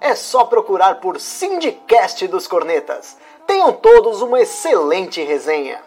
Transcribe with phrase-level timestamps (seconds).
[0.00, 3.18] É só procurar por Sindicast dos Cornetas.
[3.46, 5.78] Tenham todos uma excelente resenha.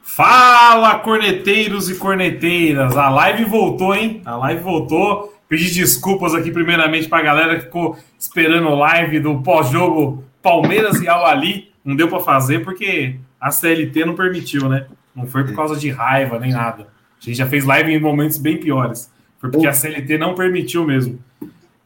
[0.00, 2.96] Fala, corneteiros e corneteiras!
[2.96, 4.22] A live voltou, hein?
[4.24, 5.34] A live voltou.
[5.48, 11.00] Pedi desculpas aqui, primeiramente, para a galera que ficou esperando a live do pós-jogo Palmeiras
[11.00, 11.72] e Al-Ali.
[11.84, 14.86] Não deu para fazer porque a CLT não permitiu, né?
[15.14, 16.86] Não foi por causa de raiva nem nada.
[17.20, 19.12] A gente já fez live em momentos bem piores.
[19.40, 21.18] Foi porque a CLT não permitiu mesmo.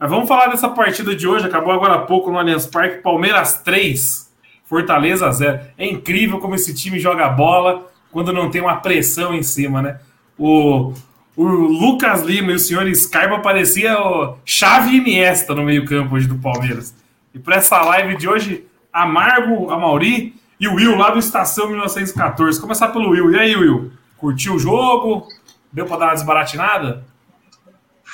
[0.04, 1.46] Mas vamos falar dessa partida de hoje.
[1.46, 2.98] Acabou agora há pouco no Allianz Parque.
[2.98, 4.30] Palmeiras 3,
[4.66, 5.60] Fortaleza 0.
[5.78, 9.98] É incrível como esse time joga bola quando não tem uma pressão em cima, né?
[10.36, 10.92] O,
[11.34, 16.36] o Lucas Lima e o senhor Scarpa parecia o Chave Iniesta no meio-campo hoje do
[16.36, 16.94] Palmeiras.
[17.32, 21.70] E para essa live de hoje, Amargo, a Mauri e o Will lá do Estação
[21.70, 22.60] 1914.
[22.60, 23.32] Começar pelo Will.
[23.32, 23.90] E aí, Will?
[24.18, 25.26] Curtiu o jogo?
[25.72, 27.06] Deu para dar uma desbaratinada?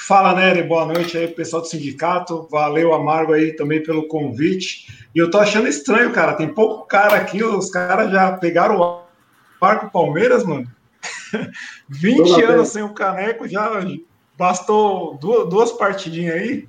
[0.06, 2.48] Fala, Nery, boa noite aí, pessoal do sindicato.
[2.50, 5.06] Valeu, Amargo, aí também pelo convite.
[5.14, 6.32] E eu tô achando estranho, cara.
[6.32, 9.02] Tem pouco cara aqui, os caras já pegaram o
[9.60, 10.66] arco Palmeiras, mano.
[11.88, 13.70] 20 anos sem o caneco, já
[14.36, 16.68] bastou duas, duas partidinhas aí.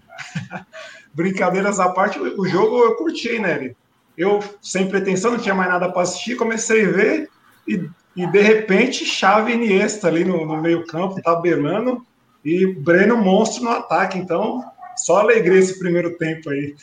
[1.13, 3.73] Brincadeiras à parte, o jogo eu curti, né?
[4.17, 7.29] Eu, sem pretensão, não tinha mais nada para assistir, comecei a ver
[7.67, 12.05] e, e de repente, chave Iniesta ali no, no meio-campo, tabelando,
[12.43, 14.17] e Breno monstro no ataque.
[14.17, 14.63] Então,
[14.95, 16.75] só alegria esse primeiro tempo aí.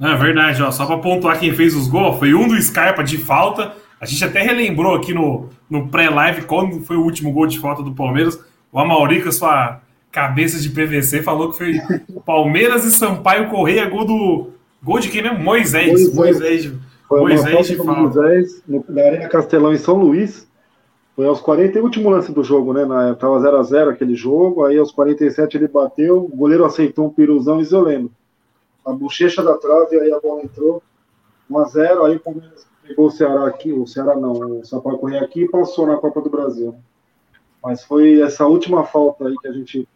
[0.00, 0.70] É verdade, ó.
[0.70, 3.74] Só para pontuar quem fez os gols, foi um do Scarpa de falta.
[4.00, 7.82] A gente até relembrou aqui no, no pré-live quando foi o último gol de falta
[7.82, 8.38] do Palmeiras.
[8.72, 11.80] O Amauri, com a sua cabeça de PVC, falou que foi
[12.24, 14.50] Palmeiras e Sampaio Correia, gol do.
[14.82, 15.40] Gol de quem mesmo?
[15.40, 16.14] Moisés.
[16.14, 16.66] Moisés.
[16.66, 16.72] Moisés,
[17.08, 18.00] foi Moisés de falta.
[18.00, 20.47] Moisés, na Arena Castelão, em São Luís.
[21.18, 22.84] Foi aos 40 último lance do jogo, né?
[22.84, 27.60] Na, tava 0x0 aquele jogo, aí aos 47 ele bateu, o goleiro aceitou um piruzão
[27.60, 28.08] isolando.
[28.86, 30.80] A bochecha da trave, aí a bola entrou.
[31.50, 35.42] 1x0, aí o Palmeiras pegou o Ceará aqui, o Ceará não, o Sampaio Correia aqui
[35.42, 36.76] e passou na Copa do Brasil.
[37.64, 39.88] Mas foi essa última falta aí que a gente.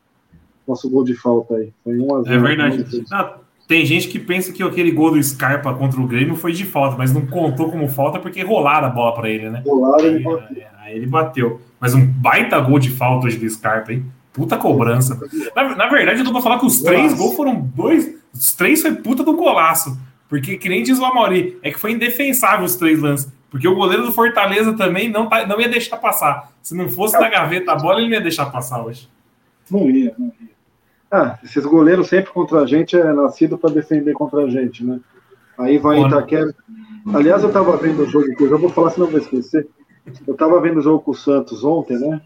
[0.66, 1.72] Nosso gol de falta aí.
[1.84, 3.04] Foi 1 a 0 É verdade.
[3.12, 3.38] Ah,
[3.72, 6.94] tem gente que pensa que aquele gol do Scarpa contra o Grêmio foi de falta,
[6.98, 9.62] mas não contou como falta porque rolaram a bola para ele, né?
[9.64, 11.58] Rolaram aí, aí, aí ele bateu.
[11.80, 14.04] Mas um baita gol de falta hoje do Scarpa, hein?
[14.30, 15.18] Puta cobrança.
[15.56, 18.14] Na, na verdade, eu tô pra falar que os três gols foram dois.
[18.34, 19.98] Os três foi puta do golaço.
[20.28, 23.32] Porque, que nem diz o Amaury, é que foi indefensável os três lances.
[23.50, 26.52] Porque o goleiro do Fortaleza também não, tá, não ia deixar passar.
[26.62, 29.08] Se não fosse na gaveta a bola, ele não ia deixar passar hoje.
[29.70, 30.51] Não ia, não ia.
[31.12, 34.98] Ah, esses goleiros sempre contra a gente é nascido para defender contra a gente, né?
[35.58, 36.54] Aí vai Bom, Itaquera.
[37.12, 39.68] Aliás, eu tava vendo o jogo, eu já vou falar, senão eu vou esquecer.
[40.26, 42.22] Eu tava vendo o jogo com o Santos ontem, né?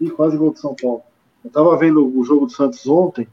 [0.00, 1.02] E quase gol do São Paulo.
[1.44, 3.28] Eu tava vendo o jogo do Santos ontem,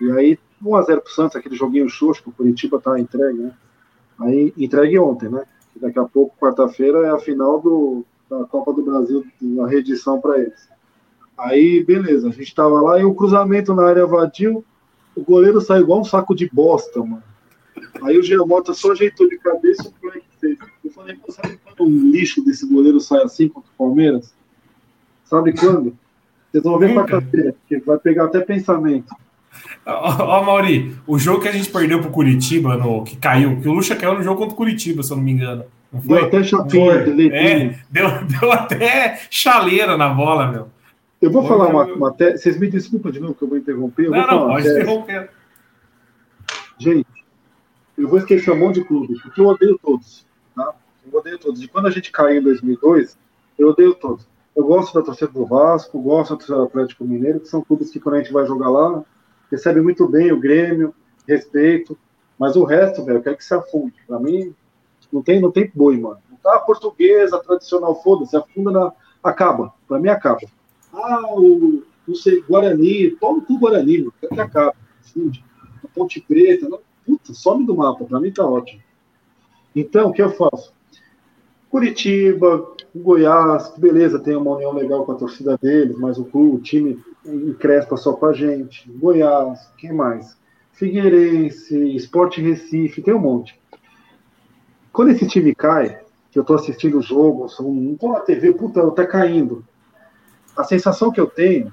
[0.00, 3.52] e aí 1x0 pro Santos, aquele joguinho xoxo que o Curitiba tá entregue, né?
[4.20, 5.42] Aí entregue ontem, né?
[5.74, 10.38] Daqui a pouco, quarta-feira, é a final do, da Copa do Brasil, uma reedição para
[10.38, 10.68] eles.
[11.40, 14.64] Aí, beleza, a gente tava lá e o cruzamento na área vadio,
[15.16, 17.22] o goleiro saiu igual um saco de bosta, mano.
[18.02, 20.58] Aí o Giamota só ajeitou de cabeça o que fez.
[20.84, 24.34] Eu falei, pô, sabe quando um lixo desse goleiro sai assim contra o Palmeiras?
[25.24, 25.96] Sabe quando?
[26.50, 29.14] Vocês vão ver quarta-feira, que vai pegar até pensamento.
[29.86, 33.72] Ó, Mauri, o jogo que a gente perdeu pro Curitiba, no, que caiu, que o
[33.72, 35.64] Lucha caiu no jogo contra o Curitiba, se eu não me engano.
[35.92, 36.00] Não?
[36.00, 36.92] Deu até chapinha,
[37.32, 38.08] é, deu,
[38.40, 40.68] deu até chaleira na bola, meu.
[41.20, 42.38] Eu vou falar uma, uma te...
[42.38, 44.06] Vocês me desculpem de novo que eu vou interromper.
[44.06, 45.30] Eu não, vou não, pode interromper.
[46.78, 47.06] Gente,
[47.98, 50.26] eu vou esquecer um monte de clubes, porque eu odeio todos.
[50.56, 50.74] Tá?
[51.04, 51.60] Eu odeio todos.
[51.60, 53.18] De quando a gente caiu em 2002,
[53.58, 54.26] eu odeio todos.
[54.56, 57.90] Eu gosto da torcida do Vasco, gosto da torcida do Atlético Mineiro, que são clubes
[57.90, 59.04] que quando a gente vai jogar lá,
[59.50, 60.94] recebe muito bem o Grêmio,
[61.28, 61.96] respeito,
[62.38, 63.94] mas o resto, velho, eu quero que se afunde.
[64.06, 64.54] Pra mim,
[65.12, 66.18] não tem, não tem boi, mano.
[66.42, 68.92] Tá portuguesa, tradicional, foda-se, afunda na.
[69.22, 69.74] Acaba.
[69.86, 70.40] Pra mim acaba.
[70.92, 71.82] Ah, o.
[72.06, 74.74] Não sei, Guarani, toma o Guarani, quero que acaba.
[75.02, 75.44] Funde.
[75.84, 78.82] A Ponte Preta, não, puta, some do mapa, pra mim tá ótimo.
[79.74, 80.72] Então, o que eu faço?
[81.68, 86.98] Curitiba, Goiás, beleza, tem uma união legal com a torcida deles, mas o, o time
[87.24, 88.90] encrespa só com a gente.
[88.90, 90.36] Goiás, quem mais?
[90.72, 93.60] Figueirense, Esporte Recife, tem um monte.
[94.92, 96.00] Quando esse time cai,
[96.32, 99.64] que eu tô assistindo o jogo, não tô na TV, puta, tá caindo.
[100.60, 101.72] A sensação que eu tenho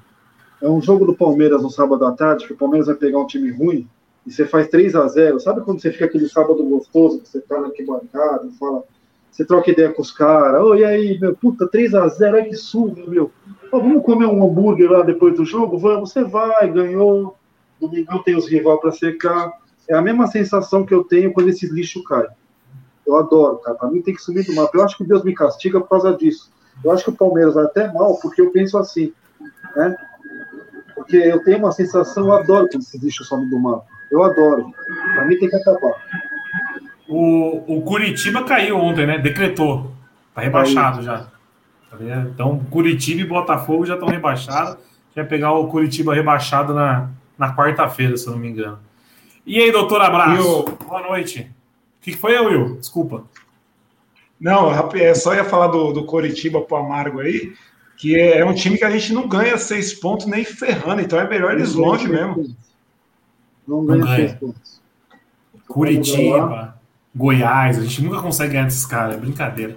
[0.62, 3.26] é um jogo do Palmeiras no sábado à tarde, que o Palmeiras vai pegar um
[3.26, 3.86] time ruim
[4.26, 7.38] e você faz 3 a 0 Sabe quando você fica aquele sábado gostoso, que você
[7.40, 8.82] tá na bancada, fala,
[9.30, 12.56] você troca ideia com os caras, oi, aí, meu, puta, 3 a 0 ai que
[12.56, 13.30] surra, meu.
[13.70, 15.76] vamos comer um hambúrguer lá depois do jogo?
[15.76, 17.36] Vamos, você vai, ganhou.
[17.78, 19.52] Domingão tem os rival para secar.
[19.86, 22.28] É a mesma sensação que eu tenho quando esses lixos caem.
[23.06, 23.76] Eu adoro, cara.
[23.76, 24.76] Para mim tem que subir do mapa.
[24.76, 26.50] Eu acho que Deus me castiga por causa disso.
[26.84, 29.12] Eu acho que o Palmeiras vai até mal, porque eu penso assim,
[29.76, 29.96] né?
[30.94, 33.86] Porque eu tenho uma sensação, eu adoro quando esses lixos somem do mapa.
[34.10, 34.72] Eu adoro.
[35.14, 35.94] Para mim tem que acabar.
[37.08, 39.18] O, o Curitiba caiu ontem, né?
[39.18, 39.92] Decretou.
[40.34, 41.26] Tá rebaixado já.
[41.90, 41.96] Tá
[42.30, 44.76] então, Curitiba e Botafogo já estão rebaixados.
[45.14, 48.78] Quer pegar o Curitiba rebaixado na, na quarta-feira, se eu não me engano.
[49.46, 50.64] E aí, doutor Abraço?
[50.86, 51.50] Boa noite.
[51.98, 52.76] O que foi, Will?
[52.76, 53.24] Desculpa.
[54.40, 57.52] Não, é só ia falar do, do Coritiba pro Amargo aí,
[57.96, 61.18] que é, é, um time que a gente não ganha seis pontos nem ferrando, então
[61.18, 62.56] é melhor eles longe mesmo.
[63.66, 64.80] Não ganha, seis pontos.
[65.66, 66.78] Curitiba,
[67.14, 69.76] Goiás, a gente nunca consegue ganhar desses caras, é brincadeira.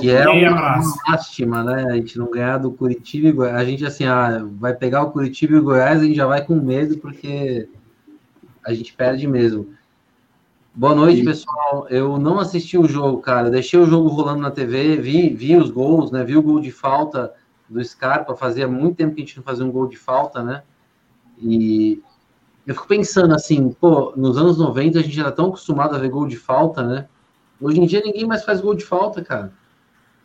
[0.00, 1.84] Que é uma lástima, né?
[1.92, 3.56] A gente não ganhar do Curitiba e Goiás.
[3.56, 6.44] A gente, assim, ah, vai pegar o Curitiba e o Goiás, a gente já vai
[6.44, 7.68] com medo, porque
[8.64, 9.68] a gente perde mesmo.
[10.78, 11.88] Boa noite, pessoal.
[11.90, 13.50] Eu não assisti o jogo, cara.
[13.50, 16.22] Deixei o jogo rolando na TV, vi, vi os gols, né?
[16.22, 17.34] Vi o gol de falta
[17.68, 18.36] do Scarpa.
[18.36, 20.62] Fazia muito tempo que a gente não fazia um gol de falta, né?
[21.36, 22.00] E
[22.64, 26.10] eu fico pensando assim, pô, nos anos 90 a gente era tão acostumado a ver
[26.10, 27.08] gol de falta, né?
[27.60, 29.52] Hoje em dia ninguém mais faz gol de falta, cara.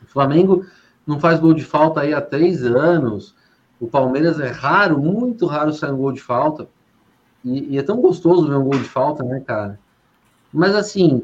[0.03, 0.63] O Flamengo
[1.07, 3.33] não faz gol de falta aí há três anos.
[3.79, 6.69] O Palmeiras é raro, muito raro sair um gol de falta.
[7.43, 9.79] E, e, é tão gostoso ver um gol de falta, né, cara?
[10.53, 11.23] Mas assim, o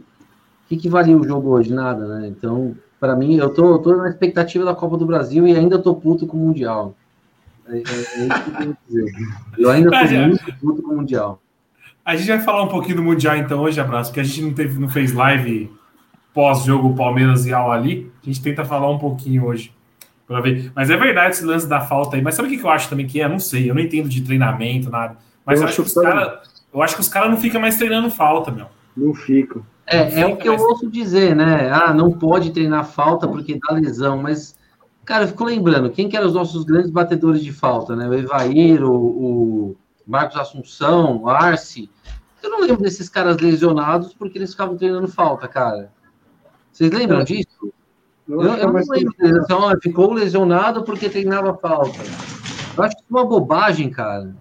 [0.68, 1.74] que, que valia o jogo hoje?
[1.74, 2.28] Nada, né?
[2.28, 5.80] Então, para mim, eu tô, eu tô na expectativa da Copa do Brasil e ainda
[5.80, 6.96] tô puto com o Mundial.
[7.68, 9.12] É, é, é isso que eu tenho dizer.
[9.58, 11.42] Eu ainda tô muito puto com o Mundial.
[12.04, 14.54] A gente vai falar um pouquinho do Mundial então hoje, abraço, porque a gente não,
[14.54, 15.72] teve, não fez live
[16.34, 18.12] pós-jogo Palmeiras e Al ali.
[18.24, 19.72] A gente tenta falar um pouquinho hoje
[20.28, 20.72] para ver.
[20.76, 22.22] Mas é verdade esse lance da falta aí.
[22.22, 23.28] Mas sabe o que eu acho também que é?
[23.28, 25.18] Não sei, eu não entendo de treinamento, nada.
[25.46, 26.42] Mas eu, acho, que os cara,
[26.74, 28.68] eu acho que os caras não ficam mais treinando falta, meu.
[29.00, 29.63] Não ficam.
[29.88, 31.72] É, é o que eu ouço dizer, né?
[31.72, 34.56] Ah, não pode treinar falta porque dá lesão, mas,
[35.04, 38.07] cara, eu fico lembrando, quem que eram os nossos grandes batedores de falta, né?
[38.07, 41.90] O Evair, o, o Marcos Assunção, o Arce.
[42.44, 45.92] Eu não lembro desses caras lesionados porque eles ficavam treinando falta, cara.
[46.72, 47.74] Vocês lembram disso?
[48.28, 49.13] Eu, eu, eu não lembro.
[49.19, 52.00] Então, ficou lesionado porque treinava falta.
[52.78, 54.36] Eu acho que é uma bobagem, cara.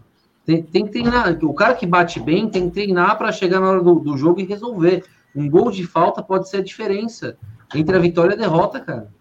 [0.48, 1.38] Tem, tem que treinar.
[1.42, 4.40] O cara que bate bem tem que treinar para chegar na hora do, do, jogo
[4.40, 5.04] e resolver.
[5.36, 7.36] Um gol de falta pode ser a diferença
[7.74, 9.12] entre a vitória e a derrota, cara.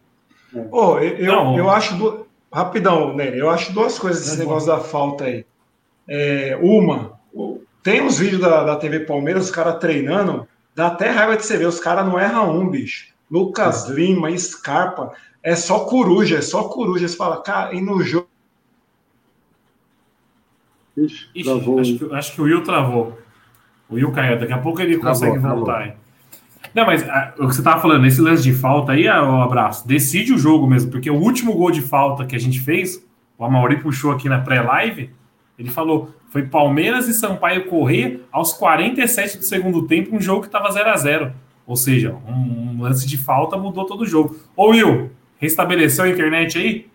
[0.72, 1.98] Oh, eu, eu, eu acho.
[1.98, 2.26] Do...
[2.50, 5.46] Rapidão, Nery, eu acho duas coisas desse negócio da falta aí.
[6.08, 7.20] É, uma,
[7.84, 10.48] tem uns vídeos da, da TV Palmeiras, os caras treinando.
[10.74, 13.14] Dá até raiva de você ver, os caras não erram um, bicho.
[13.30, 13.94] Lucas é.
[13.94, 15.12] Lima, Scarpa,
[15.44, 17.06] é só coruja, é só coruja.
[17.06, 18.30] Você fala, cara, e no jogo.
[20.98, 23.18] Ixi, Ixi acho, que, acho, que, o Will travou.
[23.90, 25.96] O Will caiu, daqui a pouco ele travou, consegue voltar.
[26.74, 29.88] Não, mas a, o que você tava falando, esse lance de falta aí, o abraço,
[29.88, 33.06] decide o jogo mesmo, porque o último gol de falta que a gente fez,
[33.38, 35.12] o Amauri puxou aqui na pré-live,
[35.58, 40.48] ele falou: foi Palmeiras e Sampaio correr aos 47 do segundo tempo, um jogo que
[40.48, 41.32] estava 0 a 0
[41.66, 44.36] Ou seja, um, um, lance de falta mudou todo o jogo.
[44.56, 46.88] Ô Will, restabeleceu a internet aí?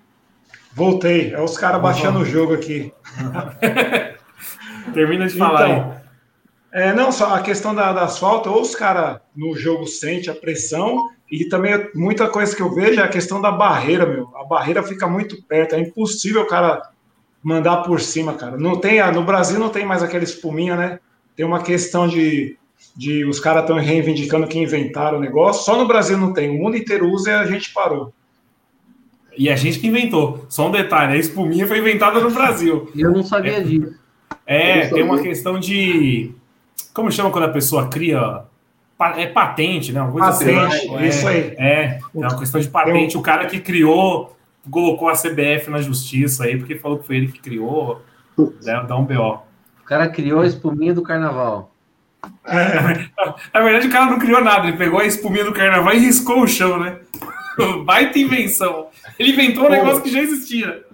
[0.74, 1.32] Voltei.
[1.32, 2.92] É os caras baixando o jogo aqui.
[4.92, 6.02] Termina de falar então, aí.
[6.72, 10.34] É, não, só a questão da, das faltas, ou os caras no jogo sente a
[10.34, 14.30] pressão, e também muita coisa que eu vejo é a questão da barreira, meu.
[14.36, 16.90] A barreira fica muito perto, é impossível o cara
[17.42, 18.56] mandar por cima, cara.
[18.56, 21.00] Não tem, no Brasil não tem mais aquela espuminha, né?
[21.36, 22.56] Tem uma questão de,
[22.96, 25.64] de os caras estão reivindicando que inventaram o negócio.
[25.64, 28.12] Só no Brasil não tem, o mundo inteiro usa e a gente parou.
[29.36, 30.44] E a gente que inventou.
[30.48, 32.90] Só um detalhe, a espuminha foi inventada no Brasil.
[32.96, 33.94] Eu não sabia é, disso.
[34.46, 36.32] É, tem uma questão de.
[36.92, 38.44] Como chama quando a pessoa cria.
[39.16, 40.00] É patente, né?
[40.00, 41.54] Uma coisa patente, assim, é, isso aí.
[41.58, 43.16] É, é uma questão de patente.
[43.16, 44.36] O cara que criou
[44.70, 48.02] colocou a CBF na justiça aí, porque falou que foi ele que criou,
[48.38, 49.42] né, dá um BO.
[49.80, 51.72] O cara criou a espuminha do carnaval.
[52.46, 52.74] É,
[53.52, 56.42] na verdade, o cara não criou nada, ele pegou a espuminha do carnaval e riscou
[56.42, 56.98] o chão, né?
[57.84, 58.86] Baita invenção.
[59.22, 60.84] Ele inventou um negócio que já existia.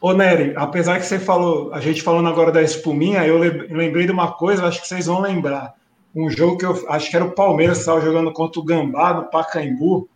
[0.00, 4.12] Ô, Nery, apesar que você falou, a gente falando agora da espuminha, eu lembrei de
[4.12, 5.74] uma coisa, acho que vocês vão lembrar.
[6.14, 9.14] Um jogo que eu acho que era o Palmeiras que estava jogando contra o Gambá
[9.14, 10.08] no Pacaembu.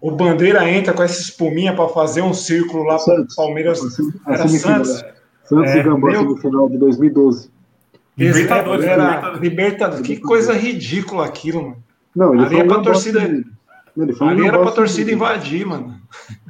[0.00, 3.80] O Bandeira entra com essa espuminha para fazer um círculo lá para o Palmeiras.
[4.26, 5.04] Era Santos.
[5.44, 6.24] Santos é, e Gambá meu...
[6.24, 7.50] no final de 2012.
[8.16, 9.40] Libertadores, era Libertadores.
[9.40, 10.06] Libertadores.
[10.06, 11.84] Que coisa ridícula aquilo, mano.
[12.14, 13.44] Não, ele Ali é pra torcida.
[13.96, 16.00] Ele foi um era pra torcida invadir, mano.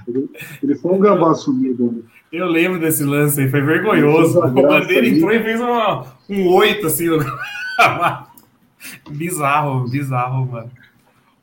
[0.08, 0.28] Ele,
[0.62, 1.92] ele foi um gambá sumido.
[1.92, 2.02] Né?
[2.32, 4.38] Eu lembro desse lance aí, foi vergonhoso.
[4.38, 7.06] O Bandeira entrou e fez uma, um oito, assim.
[9.10, 10.70] bizarro, bizarro, mano.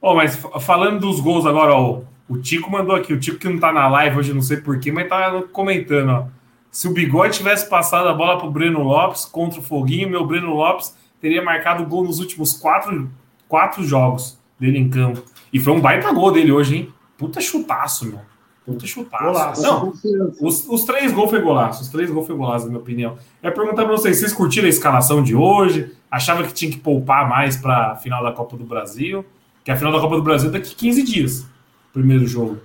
[0.02, 3.60] Oh, mas falando dos gols agora, ó, o Tico mandou aqui, o Tico que não
[3.60, 6.26] tá na live hoje, não sei porquê, mas tá comentando, ó.
[6.72, 10.56] Se o Bigode tivesse passado a bola pro Breno Lopes contra o Foguinho, meu Breno
[10.56, 13.10] Lopes teria marcado gol nos últimos quatro,
[13.48, 15.22] quatro jogos dele em campo.
[15.52, 16.94] E foi um baita gol dele hoje, hein?
[17.18, 18.20] Puta chutaço, meu.
[18.66, 19.24] Puta chutaço.
[19.24, 19.62] Golaço.
[19.62, 19.94] Não,
[20.40, 21.82] os, os três gols foi golaço.
[21.82, 23.18] Os três gols foi golaço, na minha opinião.
[23.42, 25.92] É perguntar pra vocês, vocês curtiram a escalação de hoje?
[26.10, 29.26] Achava que tinha que poupar mais pra final da Copa do Brasil?
[29.64, 31.46] Que a final da Copa do Brasil é daqui 15 dias.
[31.92, 32.58] Primeiro jogo.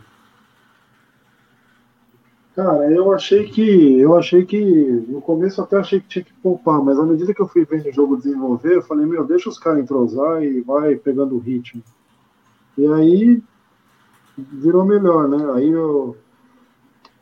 [2.55, 4.01] Cara, eu achei que.
[4.01, 4.59] Eu achei que.
[5.09, 7.87] No começo até achei que tinha que poupar, mas à medida que eu fui vendo
[7.87, 11.83] o jogo desenvolver, eu falei, meu, deixa os caras entrosar e vai pegando o ritmo.
[12.77, 13.43] E aí
[14.37, 15.53] virou melhor, né?
[15.55, 16.17] Aí eu,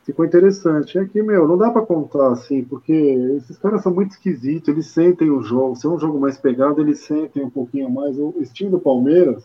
[0.05, 0.99] ficou interessante.
[0.99, 4.87] É que, meu, não dá para contar assim, porque esses caras são muito esquisitos, eles
[4.87, 5.77] sentem o jogo.
[5.77, 8.19] Se é um jogo mais pegado, eles sentem um pouquinho mais.
[8.19, 9.45] O estilo do Palmeiras,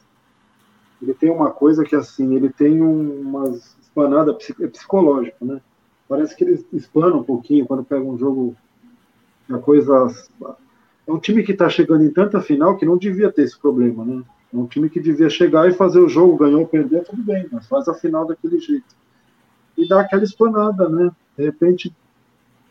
[1.01, 5.61] ele tem uma coisa que, assim, ele tem umas espanada é psicológica, né?
[6.07, 8.55] Parece que eles espanam um pouquinho quando pega um jogo.
[9.49, 10.07] A coisa.
[11.07, 14.05] É um time que está chegando em tanta final que não devia ter esse problema,
[14.05, 14.23] né?
[14.53, 17.67] Um time que devia chegar e fazer o jogo, ganhou ou perder, tudo bem, mas
[17.67, 18.95] faz a final daquele jeito.
[19.77, 21.11] E dá aquela esplanada, né?
[21.37, 21.95] De repente,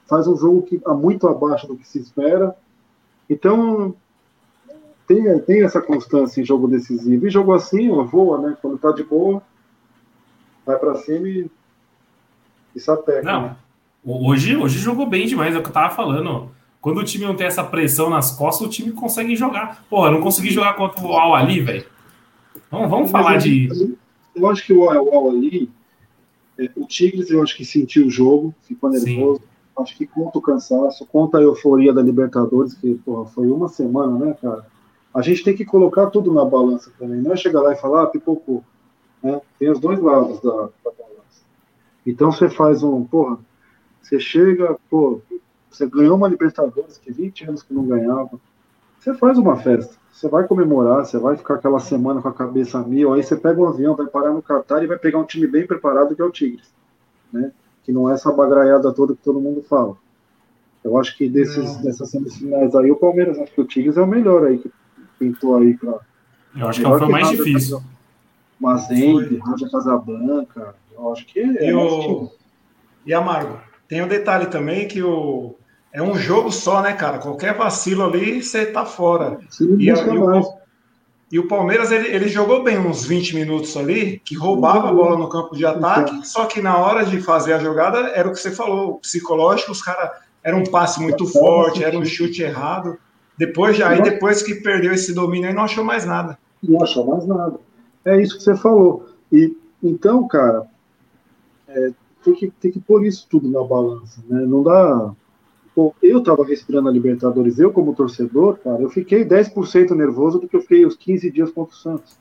[0.09, 2.55] faz um jogo que está muito abaixo do que se espera.
[3.31, 3.95] Então,
[5.07, 7.27] tem, tem essa constância em jogo decisivo.
[7.27, 8.57] E jogo assim, ó, voa, né?
[8.61, 9.43] Quando tá de boa,
[10.67, 11.51] vai para cima e,
[12.75, 13.23] e sapeca.
[13.23, 13.57] Não, né?
[14.05, 16.51] hoje, hoje jogou bem demais, é o que eu tava falando.
[16.81, 19.85] Quando o time não tem essa pressão nas costas, o time consegue jogar.
[19.91, 21.85] Porra, não consegui jogar contra o Al Ali, velho.
[22.71, 23.97] Vamos, vamos falar eu, de.
[24.35, 25.71] Eu acho que o Al Ali,
[26.59, 29.41] é, o Tigres, eu acho que sentiu o jogo, ficou nervoso.
[29.41, 29.83] Sim.
[29.83, 34.19] Acho que conta o cansaço, conta a euforia da Libertadores, que porra, foi uma semana,
[34.19, 34.67] né, cara?
[35.15, 37.21] A gente tem que colocar tudo na balança também.
[37.21, 38.63] Não é chegar lá e falar, ah, pipocou.
[39.23, 39.41] Né?
[39.59, 41.43] Tem os dois lados da, da balança.
[42.07, 43.39] Então você faz um, porra,
[44.03, 45.21] você chega, pô,
[45.71, 48.31] você ganhou uma Libertadores que 20 anos que não ganhava.
[48.99, 49.97] Você faz uma festa.
[50.13, 53.61] Você vai comemorar, você vai ficar aquela semana com a cabeça mil, aí você pega
[53.61, 56.25] um avião, vai parar no Catar e vai pegar um time bem preparado que é
[56.25, 56.73] o Tigres.
[57.33, 57.53] Né?
[57.85, 59.97] Que não é essa bagraiada toda que todo mundo fala.
[60.83, 64.07] Eu acho que desses, dessas semifinais aí, o Palmeiras, acho que o Tigres é o
[64.07, 64.71] melhor aí que
[65.19, 66.01] pintou aí pra.
[66.57, 67.83] Eu acho que foi mais difícil.
[68.59, 70.75] Mazembe, Roger Casablanca.
[70.93, 71.71] Eu acho que é.
[71.71, 72.31] E, o...
[73.07, 73.61] e Amargo?
[73.87, 75.55] Tem o um detalhe também que o,
[75.92, 77.18] é um jogo só, né, cara?
[77.18, 79.38] Qualquer vacilo ali, você tá fora.
[79.50, 80.54] Sim, e, a, e, o,
[81.33, 85.16] e, o, Palmeiras, ele, ele, jogou bem uns 20 minutos ali, que roubava a bola
[85.16, 88.38] no campo de ataque, só que na hora de fazer a jogada, era o que
[88.38, 90.11] você falou, o psicológico, os caras.
[90.42, 92.97] Era um passe muito forte, era um chute errado.
[93.37, 96.38] Depois, aí depois que perdeu esse domínio, aí não achou mais nada.
[96.62, 97.59] Não achou mais nada.
[98.04, 99.07] É isso que você falou.
[99.30, 100.66] E então, cara,
[101.68, 101.90] é,
[102.25, 104.40] tem que, tem que pôr isso tudo na balança, né?
[104.45, 105.12] Não dá.
[105.79, 110.49] Pô, eu tava respirando a Libertadores, eu como torcedor, cara, eu fiquei 10% nervoso do
[110.49, 112.17] que eu fiquei os 15 dias contra o Santos.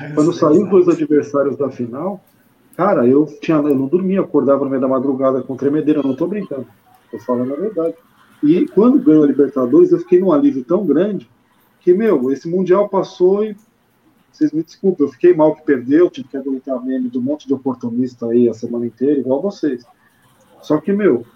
[0.00, 2.22] É, Quando saiu os dois adversários da final,
[2.76, 6.28] cara, eu tinha, eu não dormia, acordava no meio da madrugada com tremedeira, não tô
[6.28, 6.68] brincando,
[7.10, 7.96] tô falando a verdade.
[8.40, 11.28] E quando ganhou a Libertadores, eu fiquei num alívio tão grande
[11.80, 13.56] que, meu, esse Mundial passou e
[14.30, 17.54] vocês me desculpem, eu fiquei mal que perdeu, tive que aguentar meme do monte de
[17.54, 19.84] oportunista aí a semana inteira, igual vocês.
[20.62, 21.26] Só que, meu,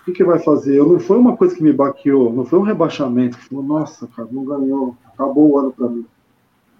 [0.00, 0.76] o que, que vai fazer?
[0.76, 4.06] Eu, não foi uma coisa que me baqueou, não foi um rebaixamento que falou, nossa,
[4.08, 6.06] cara, não ganhou, acabou o ano para mim.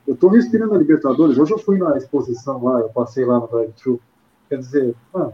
[0.07, 3.47] Eu tô respirando a Libertadores, hoje eu fui na exposição lá, eu passei lá no
[3.47, 4.01] drive-thru.
[4.49, 5.33] Quer dizer, mano,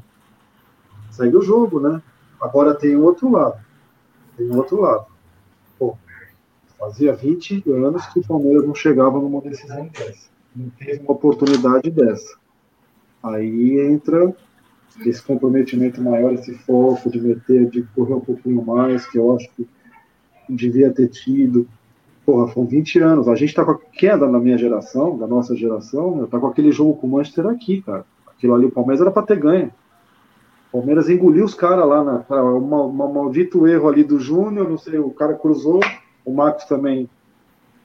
[1.10, 2.02] segue o jogo, né?
[2.40, 3.58] Agora tem outro lado.
[4.36, 5.06] Tem outro lado.
[6.78, 10.28] Fazia 20 anos que o Palmeiras não chegava numa decisão dessa.
[10.54, 12.36] Não teve uma oportunidade dessa.
[13.22, 14.34] Aí entra
[15.04, 19.48] esse comprometimento maior, esse foco de meter, de correr um pouquinho mais, que eu acho
[19.54, 19.68] que
[20.48, 21.66] devia ter tido.
[22.24, 23.28] Porra, foram 20 anos.
[23.28, 26.72] A gente tá com a queda na minha geração, da nossa geração, tá com aquele
[26.72, 28.04] jogo com o Manchester aqui, cara.
[28.26, 29.72] Aquilo ali, o Palmeiras era para ter ganho.
[30.68, 32.24] O Palmeiras engoliu os caras lá na.
[32.54, 35.80] Um maldito erro ali do Júnior, não sei, o cara cruzou.
[36.24, 37.08] O Marcos também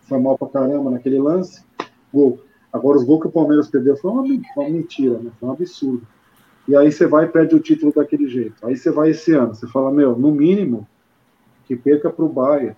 [0.02, 1.64] foi mal pra caramba naquele lance.
[2.14, 2.40] Gol.
[2.74, 5.32] Agora, os gols que o Palmeiras perdeu foi uma, uma mentira, né?
[5.40, 6.06] Foi um absurdo.
[6.72, 8.66] E aí você vai e perde o título daquele jeito.
[8.66, 10.88] Aí você vai esse ano, você fala, meu, no mínimo,
[11.66, 12.78] que perca pro Bahia.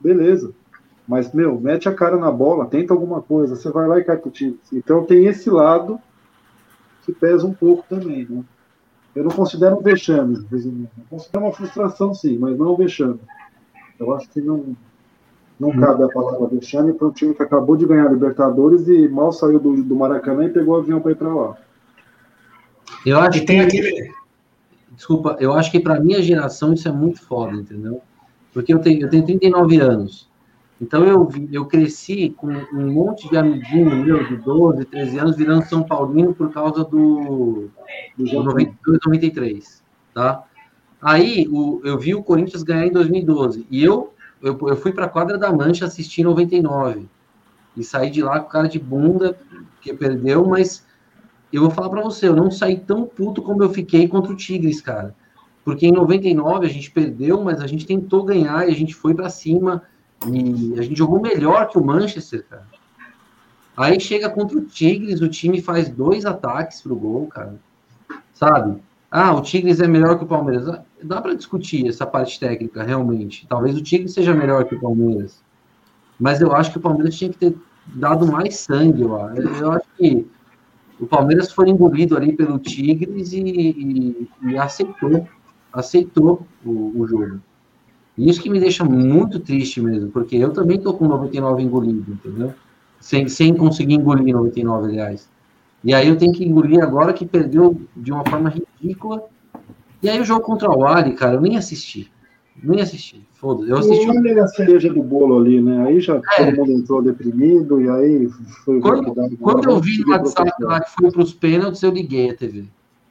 [0.00, 0.52] Beleza.
[1.06, 4.16] Mas, meu, mete a cara na bola, tenta alguma coisa, você vai lá e cai
[4.16, 4.58] pro time.
[4.72, 6.00] Então tem esse lado
[7.04, 8.42] que pesa um pouco também, né?
[9.14, 13.20] Eu não considero um vexame, eu considero uma frustração, sim, mas não um vexame.
[13.96, 14.76] Eu acho que não,
[15.58, 19.06] não cabe a palavra vexame para um time que acabou de ganhar a Libertadores e
[19.06, 21.56] mal saiu do, do Maracanã e pegou o avião para ir para lá.
[23.04, 24.12] Eu acho que tem aquele.
[24.92, 28.00] Desculpa, eu acho que para minha geração isso é muito foda, entendeu?
[28.52, 30.28] Porque eu tenho, eu tenho 39 anos.
[30.80, 35.64] Então eu, eu cresci com um monte de amiguinho meu de 12, 13 anos virando
[35.64, 37.68] São Paulino por causa do,
[38.16, 40.44] do 92, 93, tá?
[41.00, 44.12] Aí o, eu vi o Corinthians ganhar em 2012 e eu
[44.42, 47.08] eu, eu fui para a quadra da Mancha assistir 99
[47.76, 49.38] e saí de lá com cara de bunda
[49.80, 50.86] que perdeu, mas
[51.52, 54.36] eu vou falar para você, eu não saí tão puto como eu fiquei contra o
[54.36, 55.14] Tigres, cara.
[55.64, 59.14] Porque em 99 a gente perdeu, mas a gente tentou ganhar e a gente foi
[59.14, 59.82] para cima
[60.26, 62.66] e a gente jogou melhor que o Manchester, cara.
[63.76, 67.56] Aí chega contra o Tigres, o time faz dois ataques pro gol, cara.
[68.32, 68.80] Sabe?
[69.10, 70.68] Ah, o Tigres é melhor que o Palmeiras.
[70.68, 73.46] Ah, dá para discutir essa parte técnica, realmente.
[73.46, 75.42] Talvez o Tigres seja melhor que o Palmeiras.
[76.18, 79.10] Mas eu acho que o Palmeiras tinha que ter dado mais sangue, eu.
[79.16, 80.26] Eu acho que
[81.00, 85.26] o Palmeiras foi engolido ali pelo Tigres e, e, e aceitou,
[85.72, 87.40] aceitou o, o jogo.
[88.16, 92.12] E isso que me deixa muito triste mesmo, porque eu também tô com 99 engolido,
[92.12, 92.54] entendeu?
[92.98, 95.28] Sem, sem conseguir engolir 99, aliás.
[95.84, 99.22] E aí eu tenho que engolir agora que perdeu de uma forma ridícula.
[100.02, 102.10] E aí o jogo contra o Ali, cara, eu nem assisti.
[102.62, 103.26] Nem assisti.
[103.34, 103.70] Foda-se.
[103.70, 104.08] Eu assisti.
[104.08, 105.86] O é a cereja do bolo ali, né?
[105.86, 106.20] Aí já é.
[106.36, 108.28] todo mundo entrou deprimido e aí
[108.64, 108.80] foi.
[108.80, 112.34] Quando, quando eu vi no WhatsApp lá que foi para os pênaltis, eu liguei a
[112.34, 112.64] TV.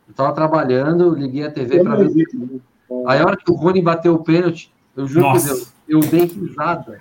[0.08, 2.28] Eu tava trabalhando, liguei a TV para ver.
[2.34, 2.60] Né?
[3.08, 5.48] Aí a hora que o Rony bateu o pênalti, eu juro Nossa.
[5.48, 7.00] que Deus, eu dei risada.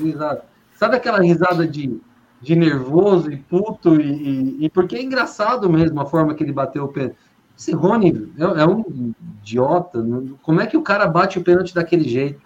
[0.00, 0.44] risada.
[0.76, 2.00] Sabe aquela risada de,
[2.40, 4.00] de nervoso e puto?
[4.00, 7.16] E, e, e, porque é engraçado mesmo a forma que ele bateu o pênalti.
[7.56, 10.02] Esse Rony é, é um idiota.
[10.02, 10.32] Né?
[10.42, 12.40] Como é que o cara bate o pênalti daquele jeito?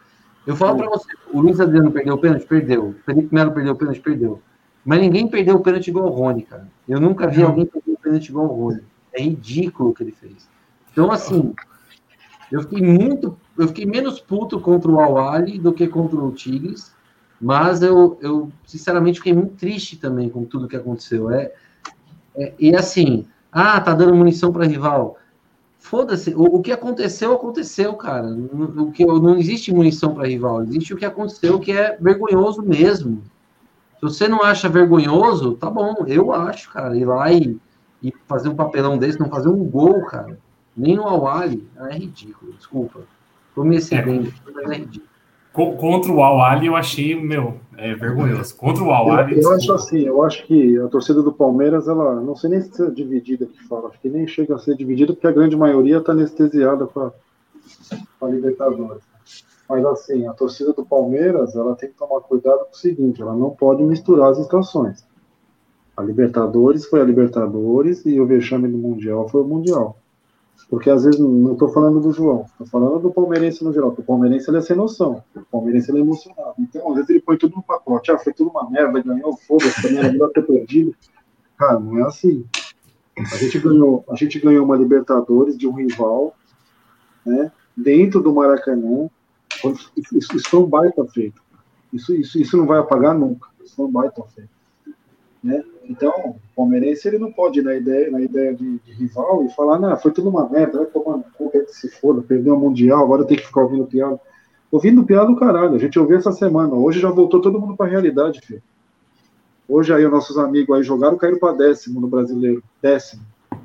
[0.47, 2.47] Eu falo para você, o Luiz Adriano perdeu o pênalti?
[2.47, 2.89] Perdeu.
[2.89, 4.01] O Felipe Melo perdeu o pênalti?
[4.01, 4.41] Perdeu.
[4.85, 6.69] Mas ninguém perdeu o pênalti igual o Rony, cara.
[6.89, 8.83] Eu nunca vi alguém perder o pênalti igual o Rony.
[9.13, 10.49] É ridículo o que ele fez.
[10.91, 11.55] Então, assim,
[12.51, 16.95] eu fiquei muito eu fiquei menos puto contra o Awali do que contra o Tigres,
[17.41, 21.29] mas eu, eu sinceramente fiquei muito triste também com tudo que aconteceu.
[21.31, 21.53] É,
[22.37, 25.19] é e assim, ah, tá dando munição para rival.
[25.79, 28.27] Foda-se, o, o, que aconteceu, aconteceu, cara.
[28.29, 33.23] O que, não existe munição para rival, existe o que aconteceu que é vergonhoso mesmo.
[33.97, 36.97] Se você não acha vergonhoso, tá bom, eu acho, cara.
[36.97, 37.59] Ir lá e,
[38.03, 40.39] e fazer um papelão desse, não fazer um gol, cara.
[40.77, 43.01] Nem no Awali, é ridículo, desculpa.
[43.55, 44.33] Tô me excedendo,
[44.71, 44.85] é,
[45.77, 48.55] Contra o Al eu achei, meu, é vergonhoso.
[48.57, 52.21] Contra o Al Eu, eu acho assim, eu acho que a torcida do Palmeiras, ela
[52.21, 55.13] não sei nem se é dividida que fala, acho que nem chega a ser dividida,
[55.13, 57.11] porque a grande maioria está anestesiada com
[58.23, 59.03] a Libertadores.
[59.69, 63.35] Mas assim, a torcida do Palmeiras, ela tem que tomar cuidado com o seguinte, ela
[63.35, 65.05] não pode misturar as estações.
[65.97, 69.97] A Libertadores foi a Libertadores e o vexame do Mundial foi o Mundial.
[70.69, 73.95] Porque às vezes não estou falando do João, estou falando do palmeirense no geral.
[73.97, 76.55] o palmeirense ele é sem noção, o palmeirense ele é emocionado.
[76.59, 78.11] Então, às vezes ele põe tudo no pacote.
[78.11, 80.95] Ah, foi tudo uma merda, ganhou, foda-se, também era melhor ter perdido.
[81.57, 82.45] Cara, não é assim.
[83.17, 86.35] A gente ganhou, a gente ganhou uma Libertadores de um rival,
[87.25, 87.51] né?
[87.75, 89.09] Dentro do Maracanã.
[89.97, 91.43] Isso, isso foi um baita feito.
[91.93, 93.49] Isso, isso, isso não vai apagar nunca.
[93.65, 94.58] Isso foi um baita feito.
[95.43, 95.63] Né?
[95.85, 99.51] Então, o palmeirense ele não pode ir na ideia, na ideia de, de rival e
[99.51, 103.25] falar, não, foi tudo uma merda, vai tomar que se foda, perdeu o Mundial, agora
[103.25, 104.21] tem que ficar ouvindo piada.
[104.71, 107.87] Ouvindo piada do caralho, a gente ouviu essa semana, hoje já voltou todo mundo para
[107.87, 108.63] a realidade, filho.
[109.69, 113.23] Hoje aí os nossos amigos aí jogaram, caíram para décimo no brasileiro, décimo.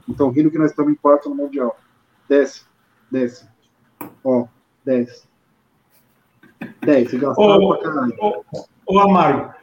[0.07, 1.77] Então rindo que nós estamos em quarto no Mundial.
[2.29, 2.67] Décimo,
[3.11, 3.49] décimo.
[4.23, 4.45] Ó,
[4.85, 5.33] décimo.
[6.81, 8.15] Dez, gastaram pra caralho.
[8.19, 9.53] Ô, ô, ô Amargo,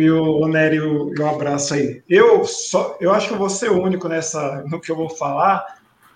[0.00, 2.02] e o Nery, um abraço aí.
[2.08, 5.10] Eu só, eu acho que eu vou ser o único nessa no que eu vou
[5.10, 5.64] falar,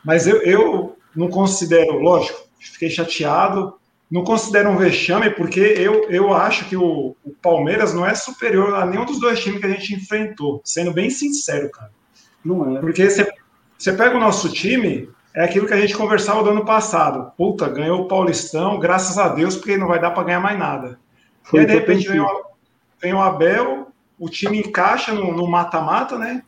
[0.04, 3.74] mas eu, eu não considero, lógico, fiquei chateado,
[4.10, 8.74] não considero um vexame, porque eu, eu acho que o, o Palmeiras não é superior
[8.74, 11.90] a nenhum dos dois times que a gente enfrentou, sendo bem sincero, cara.
[12.44, 12.80] Não é.
[12.80, 13.30] Porque você,
[13.76, 17.32] você pega o nosso time, é aquilo que a gente conversava do ano passado.
[17.36, 20.98] Puta, ganhou o Paulistão, graças a Deus, porque não vai dar para ganhar mais nada.
[21.42, 22.47] Foi e aí, de repente, vem o,
[23.00, 26.42] vem o Abel, o time encaixa no mata-mata, né?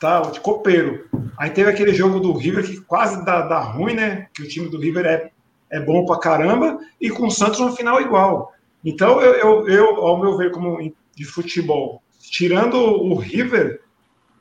[0.00, 1.08] Tá, de copeiro.
[1.38, 4.28] Aí teve aquele jogo do River que quase dá, dá ruim, né?
[4.34, 5.30] Que o time do River é,
[5.70, 8.52] é bom pra caramba, e com o Santos no final igual.
[8.84, 10.78] Então, eu, eu, eu ao meu ver, como
[11.16, 13.80] de futebol, tirando o River,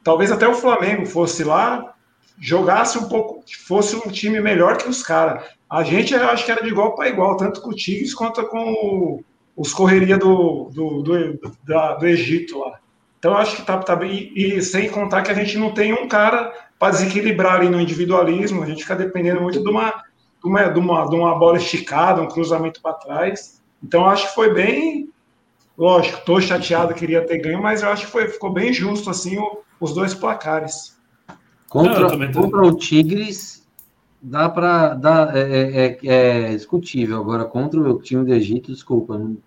[0.03, 1.93] talvez até o Flamengo fosse lá,
[2.39, 5.43] jogasse um pouco, fosse um time melhor que os caras.
[5.69, 8.43] A gente eu acho que era de igual para igual, tanto com o Tigres quanto
[8.47, 9.23] com o,
[9.55, 12.79] os correria do, do, do, da, do Egito lá.
[13.19, 14.31] Então eu acho que tá, tá bem.
[14.35, 17.79] E, e sem contar que a gente não tem um cara para desequilibrar ali no
[17.79, 21.57] individualismo, a gente fica dependendo muito de uma, de uma, de uma, de uma bola
[21.57, 23.61] esticada, um cruzamento para trás.
[23.81, 25.09] Então eu acho que foi bem.
[25.77, 29.39] Lógico, estou chateado, queria ter ganho, mas eu acho que foi, ficou bem justo assim
[29.39, 30.99] o, os dois placares.
[31.67, 33.62] Contra, não, contra o Tigres,
[34.23, 34.93] dá para.
[34.93, 37.19] Dá, é, é, é, é, discutível.
[37.19, 39.37] Agora, contra o time do Egito, desculpa, não,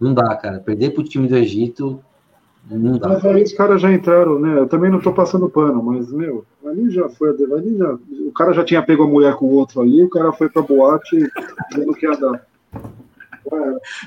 [0.00, 0.58] não dá, cara.
[0.58, 2.02] Perder para o time do Egito,
[2.68, 3.08] não dá.
[3.08, 4.58] Mas aí os caras já entraram, né?
[4.58, 7.28] Eu também não estou passando pano, mas, meu, ali já foi.
[7.30, 10.32] Ali já, o cara já tinha pego a mulher com o outro ali, o cara
[10.32, 11.28] foi para boate
[11.70, 12.46] dizendo que ia dar.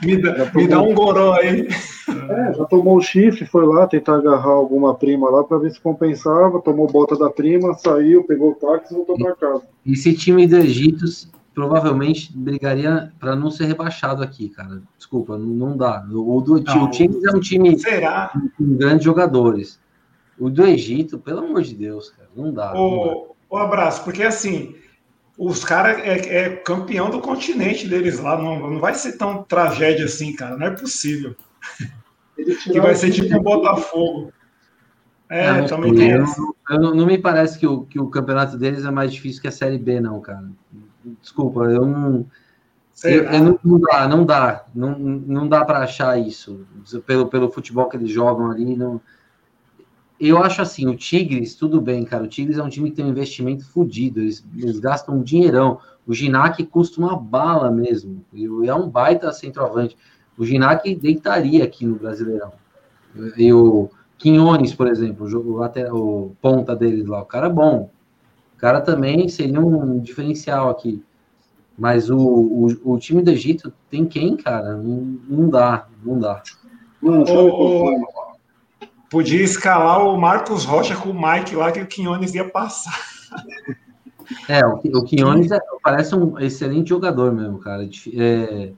[0.04, 1.68] Me dá, me dá um goró aí.
[1.68, 5.80] É, já tomou o chifre, foi lá tentar agarrar alguma prima lá para ver se
[5.80, 9.64] compensava, tomou bota da prima, saiu, pegou o táxi e voltou para casa.
[9.86, 11.06] Esse time do Egito
[11.54, 14.82] provavelmente brigaria para não ser rebaixado aqui, cara.
[14.98, 16.06] Desculpa, não, não dá.
[16.12, 18.32] O, do, não, o time é um time será?
[18.58, 19.80] com grandes jogadores.
[20.40, 22.74] O do Egito, pelo amor de Deus, cara, não dá.
[22.76, 24.76] O, o abraço, porque assim,
[25.38, 28.38] os caras é, é, campeão do continente deles lá.
[28.38, 30.56] Não, não vai ser tão tragédia assim, cara.
[30.56, 31.36] Não é possível.
[32.36, 34.32] que vai ser tipo um Botafogo.
[35.30, 36.26] É, não, também tem eu,
[36.70, 39.52] eu, não me parece que o, que o campeonato deles é mais difícil que a
[39.52, 40.48] Série B, não, cara.
[41.22, 42.26] Desculpa, eu não.
[43.04, 46.66] Eu, eu não, não, dá, não dá, não, não dá para achar isso
[47.08, 48.76] pelo, pelo futebol que eles jogam ali.
[48.76, 49.02] Não,
[50.28, 52.24] eu acho assim, o Tigres, tudo bem, cara.
[52.24, 54.22] O Tigres é um time que tem um investimento fodido.
[54.22, 55.80] Eles, eles, gastam um dinheirão.
[56.06, 58.24] O Ginac custa uma bala mesmo.
[58.34, 59.98] E é um baita centroavante.
[60.38, 62.54] O Ginac deitaria aqui no Brasileirão.
[63.38, 67.90] E o Quinones, por exemplo, o, lateral, o ponta deles lá, o cara é bom.
[68.56, 71.04] O cara também seria um diferencial aqui.
[71.78, 74.78] Mas o, o, o time do Egito tem quem, cara?
[74.78, 76.42] Não, não dá, não dá.
[77.02, 78.23] Mano, o,
[79.14, 83.00] Podia escalar o Marcos Rocha com o Mike lá, que o Quinones ia passar.
[84.50, 87.88] É, o, o Quinones é, parece um excelente jogador mesmo, cara.
[88.12, 88.72] É,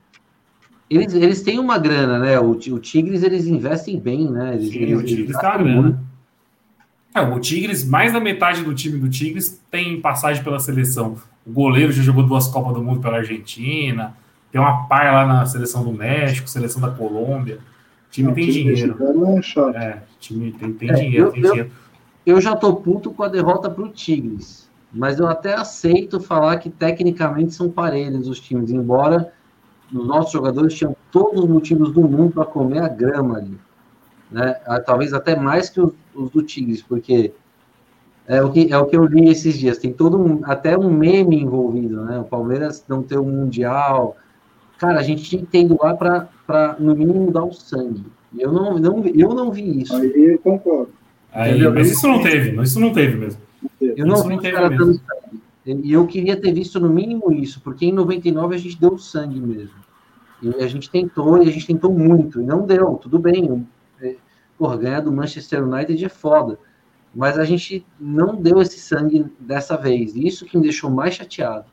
[0.90, 2.38] eles, eles têm uma grana, né?
[2.38, 4.56] O, o Tigres, eles investem bem, né?
[4.56, 6.04] Eles, Sim, eles, o Tigres tá grana.
[7.14, 11.16] É, o Tigres, mais da metade do time do Tigres tem passagem pela seleção.
[11.46, 14.14] O goleiro já jogou duas Copas do Mundo pela Argentina,
[14.52, 17.58] tem uma par lá na seleção do México, seleção da Colômbia
[18.16, 18.96] time tem time dinheiro.
[19.74, 21.70] É, é, time tem, tem é, dinheiro, eu, tem eu, dinheiro.
[22.24, 26.70] Eu já tô puto com a derrota pro Tigres, mas eu até aceito falar que
[26.70, 29.32] tecnicamente são parelhos os times, embora
[29.92, 33.56] os nossos jogadores tinham todos os motivos do mundo para comer a grama ali.
[34.30, 34.56] Né?
[34.66, 37.32] Ah, talvez até mais que os, os, do Tigres, porque
[38.26, 39.78] é o, que, é o que eu li esses dias.
[39.78, 42.18] Tem todo um, até um meme envolvido, né?
[42.18, 44.16] O Palmeiras não ter um Mundial,
[44.78, 46.28] Cara, a gente tinha que ter ido lá para,
[46.78, 48.04] no mínimo, dar o sangue.
[48.38, 49.94] Eu não, não, eu não vi isso.
[49.96, 50.92] Aí eu concordo.
[51.32, 53.40] Aí, mas isso não teve, isso não teve mesmo.
[53.80, 55.42] Eu não, vi cara dando sangue.
[55.66, 59.40] E eu queria ter visto no mínimo isso, porque em 99 a gente deu sangue
[59.40, 59.74] mesmo.
[60.40, 63.66] E a gente tentou, e a gente tentou muito, e não deu, tudo bem.
[64.00, 64.16] É,
[64.56, 66.58] porra, ganhar do Manchester United é foda.
[67.14, 70.14] Mas a gente não deu esse sangue dessa vez.
[70.14, 71.64] Isso que me deixou mais chateado.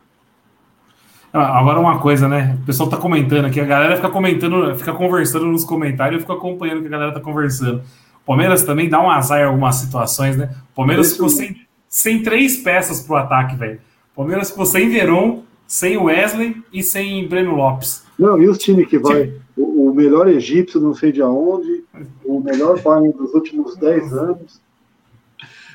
[1.33, 2.59] Ah, agora uma coisa, né?
[2.61, 6.33] O pessoal tá comentando aqui, a galera fica comentando, fica conversando nos comentários, eu fico
[6.33, 7.81] acompanhando o que a galera tá conversando.
[8.21, 10.51] O Palmeiras também dá um azar em algumas situações, né?
[10.71, 13.81] O Palmeiras ficou sem, sem três peças pro ataque, velho.
[14.13, 18.05] O Palmeiras ficou sem Veron, sem Wesley e sem Breno Lopes.
[18.17, 19.33] Não, e os times que vai?
[19.57, 21.83] O, o, melhor egípcio, não sei de aonde,
[22.23, 24.61] o melhor Bayern dos últimos 10 anos.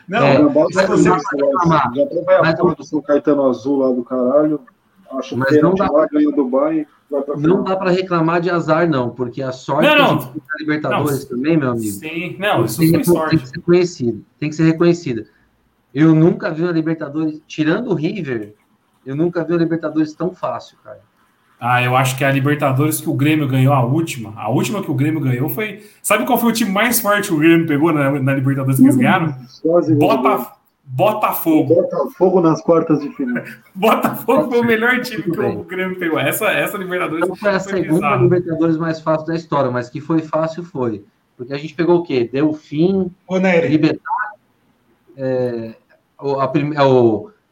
[0.08, 1.18] Não, é, não, bota você, já
[2.24, 4.60] vai a porra do São Caetano Azul lá do caralho.
[5.10, 6.86] Acho Mas não dá, lá, ganha do Bayern,
[7.38, 10.16] não dá para reclamar de azar, não, porque a sorte não, não.
[10.18, 11.92] da Libertadores não, também, meu amigo.
[11.92, 13.30] Sim, não, isso tem, sorte.
[13.30, 15.26] Tem que ser conhecido, tem que ser reconhecida.
[15.94, 18.54] Eu nunca vi uma Libertadores, tirando o River,
[19.06, 21.00] eu nunca vi uma Libertadores tão fácil, cara.
[21.60, 24.90] Ah, eu acho que a Libertadores que o Grêmio ganhou, a última, a última que
[24.90, 25.82] o Grêmio ganhou foi.
[26.02, 28.84] Sabe qual foi o time mais forte que o Grêmio pegou na, na Libertadores que
[28.84, 29.34] eles ganharam?
[29.98, 30.52] Bota,
[30.90, 31.74] Botafogo.
[31.74, 33.44] Botafogo nas quartas de final.
[33.74, 36.18] Botafogo foi o melhor time que o Grêmio pegou.
[36.18, 38.22] Essa, essa Libertadores não foi a segunda bizarro.
[38.22, 41.04] Libertadores mais fácil da história, mas que foi fácil foi.
[41.36, 42.28] Porque a gente pegou o quê?
[42.32, 43.10] Delfim,
[43.68, 44.32] Libertar.
[45.16, 45.74] É,
[46.18, 46.52] a, a,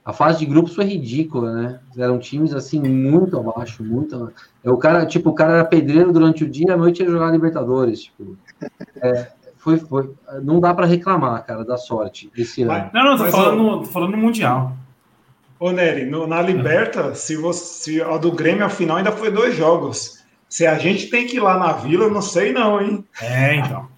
[0.04, 1.80] a, fase de grupos foi ridícula, né?
[1.96, 4.32] Eram times assim muito abaixo, muito.
[4.64, 7.30] É, o cara, tipo, o cara era pedreiro durante o dia, à noite ia jogar
[7.30, 8.04] Libertadores.
[8.04, 8.36] Tipo,
[8.96, 9.28] é,
[9.66, 12.88] foi, foi, não dá para reclamar, cara, da sorte esse ano.
[12.94, 14.76] Não, não, tô falando, tô falando no Mundial.
[15.58, 19.28] Ô, Nery, no, na Liberta, se, você, se a do Grêmio, ao final, ainda foi
[19.28, 20.24] dois jogos.
[20.48, 23.04] Se a gente tem que ir lá na Vila, eu não sei não, hein?
[23.20, 23.88] É, então.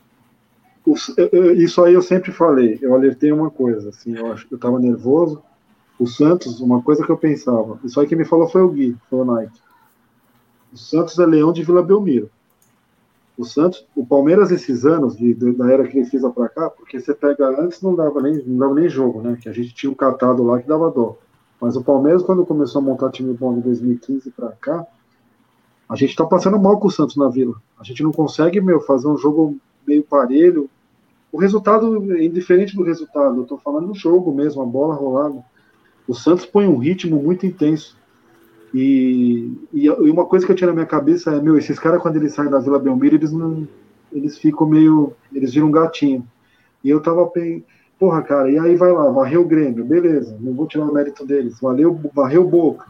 [1.55, 2.79] Isso aí eu sempre falei.
[2.81, 5.43] Eu alertei uma coisa, assim, eu acho que eu tava nervoso.
[5.99, 8.97] O Santos, uma coisa que eu pensava, isso aí que me falou foi o Gui,
[9.11, 9.61] foi o Nike.
[10.73, 12.31] O Santos é leão de Vila Belmiro
[13.39, 16.69] o Santos, o Palmeiras esses anos de, de, da era que ele fez para cá,
[16.69, 19.39] porque você pega antes não dava nem não dava nem jogo, né?
[19.41, 21.17] Que a gente tinha um catado lá que dava dó.
[21.61, 24.85] Mas o Palmeiras quando começou a montar time bom de 2015 para cá,
[25.89, 27.55] a gente tá passando mal com o Santos na Vila.
[27.79, 30.69] A gente não consegue, meu, fazer um jogo meio parelho.
[31.31, 33.41] O resultado é indiferente do resultado.
[33.41, 35.45] Eu tô falando no jogo mesmo, a bola rolada.
[36.09, 37.97] O Santos põe um ritmo muito intenso.
[38.75, 42.17] E, e, uma coisa que eu tinha na minha cabeça é, meu, esses caras quando
[42.17, 43.67] eles saem da Vila Belmiro, eles não.
[44.13, 45.13] Eles ficam meio.
[45.33, 46.27] Eles viram um gatinho.
[46.83, 47.65] E eu tava bem.
[47.99, 51.27] Porra, cara, e aí vai lá, varreu o Grêmio, beleza, não vou tirar o mérito
[51.27, 52.87] deles, valeu, varreu Boca.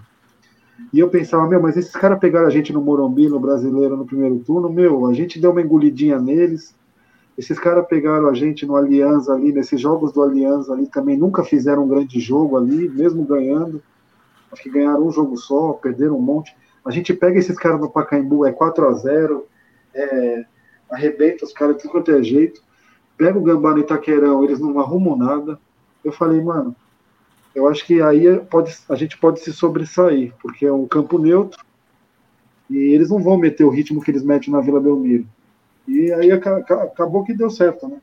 [0.92, 4.04] E eu pensava, meu, mas esses caras pegaram a gente no Morumbi, no Brasileiro, no
[4.04, 6.74] primeiro turno, meu, a gente deu uma engolidinha neles.
[7.38, 11.42] Esses caras pegaram a gente no Aliança ali, nesses jogos do Aliança ali também, nunca
[11.42, 13.82] fizeram um grande jogo ali, mesmo ganhando
[14.52, 16.56] acho que ganharam um jogo só, perderam um monte.
[16.84, 19.46] A gente pega esses caras no Pacaembu, é 4 a 0
[19.94, 20.44] é,
[20.90, 22.62] arrebenta os caras de tudo quanto é jeito.
[23.16, 25.58] Pega o Gambá no Itaquerão, eles não arrumam nada.
[26.04, 26.74] Eu falei, mano,
[27.54, 31.62] eu acho que aí pode, a gente pode se sobressair, porque é um campo neutro
[32.70, 35.26] e eles não vão meter o ritmo que eles metem na Vila Belmiro.
[35.86, 38.00] E aí acabou que deu certo, né?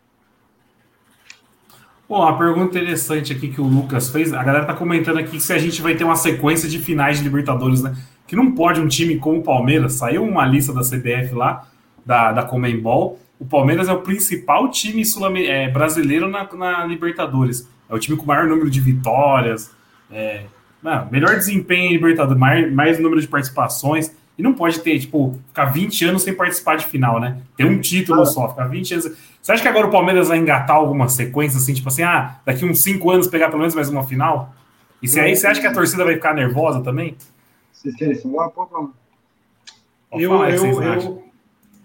[2.08, 5.52] Bom, a pergunta interessante aqui que o Lucas fez, a galera tá comentando aqui se
[5.52, 7.96] a gente vai ter uma sequência de finais de Libertadores, né?
[8.28, 11.68] Que não pode um time como o Palmeiras, saiu uma lista da CBF lá,
[12.06, 15.04] da, da Comembol, o Palmeiras é o principal time
[15.48, 17.68] é, brasileiro na, na, Libertadores.
[17.89, 19.72] É o time com maior número de vitórias,
[20.12, 20.46] é,
[20.82, 24.15] não, melhor desempenho em Libertadores, mais, mais número de participações.
[24.38, 27.38] E não pode ter, tipo, ficar 20 anos sem participar de final, né?
[27.56, 28.26] Ter um título ah.
[28.26, 29.12] só, ficar 20 anos.
[29.41, 32.65] Você acha que agora o Palmeiras vai engatar alguma sequência, assim, tipo assim, ah, daqui
[32.65, 34.54] uns 5 anos pegar pelo menos mais uma final?
[35.02, 37.15] E se aí você acha que a torcida vai ficar nervosa também?
[37.71, 38.50] Vocês querem falar?
[38.50, 38.89] Pode falar.
[40.12, 41.24] Eu, falar eu, eu,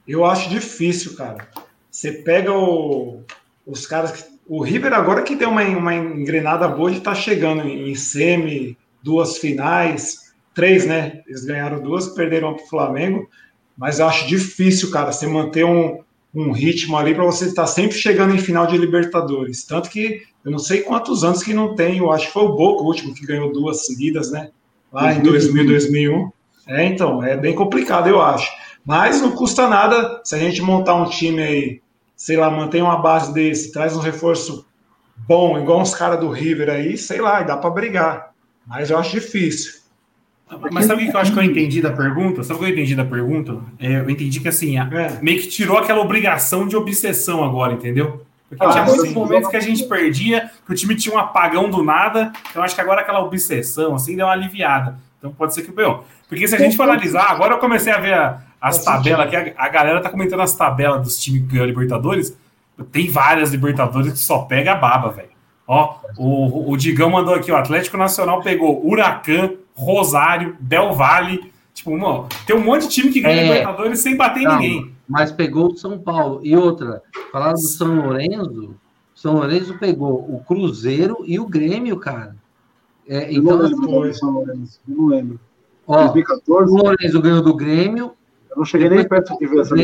[0.09, 1.47] eu, acho difícil, cara.
[1.91, 3.21] Você pega o,
[3.67, 4.29] os caras.
[4.49, 8.77] O River agora que deu uma, uma engrenada boa de estar tá chegando em semi,
[9.03, 11.23] duas finais três, né?
[11.27, 13.29] Eles ganharam duas, perderam para o Flamengo,
[13.77, 16.01] mas eu acho difícil, cara, você manter um,
[16.35, 19.65] um ritmo ali para você estar tá sempre chegando em final de Libertadores.
[19.65, 22.55] Tanto que eu não sei quantos anos que não tem, eu acho que foi o
[22.55, 24.51] Boca o último que ganhou duas seguidas, né?
[24.93, 26.31] Lá em 2000, 2001.
[26.67, 28.51] É, então, é bem complicado, eu acho.
[28.85, 31.83] Mas não custa nada se a gente montar um time aí,
[32.17, 34.67] sei lá, mantém uma base desse, traz um reforço
[35.17, 38.31] bom, igual uns caras do River aí, sei lá, dá para brigar.
[38.67, 39.80] Mas eu acho difícil.
[40.73, 42.43] Mas sabe o que eu acho que eu entendi da pergunta?
[42.43, 43.59] Sabe o que eu entendi da pergunta?
[43.79, 45.19] É, eu entendi que assim, é.
[45.23, 48.25] meio que tirou aquela obrigação de obsessão agora, entendeu?
[48.49, 49.15] Porque ah, tinha muitos sim.
[49.15, 52.33] momentos que a gente perdia, que o time tinha um apagão do nada.
[52.51, 54.99] Então acho que agora aquela obsessão assim deu uma aliviada.
[55.19, 57.99] Então pode ser que o Porque se a gente for analisar, agora eu comecei a
[57.99, 61.55] ver a, as tabelas aqui, a, a, galera tá comentando as tabelas dos times que
[61.55, 62.37] ganham Libertadores.
[62.91, 65.29] Tem várias Libertadores que só pega a baba, velho.
[65.69, 71.53] Ó, o, o Digão mandou aqui, o Atlético Nacional pegou Huracan, Rosário, Del Valle.
[71.73, 74.95] Tipo, mano, tem um monte de time que ganha é, Libertadores sem bater em ninguém.
[75.09, 76.41] Mas pegou o São Paulo.
[76.43, 78.75] E outra, falaram do São Lourenço.
[79.15, 82.37] São Lourenço pegou o Cruzeiro e o Grêmio, cara.
[83.09, 85.41] É, então, não lembro, assim, São Lourenço, não lembro.
[85.87, 86.73] Ó, 2014.
[86.73, 88.13] O Lourenço ganhou do Grêmio.
[88.51, 89.75] Eu não cheguei nem perto de ver essa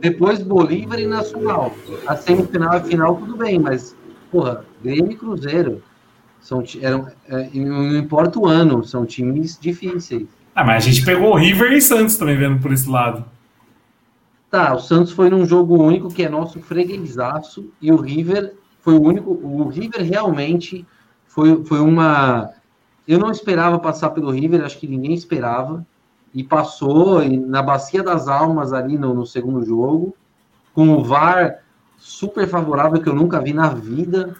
[0.00, 1.72] Depois Bolívar e Nacional.
[2.06, 3.94] A semifinal e final, tudo bem, mas,
[4.30, 5.82] porra, Grêmio e Cruzeiro.
[6.44, 10.28] São, eram, é, não importa o ano, são times difíceis.
[10.54, 13.24] Ah, mas a gente pegou o River e Santos também vendo por esse lado.
[14.50, 18.52] Tá, o Santos foi num jogo único que é nosso freguesaço e o River
[18.82, 19.30] foi o único.
[19.30, 20.86] O River realmente
[21.26, 22.50] foi, foi uma.
[23.08, 25.84] Eu não esperava passar pelo River, acho que ninguém esperava.
[26.34, 30.14] E passou na Bacia das Almas ali no, no segundo jogo,
[30.74, 31.60] com o VAR
[31.96, 34.36] super favorável que eu nunca vi na vida,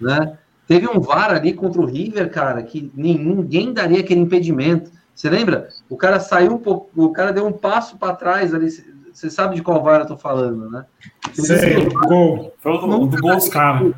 [0.00, 0.38] né?
[0.72, 4.90] Teve um VAR ali contra o River, cara, que ninguém daria aquele impedimento.
[5.14, 5.68] Você lembra?
[5.86, 8.70] O cara saiu um pouco, o cara deu um passo para trás ali.
[9.12, 10.86] Você sabe de qual VAR eu tô falando, né?
[11.34, 12.54] Sei, gol.
[12.56, 13.92] Foi o do, do gol dos caras.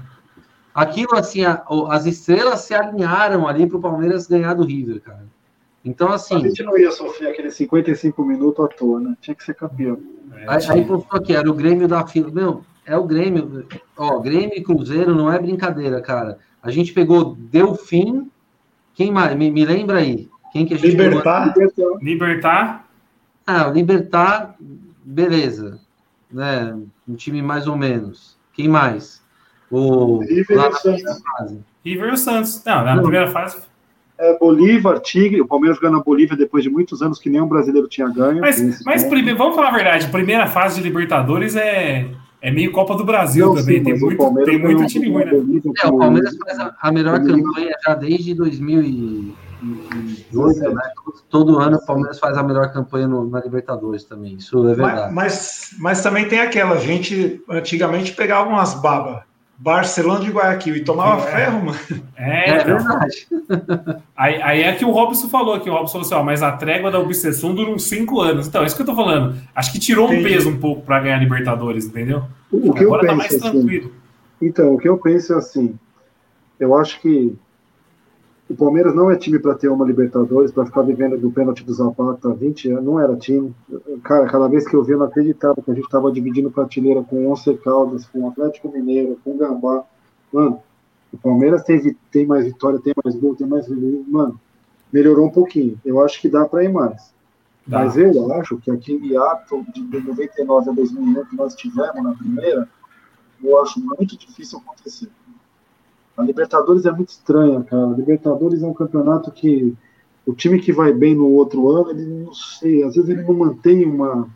[0.75, 5.27] Aquilo assim, a, as estrelas se alinharam ali para o Palmeiras ganhar do River, cara.
[5.85, 6.35] Então, assim.
[6.35, 9.15] A gente não ia sofrer aqueles 55 minutos à toa, né?
[9.21, 9.97] Tinha que ser campeão.
[10.35, 12.33] É, aí, aí postou aqui, era o Grêmio da fila.
[12.33, 13.65] Meu, é o Grêmio.
[13.97, 16.37] Ó, Grêmio e Cruzeiro não é brincadeira, cara.
[16.65, 18.31] A gente pegou Delfim.
[18.95, 19.37] Quem mais?
[19.37, 20.29] Me, me lembra aí.
[20.51, 21.53] Quem que a gente Libertar.
[21.53, 21.99] Pegou?
[22.01, 22.89] Libertar.
[23.47, 24.57] Ah, Libertar,
[25.05, 25.79] beleza.
[26.33, 26.75] Né?
[27.07, 28.39] Um time mais ou menos.
[28.55, 29.23] Quem mais?
[29.71, 31.61] O River lá na primeira fase.
[31.85, 32.65] River e o Santos.
[32.65, 33.03] Não, na não.
[33.03, 33.59] primeira fase.
[34.17, 37.89] É, Bolívar, Tigre, o Palmeiras ganhou a Bolívia depois de muitos anos que nenhum brasileiro
[37.89, 38.41] tinha ganho.
[38.41, 39.35] Mas, mas prime...
[39.35, 42.09] vamos falar a verdade, primeira fase de Libertadores é,
[42.45, 43.79] é meio Copa do Brasil não, também.
[43.79, 45.33] Sim, tem, muito, tem muito time ruim, né?
[45.83, 50.83] É, o Palmeiras faz a, a melhor campanha já desde 2018, né?
[51.31, 54.35] Todo ano o Palmeiras faz a melhor campanha no, na Libertadores também.
[54.35, 55.15] Isso é verdade.
[55.15, 59.23] Mas, mas, mas também tem aquela, a gente antigamente pegava umas babas
[59.57, 61.33] Barcelona de Guayaquil e tomava é.
[61.33, 61.79] ferro, mano.
[62.17, 62.79] É, é então.
[62.79, 63.27] verdade.
[64.17, 66.53] Aí, aí, é que o Robson falou que o Robson falou assim, ó, mas a
[66.53, 68.47] trégua da obsessão dura uns cinco anos.
[68.47, 69.37] Então, é isso que eu tô falando.
[69.55, 70.21] Acho que tirou Entendi.
[70.21, 72.25] um peso um pouco para ganhar Libertadores, entendeu?
[72.51, 73.93] O que Agora eu tá mais assim, tranquilo.
[74.41, 75.79] Então, o que eu penso é assim,
[76.59, 77.37] eu acho que
[78.49, 81.73] o Palmeiras não é time para ter uma Libertadores, para ficar vivendo do pênalti do
[81.73, 83.55] Zapata há 20 anos, não era time.
[84.03, 87.03] Cara, cada vez que eu vi, eu não acreditava que a gente estava dividindo prateleira
[87.03, 89.85] com Once Caldas, com Atlético Mineiro, com Gambá.
[90.31, 90.61] Mano,
[91.13, 93.67] o Palmeiras tem, tem mais vitória, tem mais gol, tem mais.
[93.69, 94.39] Mano,
[94.93, 95.81] melhorou um pouquinho.
[95.85, 97.15] Eu acho que dá para ir mais.
[97.67, 97.85] Dá.
[97.85, 102.69] Mas eu acho que aquele ato de 99 a 2001 que nós tivemos na primeira,
[103.43, 105.09] eu acho muito difícil acontecer.
[106.17, 107.87] A Libertadores é muito estranha, cara.
[107.87, 109.77] A Libertadores é um campeonato que
[110.27, 113.35] o time que vai bem no outro ano, ele não sei, às vezes ele não
[113.35, 114.29] mantém uma.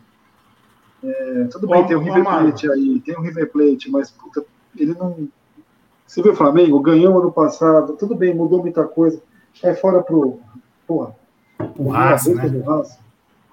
[1.01, 4.45] É, tudo bem, tem o River Plate aí, tem o River Plate, mas puta,
[4.77, 5.29] ele não.
[6.05, 6.81] Você viu o Flamengo?
[6.81, 9.21] Ganhou ano passado, tudo bem, mudou muita coisa.
[9.63, 10.39] É fora pro.
[10.85, 11.15] Porra.
[11.77, 12.51] O Raça, né?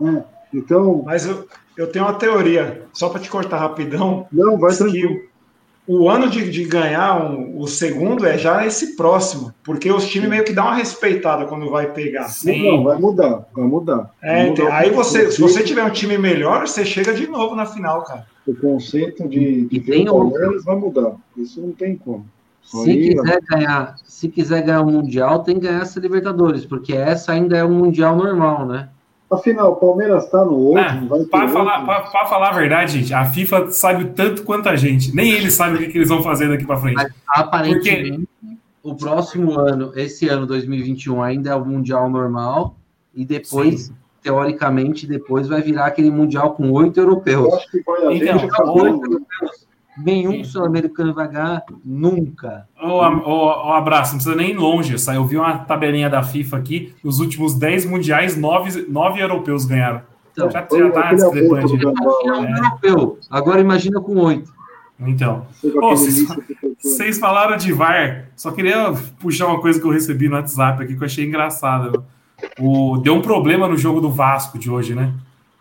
[0.02, 1.02] É, então.
[1.04, 4.26] Mas eu, eu tenho uma teoria, só para te cortar rapidão.
[4.32, 5.20] Não, vai tranquilo
[5.86, 10.28] o ano de, de ganhar um, o segundo é já esse próximo, porque os times
[10.28, 12.24] meio que dão uma respeitada quando vai pegar.
[12.24, 14.10] Sim, não, vai mudar, vai mudar.
[14.20, 17.54] É, vai mudar aí você, se você tiver um time melhor, você chega de novo
[17.54, 18.26] na final, cara.
[18.46, 21.12] O conceito de, de ver o Palmeiras vai mudar.
[21.36, 22.26] Isso não tem como.
[22.62, 26.92] Se aí, quiser ganhar, se quiser ganhar o mundial, tem que ganhar essa Libertadores, porque
[26.92, 28.88] essa ainda é um mundial normal, né?
[29.30, 30.82] Afinal, o Palmeiras está no outro.
[30.82, 35.14] Ah, para falar, falar a verdade, gente, a FIFA sabe tanto quanto a gente.
[35.14, 36.94] Nem eles sabem o que, que eles vão fazer daqui para frente.
[36.94, 38.58] Mas, aparentemente, Porque...
[38.84, 42.76] o próximo ano, esse ano 2021, ainda é o Mundial normal.
[43.12, 43.94] E depois, Sim.
[44.22, 47.46] teoricamente, depois vai virar aquele Mundial com oito europeus.
[47.46, 49.65] Eu acho que vai haver então, oito europeus
[49.96, 52.68] Nenhum sul-americano vai ganhar nunca.
[52.80, 54.94] O, o, o, abraço, não precisa nem ir longe.
[55.14, 56.94] Eu vi uma tabelinha da FIFA aqui.
[57.02, 60.02] Nos últimos 10 mundiais, 9, 9 europeus ganharam.
[60.32, 61.74] Então, já, já tá discrepante.
[61.74, 62.56] É.
[62.58, 63.18] europeu.
[63.30, 64.54] Agora imagina com 8.
[64.98, 65.46] Então,
[66.82, 68.28] vocês falaram de VAR.
[68.36, 72.02] Só queria puxar uma coisa que eu recebi no WhatsApp aqui que eu achei engraçada.
[72.58, 75.12] O, deu um problema no jogo do Vasco de hoje, né?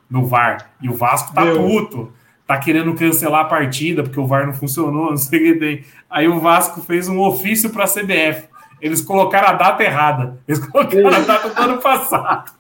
[0.10, 0.72] No VAR.
[0.82, 1.64] E o Vasco tá Meu.
[1.64, 2.12] puto
[2.46, 5.86] tá querendo cancelar a partida porque o VAR não funcionou, não sei o que tem.
[6.10, 8.48] Aí o Vasco fez um ofício para a CBF.
[8.82, 10.38] Eles colocaram a data errada.
[10.48, 11.16] Eles colocaram Ei.
[11.16, 12.52] a data do ano passado.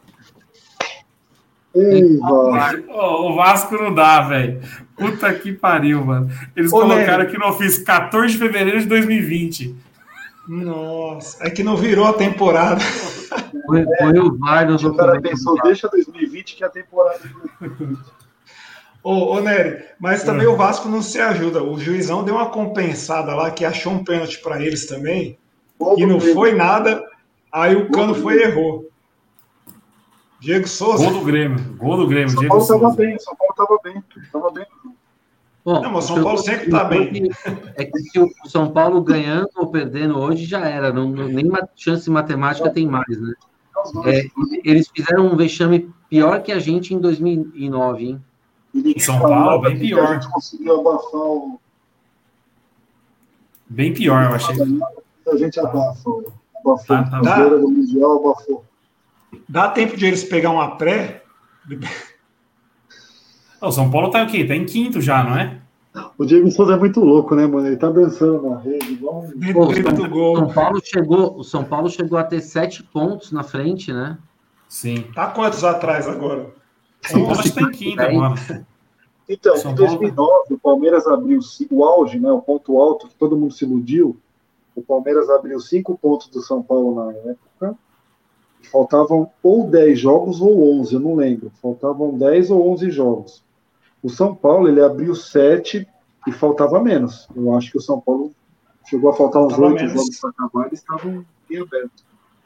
[1.76, 4.62] Ei, oh, o Vasco não dá, velho.
[4.96, 6.30] Puta que pariu, mano.
[6.56, 9.76] Eles Ô, colocaram aqui no ofício 14 de fevereiro de 2020.
[10.48, 12.80] Nossa, é que não virou a temporada.
[13.66, 17.34] Foi, foi o VAR dos O cara pensou, deixa 2020 que é a temporada de
[17.60, 18.15] 2020.
[19.06, 20.50] Ô, ô Nery, mas também é.
[20.50, 21.62] o Vasco não se ajuda.
[21.62, 25.38] O juizão deu uma compensada lá, que achou um pênalti para eles também,
[25.96, 27.04] e não foi nada.
[27.52, 28.90] Aí o Cano foi e errou.
[30.40, 31.04] Diego Souza.
[31.04, 31.76] Gol do Grêmio.
[31.78, 32.32] Gol do Grêmio.
[32.32, 34.04] São Diego Paulo estava bem, São Paulo estava bem.
[34.32, 34.66] Tava bem.
[35.64, 37.30] Bom, não, mas São Paulo sempre está bem.
[37.76, 40.92] É que se o São Paulo ganhando ou perdendo hoje já era.
[40.92, 43.34] Não, nenhuma chance matemática tem mais, né?
[44.06, 44.26] É,
[44.64, 48.22] eles fizeram um vexame pior que a gente em 2009, hein?
[48.76, 50.08] Em São Paulo, bem pior.
[50.08, 51.60] A gente conseguiu abafar o.
[53.70, 54.56] Bem pior, eu achei.
[55.32, 56.10] A gente abafa.
[56.60, 56.86] Abafou.
[56.86, 57.22] Tá, tá.
[57.22, 58.66] Dá, do Mundial, abafou.
[59.48, 61.24] Dá tempo de eles pegar uma pré?
[63.62, 64.46] O São Paulo tá o quê?
[64.46, 65.62] Tá em quinto já, não é?
[66.18, 67.68] O Diego Souza é muito louco, né, mano?
[67.68, 69.26] Ele tá dançando na rede, igual.
[69.54, 70.36] Pô, São, gol.
[70.38, 74.18] São Paulo chegou, o São Paulo chegou a ter sete pontos na frente, né?
[74.68, 75.06] Sim.
[75.16, 76.54] Tá quantos atrás agora?
[77.08, 78.66] São Paulo está em quinta agora.
[79.28, 80.44] Então, São em 2009, Paulo...
[80.50, 81.40] o Palmeiras abriu
[81.72, 84.18] o auge, né, o ponto alto, que todo mundo se iludiu.
[84.76, 87.76] O Palmeiras abriu cinco pontos do São Paulo na época.
[88.72, 91.52] Faltavam ou 10 jogos ou 11, eu não lembro.
[91.62, 93.44] Faltavam 10 ou 11 jogos.
[94.04, 95.88] O São Paulo, ele abriu 7
[96.28, 97.28] e faltava menos.
[97.36, 98.32] Eu acho que o São Paulo
[98.86, 102.05] chegou a faltar uns 8 jogos para acabar, eles estavam bem abertos.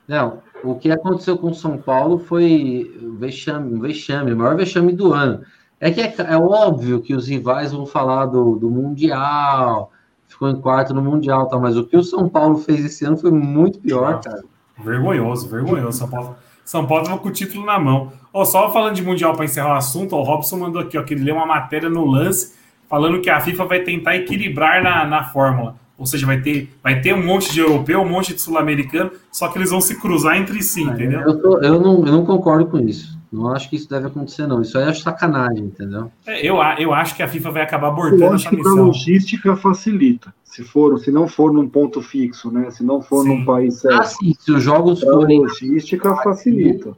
[0.09, 4.91] Não, o que aconteceu com o São Paulo foi vexame, um vexame, o maior vexame
[4.91, 5.41] do ano.
[5.79, 9.91] É que é, é, óbvio que os rivais vão falar do, do Mundial,
[10.27, 11.59] ficou em quarto no Mundial, tá?
[11.59, 14.43] mas o que o São Paulo fez esse ano foi muito pior, cara.
[14.83, 15.99] Vergonhoso, vergonhoso.
[15.99, 16.35] São Paulo,
[16.65, 18.11] São Paulo tava com o título na mão.
[18.33, 21.13] Oh, só falando de Mundial para encerrar o assunto, o Robson mandou aqui ó, que
[21.13, 22.57] ele leu uma matéria no lance
[22.89, 25.75] falando que a FIFA vai tentar equilibrar na, na fórmula.
[25.99, 29.49] Ou seja, vai ter, vai ter um monte de europeu, um monte de sul-americano, só
[29.49, 31.19] que eles vão se cruzar entre si, é, entendeu?
[31.19, 33.19] Eu, tô, eu, não, eu não concordo com isso.
[33.31, 34.61] Não acho que isso deve acontecer, não.
[34.61, 36.09] Isso aí é sacanagem, entendeu?
[36.25, 38.73] É, eu, eu acho que a FIFA vai acabar abordando eu acho essa missão.
[38.73, 40.33] Que a logística facilita.
[40.43, 42.71] Se for, se não for num ponto fixo, né?
[42.71, 43.29] Se não for sim.
[43.29, 43.99] num país certo.
[43.99, 45.37] Ah, sim, se os jogos forem.
[45.37, 46.97] A logística facilita.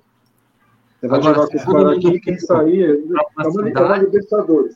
[1.00, 2.84] Você vai Agora, jogar com os caras aqui, quem sair.
[2.84, 4.76] É Libertadores.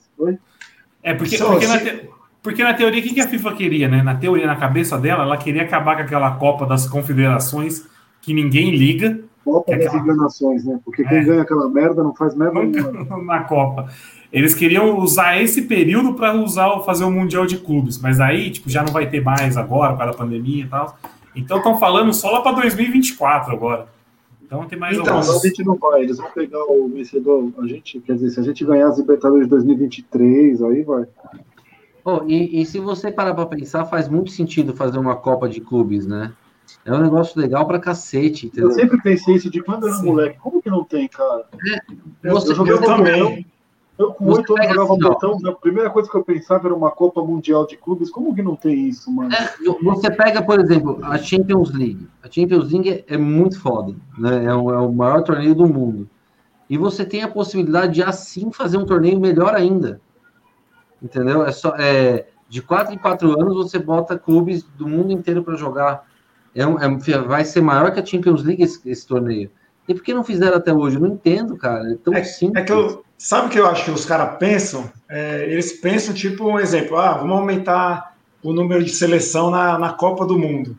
[1.03, 2.09] É, porque, porque, na te,
[2.45, 4.03] porque na teoria, o que, que a FIFA queria, né?
[4.03, 7.87] Na teoria, na cabeça dela, ela queria acabar com aquela Copa das Confederações
[8.21, 9.19] que ninguém liga.
[9.43, 10.03] Copa das aquela...
[10.03, 10.79] enganações, né?
[10.85, 11.23] Porque quem é.
[11.23, 13.17] ganha aquela merda não faz merda nenhuma.
[13.23, 13.89] na Copa.
[14.31, 18.69] Eles queriam usar esse período para usar fazer o Mundial de Clubes, mas aí, tipo,
[18.69, 20.99] já não vai ter mais agora, para a pandemia e tal.
[21.35, 23.87] Então estão falando só lá para 2024 agora.
[24.45, 25.43] Então tem mais Então, alguns...
[25.43, 28.43] a gente não vai, eles vão pegar o vencedor, a gente, quer dizer, se a
[28.43, 31.05] gente ganhar as Libertadores de 2023, aí vai.
[32.05, 35.59] Oh, e, e se você parar para pensar, faz muito sentido fazer uma Copa de
[35.59, 36.31] Clubes, né?
[36.85, 38.69] É um negócio legal pra cacete, entendeu?
[38.69, 40.05] Eu sempre pensei isso de quando eu era Sim.
[40.05, 40.37] moleque.
[40.39, 41.45] Como que não tem, cara?
[42.23, 43.45] É, você, eu, eu também.
[43.97, 45.39] Eu, com oito anos, jogava assim, botão.
[45.45, 48.11] A primeira coisa que eu pensava era uma Copa Mundial de Clubes.
[48.11, 49.33] Como que não tem isso, mano?
[49.33, 52.07] É, você pega, por exemplo, a Champions League.
[52.21, 53.95] A Champions League é muito foda.
[54.17, 54.45] Né?
[54.45, 56.07] É, o, é o maior torneio do mundo.
[56.69, 60.01] E você tem a possibilidade de, assim, fazer um torneio melhor ainda.
[61.01, 61.45] Entendeu?
[61.45, 65.55] É só, é, de quatro em quatro anos, você bota clubes do mundo inteiro para
[65.55, 66.05] jogar.
[66.53, 69.51] É, um, é, vai ser maior que a Champions League esse, esse, torneio.
[69.87, 70.95] E por que não fizeram até hoje?
[70.95, 71.91] Eu não entendo, cara.
[71.91, 72.63] É tão é, simples.
[72.63, 74.89] É que eu, sabe o que eu acho que os caras pensam?
[75.09, 79.93] É, eles pensam, tipo, um exemplo, ah, vamos aumentar o número de seleção na, na
[79.93, 80.77] Copa do Mundo.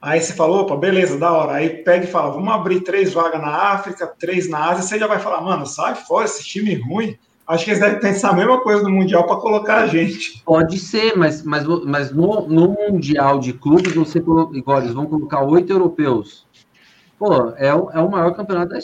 [0.00, 1.54] Aí você falou, opa, beleza, da hora.
[1.54, 4.82] Aí pega e fala, vamos abrir três vagas na África, três na Ásia.
[4.82, 7.18] Você já vai falar, mano, sai fora, esse time ruim.
[7.48, 10.42] Acho que eles devem pensar a mesma coisa no Mundial para colocar a gente.
[10.44, 15.42] Pode ser, mas, mas, mas no, no Mundial de clubes, você igual eles vão colocar
[15.42, 16.46] oito europeus.
[17.18, 18.78] Pô, é, o, é o maior campeonato da,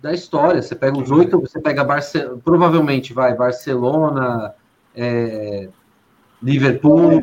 [0.00, 0.62] da história.
[0.62, 4.54] Você pega os oito, você pega Barcelona, provavelmente vai Barcelona,
[4.94, 5.68] é,
[6.40, 7.20] Liverpool,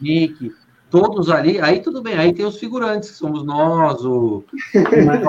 [0.00, 0.52] Nick,
[0.90, 4.44] todos ali, aí tudo bem, aí tem os figurantes, que somos nós, o.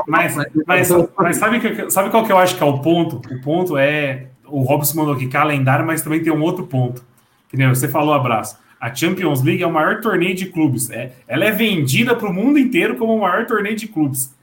[0.07, 3.19] Mas, mas, mas, mas sabe, que, sabe qual que eu acho que é o ponto?
[3.33, 4.29] O ponto é.
[4.47, 7.03] O Robson mandou aqui calendário, mas também tem um outro ponto.
[7.49, 8.57] Que nem você falou, abraço.
[8.79, 10.89] A Champions League é o maior torneio de clubes.
[10.89, 14.35] É, ela é vendida para o mundo inteiro como o maior torneio de clubes.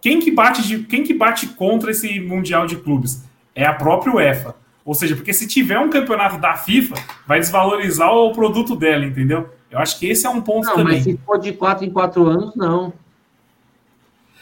[0.00, 3.24] Quem que bate de, quem que bate contra esse mundial de clubes?
[3.54, 4.54] É a própria UEFA.
[4.84, 6.94] Ou seja, porque se tiver um campeonato da FIFA,
[7.26, 9.50] vai desvalorizar o produto dela, entendeu?
[9.70, 10.94] Eu acho que esse é um ponto não, também.
[10.94, 12.92] Mas se for de 4 em 4 anos, não.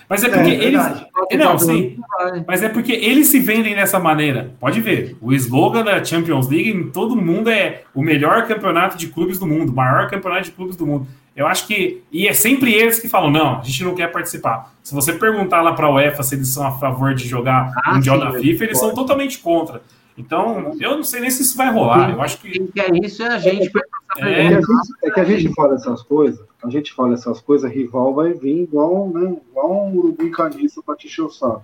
[0.08, 0.80] Mas é porque é, eles.
[1.30, 1.98] É, não, sim.
[2.46, 4.54] Mas é porque eles se vendem dessa maneira.
[4.58, 5.16] Pode ver.
[5.20, 9.46] O slogan da Champions League em todo mundo é o melhor campeonato de clubes do
[9.46, 11.06] mundo, o maior campeonato de clubes do mundo.
[11.36, 12.02] Eu acho que.
[12.10, 14.74] E é sempre eles que falam: não, a gente não quer participar.
[14.82, 17.94] Se você perguntar lá para a UEFA se eles são a favor de jogar ah,
[17.94, 18.78] Mundial sim, da FIFA, eles pode.
[18.78, 19.82] são totalmente contra.
[20.18, 22.10] Então, eu não sei nem se isso vai rolar.
[22.10, 22.50] Eu acho que.
[22.50, 23.70] Quem quer isso é a gente.
[24.18, 24.60] É, é, é,
[25.04, 28.62] é que a gente fala essas coisas, a gente fala essas coisas, rival vai vir
[28.62, 31.62] igual, né, igual um urubu caniça pra te encher o saco.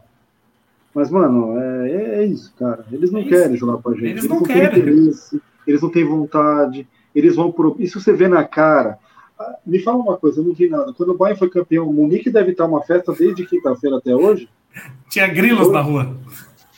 [0.95, 2.87] Mas, mano, é, é isso, cara.
[2.93, 4.05] Eles não é querem jogar com a gente.
[4.05, 4.79] Eles, eles não, não querem.
[4.79, 6.87] Interesse, eles não têm vontade.
[7.13, 7.75] Eles vão por.
[7.81, 8.99] Isso você vê na cara.
[9.37, 10.93] Ah, me fala uma coisa, eu não vi nada.
[10.93, 14.49] Quando o Bayern foi campeão, o Munique deve estar uma festa desde quinta-feira até hoje.
[15.09, 16.17] Tinha grilos na rua.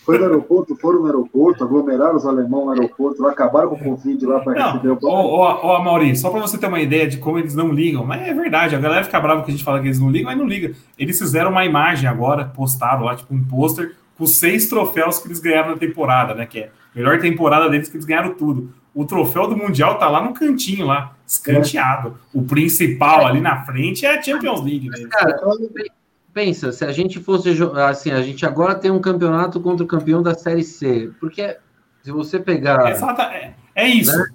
[0.06, 4.24] Foi no aeroporto, foram no aeroporto, aglomeraram os alemães no aeroporto, acabaram com o Covid
[4.24, 4.98] lá para receber o.
[5.02, 8.06] Ô, ô, ô, Mauri, só para você ter uma ideia de como eles não ligam,
[8.06, 10.30] mas é verdade, a galera fica brava que a gente fala que eles não ligam,
[10.30, 10.72] mas não liga.
[10.98, 15.40] Eles fizeram uma imagem agora, postaram lá, tipo um pôster, com seis troféus que eles
[15.40, 16.46] ganharam na temporada, né?
[16.46, 18.72] Que é Melhor temporada deles que eles ganharam tudo.
[18.94, 22.16] O troféu do Mundial tá lá no cantinho, lá, escanteado.
[22.32, 24.88] O principal ali na frente é a Champions League.
[24.88, 25.06] Né?
[25.10, 25.38] Cara,
[26.36, 27.48] pensa, se a gente fosse
[27.88, 31.10] assim, a gente agora tem um campeonato contra o campeão da Série C.
[31.18, 31.56] Porque
[32.02, 32.90] se você pegar.
[32.90, 34.14] Exato, é, é isso.
[34.14, 34.26] Né?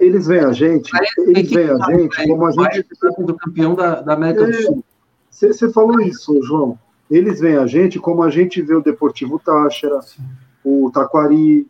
[0.00, 2.86] Eles veem a gente, eles veem a gente como a gente.
[3.18, 4.84] Do campeão da, da América é, do Sul.
[5.28, 6.78] Você falou isso, João.
[7.10, 10.00] Eles veem a gente como a gente vê o Deportivo Táchira,
[10.64, 11.66] o Taquari.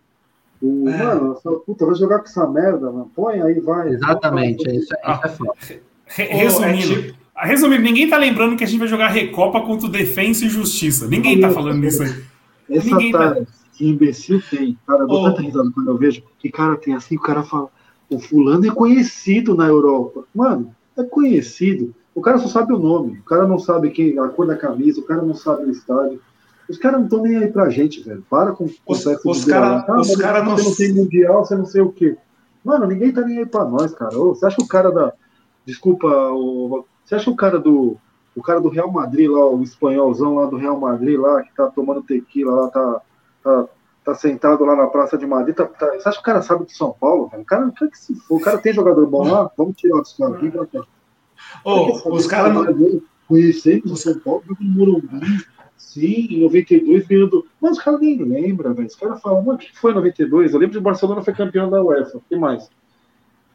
[0.62, 0.96] O, é.
[0.96, 3.10] Mano, falo, puta, vai jogar com essa merda, mano.
[3.12, 3.88] Põe aí, vai.
[3.88, 5.82] Exatamente, é isso, é, ah, isso
[6.22, 10.44] é Resumindo, resumindo, ninguém tá lembrando que a gente vai jogar Recopa contra o Defensa
[10.44, 11.06] e Justiça.
[11.06, 12.14] Ninguém tá falando nisso aí.
[12.70, 13.36] Essa ninguém tá...
[13.72, 14.78] que imbecil tem.
[14.86, 15.24] Cara, eu dou oh.
[15.30, 17.68] tanta risada quando eu vejo que cara tem assim, o cara fala,
[18.08, 20.24] o fulano é conhecido na Europa.
[20.34, 21.94] Mano, é conhecido.
[22.14, 25.00] O cara só sabe o nome, o cara não sabe quem, a cor da camisa,
[25.00, 26.20] o cara não sabe o estádio.
[26.68, 28.24] Os caras não estão nem aí pra gente, velho.
[28.30, 30.70] Para com o sexo os cara, ah, os cara você não...
[30.70, 32.16] não tem mundial, você não sei o quê.
[32.64, 34.18] Mano, ninguém tá nem aí pra nós, cara.
[34.18, 35.12] Ô, você acha que o cara da.
[35.66, 36.86] Desculpa, o...
[37.04, 37.96] você acha que o cara do.
[38.36, 41.68] O cara do Real Madrid lá, o espanholzão lá do Real Madrid lá, que tá
[41.68, 43.00] tomando tequila lá, tá,
[43.44, 43.68] tá,
[44.04, 45.54] tá sentado lá na Praça de Madrid.
[45.54, 45.86] Tá, tá...
[45.92, 47.42] Você acha que o cara sabe de São Paulo, velho?
[47.42, 50.00] O cara, o cara que se for, o cara tem jogador bom lá, vamos tirar
[50.00, 50.82] os caras aqui pra cá.
[51.64, 53.02] Oh, os caras não.
[53.28, 55.44] Conhecemos o São Paulo do Morumbi.
[55.76, 57.46] Sim, em 92 ganhando.
[57.60, 58.88] Mas os caras nem lembram, velho.
[58.88, 60.52] Os caras falam, mano, o que foi em 92?
[60.52, 62.18] Eu lembro de Barcelona foi campeão da UEFA.
[62.18, 62.68] O que mais?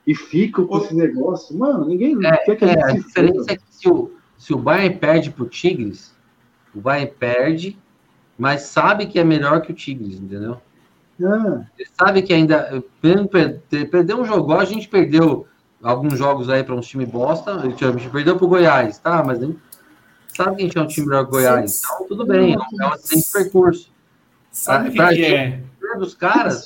[0.10, 1.56] E ficam com esse negócio.
[1.56, 4.58] Mano, ninguém é, quer que a, é, a diferença é que se o, se o
[4.58, 6.16] Bayern perde pro Tigres,
[6.74, 7.78] o Bayern perde,
[8.36, 10.60] mas sabe que é melhor que o Tigres, entendeu?
[11.22, 11.64] É.
[11.78, 12.84] Ele sabe que ainda.
[13.92, 15.46] Perdeu um jogo, a gente perdeu
[15.80, 17.58] alguns jogos aí para um time bosta.
[17.58, 19.24] A gente perdeu para o Goiás, tá?
[19.24, 19.56] Mas nem
[20.30, 21.84] sabe que a gente é um time melhor que o Goiás.
[21.86, 23.92] Então, tudo bem, é um acidente percurso.
[24.52, 25.62] Sabe o que, que é?
[26.00, 26.66] dos caras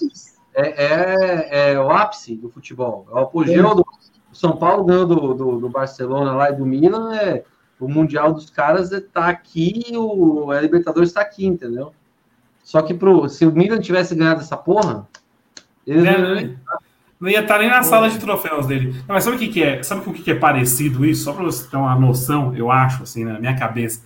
[0.53, 3.07] é, é, é, o ápice do futebol.
[3.11, 3.85] É o apogeu do
[4.31, 7.15] São Paulo ganhou do, do, do, Barcelona lá e do Milan.
[7.15, 7.43] É,
[7.79, 11.93] o Mundial dos caras está aqui o a Libertadores está aqui, entendeu?
[12.63, 15.07] Só que pro, se o Milan tivesse ganhado essa porra,
[15.85, 16.55] eles é, não,
[17.19, 18.93] não ia estar nem na sala de troféus dele.
[19.07, 19.81] Não, mas sabe o que, que é?
[19.83, 21.23] Sabe com o que, que é parecido isso?
[21.23, 24.05] Só para você ter uma noção, eu acho, assim, na minha cabeça.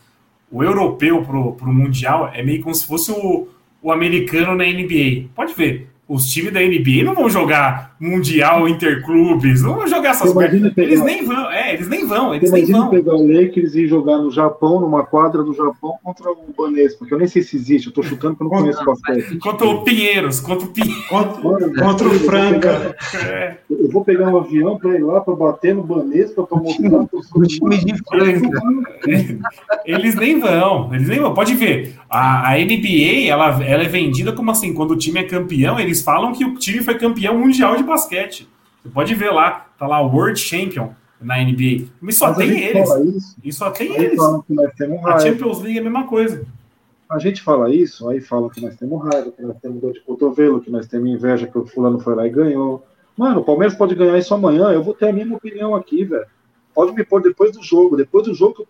[0.50, 3.50] O europeu pro, pro Mundial é meio como se fosse o,
[3.82, 5.30] o americano na NBA.
[5.36, 10.32] Pode ver os times da NBA não vão jogar Mundial Interclubes, não vão jogar essas
[10.32, 10.72] coisas.
[10.78, 12.90] Eles nem vão, é, eles nem vão, eles nem vão.
[12.90, 17.14] pegar o Lakers e jogar no Japão, numa quadra do Japão contra o Banes, porque
[17.14, 19.38] eu nem sei se existe, eu tô chutando porque eu não conheço basquete.
[19.40, 21.08] Contra o Pinheiros, contra o Pinheiros.
[21.08, 22.96] Contra, contra o Franca.
[23.26, 23.58] É.
[23.70, 27.44] Eu vou pegar um avião para ir lá para bater no Banespa para mostrar o
[27.44, 28.62] time de Franca.
[29.86, 31.34] Eles nem vão, eles nem vão.
[31.34, 35.24] Pode ver, a, a NBA ela, ela é vendida como assim, quando o time é
[35.24, 38.48] campeão, eles falam que o time foi campeão mundial de basquete.
[38.84, 40.90] Você pode ver lá, tá lá o World Champion
[41.20, 41.88] na NBA.
[42.00, 42.90] Mas só Mas tem eles.
[42.90, 44.20] Isso, e só tem eles.
[44.20, 46.46] a Champions League é a mesma coisa.
[47.10, 50.02] A gente fala isso, aí fala que nós temos raiva, que nós temos dor de
[50.02, 52.86] cotovelo, que nós temos inveja que o fulano foi lá e ganhou.
[53.16, 56.28] Mano, o Palmeiras pode ganhar isso amanhã, eu vou ter a mesma opinião aqui, velho.
[56.74, 58.68] Pode me pôr depois do jogo, depois do jogo,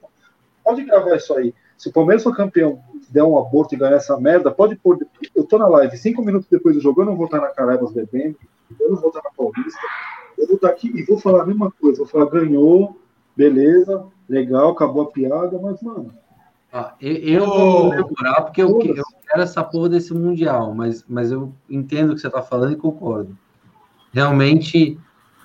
[0.63, 1.53] pode gravar isso aí.
[1.77, 4.99] Se o Palmeiras for campeão, der um aborto e ganhar essa merda, pode pôr.
[5.35, 7.91] Eu tô na live, cinco minutos depois do jogo, eu não vou estar na Caraibas
[7.91, 8.37] bebendo,
[8.79, 9.79] eu não vou estar na Paulista,
[10.37, 11.99] eu vou estar aqui e vou falar a mesma coisa.
[11.99, 12.99] Vou falar, ganhou,
[13.35, 16.13] beleza, legal, acabou a piada, mas, mano.
[16.71, 21.31] Ah, eu, eu vou demorar porque eu, eu, quero essa porra desse Mundial, mas, mas
[21.31, 23.37] eu entendo o que você tá falando e concordo.
[24.11, 24.99] Realmente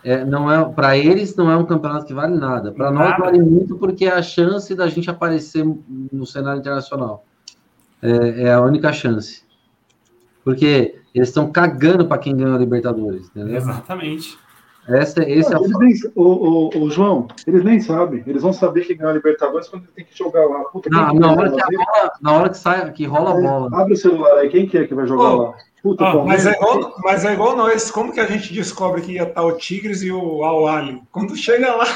[0.05, 2.73] é, não é para eles não é um campeonato que vale nada.
[2.73, 5.65] Para nós vale muito porque é a chance da gente aparecer
[6.13, 7.25] no cenário internacional.
[8.03, 9.43] É, é a única chance.
[10.45, 13.57] Porque eles estão cagando para quem ganhou a Libertadores, entendeu?
[13.57, 14.39] Exatamente.
[14.89, 15.79] Essa, esse não, é o...
[15.79, 18.25] Nem, o, o, o, João, eles nem sabem.
[18.27, 20.65] Eles vão saber que ganhou a Libertadores quando tem que jogar lá.
[20.65, 23.81] Puta, não, na, hora que bola, na hora que sai, que rola a é, bola.
[23.81, 25.55] Abre o celular aí, quem que é que vai jogar lá?
[25.83, 27.91] Puta, oh, mas, é igual, mas é igual nós.
[27.93, 31.01] Como que a gente descobre que ia estar o Tigres e o Al Ali?
[31.13, 31.87] Quando chega lá.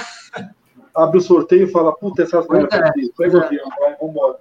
[0.94, 4.38] Abre o sorteio e fala, puta, essas coisas é, o avião, vai, vambora.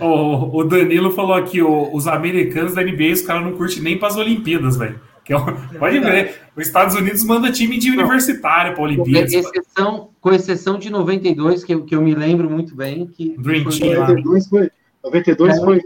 [0.00, 3.98] O, o Danilo falou aqui, o, os americanos da NBA, os caras não curtem nem
[3.98, 5.00] para as Olimpíadas, velho.
[5.30, 9.32] É pode ver, os Estados Unidos manda time de universitário para Olimpíadas.
[9.32, 13.06] Exceção, com exceção de 92, que, eu, que eu me lembro muito bem.
[13.06, 14.00] Que Dream Team.
[14.00, 14.70] 92 foi,
[15.04, 15.80] 92 é, foi.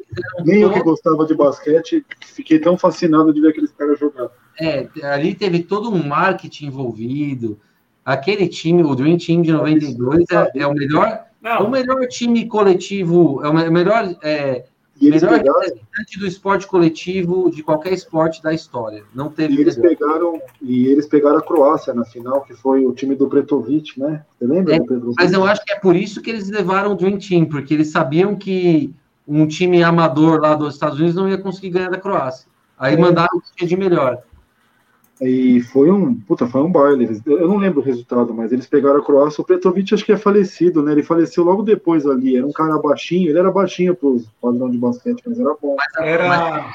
[0.44, 4.28] Nem eu que gostava de basquete, fiquei tão fascinado de ver aqueles caras jogar.
[4.60, 7.58] É, ali teve todo um marketing envolvido.
[8.04, 11.24] Aquele time, o Dream Team de 92, é, é o melhor.
[11.42, 11.50] Não.
[11.50, 14.64] É o melhor time coletivo, é o melhor é,
[15.10, 15.60] Melhor pegaram...
[15.60, 19.04] representante do esporte coletivo de qualquer esporte da história.
[19.14, 19.54] Não teve.
[19.54, 23.28] E eles pegaram e eles pegaram a Croácia na final, que foi o time do
[23.28, 24.24] Pretovic, né?
[24.38, 25.16] Você lembra é, do Pretovic?
[25.18, 27.88] Mas eu acho que é por isso que eles levaram o Dream Team, porque eles
[27.88, 28.94] sabiam que
[29.26, 32.46] um time amador lá dos Estados Unidos não ia conseguir ganhar da Croácia.
[32.78, 32.96] Aí é.
[32.96, 34.22] mandaram o que tinha de melhor.
[35.20, 37.20] E foi um, puta, foi um baile.
[37.26, 39.40] Eu não lembro o resultado, mas eles pegaram a Croácia.
[39.40, 40.92] O Petrovic acho que é falecido, né?
[40.92, 42.36] Ele faleceu logo depois ali.
[42.36, 45.76] Era um cara baixinho, ele era baixinho pro padrão de basquete, mas era bom.
[45.76, 46.28] Mas, era...
[46.28, 46.74] mas,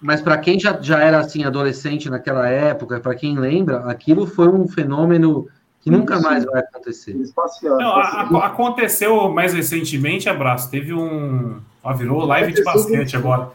[0.00, 4.48] mas para quem já, já era assim adolescente naquela época, para quem lembra, aquilo foi
[4.48, 5.48] um fenômeno
[5.80, 7.16] que nunca mais vai acontecer.
[7.62, 10.70] Não, a, aconteceu mais recentemente, abraço.
[10.70, 11.60] Teve um.
[11.82, 13.50] Ó, virou live de basquete agora.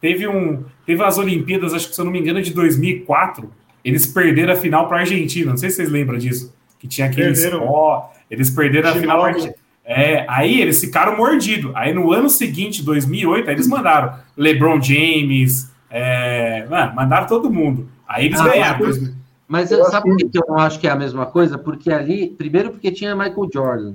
[0.00, 3.50] Teve um, teve as Olimpíadas, acho que se eu não me engano, de 2004.
[3.84, 5.50] Eles perderam a final para a Argentina.
[5.50, 6.52] Não sei se vocês lembram disso.
[6.78, 9.54] Que tinha aqueles ó, eles perderam a final para
[9.88, 11.70] é, aí eles ficaram mordidos.
[11.74, 17.88] Aí no ano seguinte, 2008, aí eles mandaram LeBron James, é, mano, mandaram todo mundo.
[18.06, 18.84] Aí eles ah, ganharam.
[18.84, 21.56] Mas, mas sabe por que eu não acho que é a mesma coisa?
[21.56, 23.94] Porque ali, primeiro, porque tinha Michael Jordan.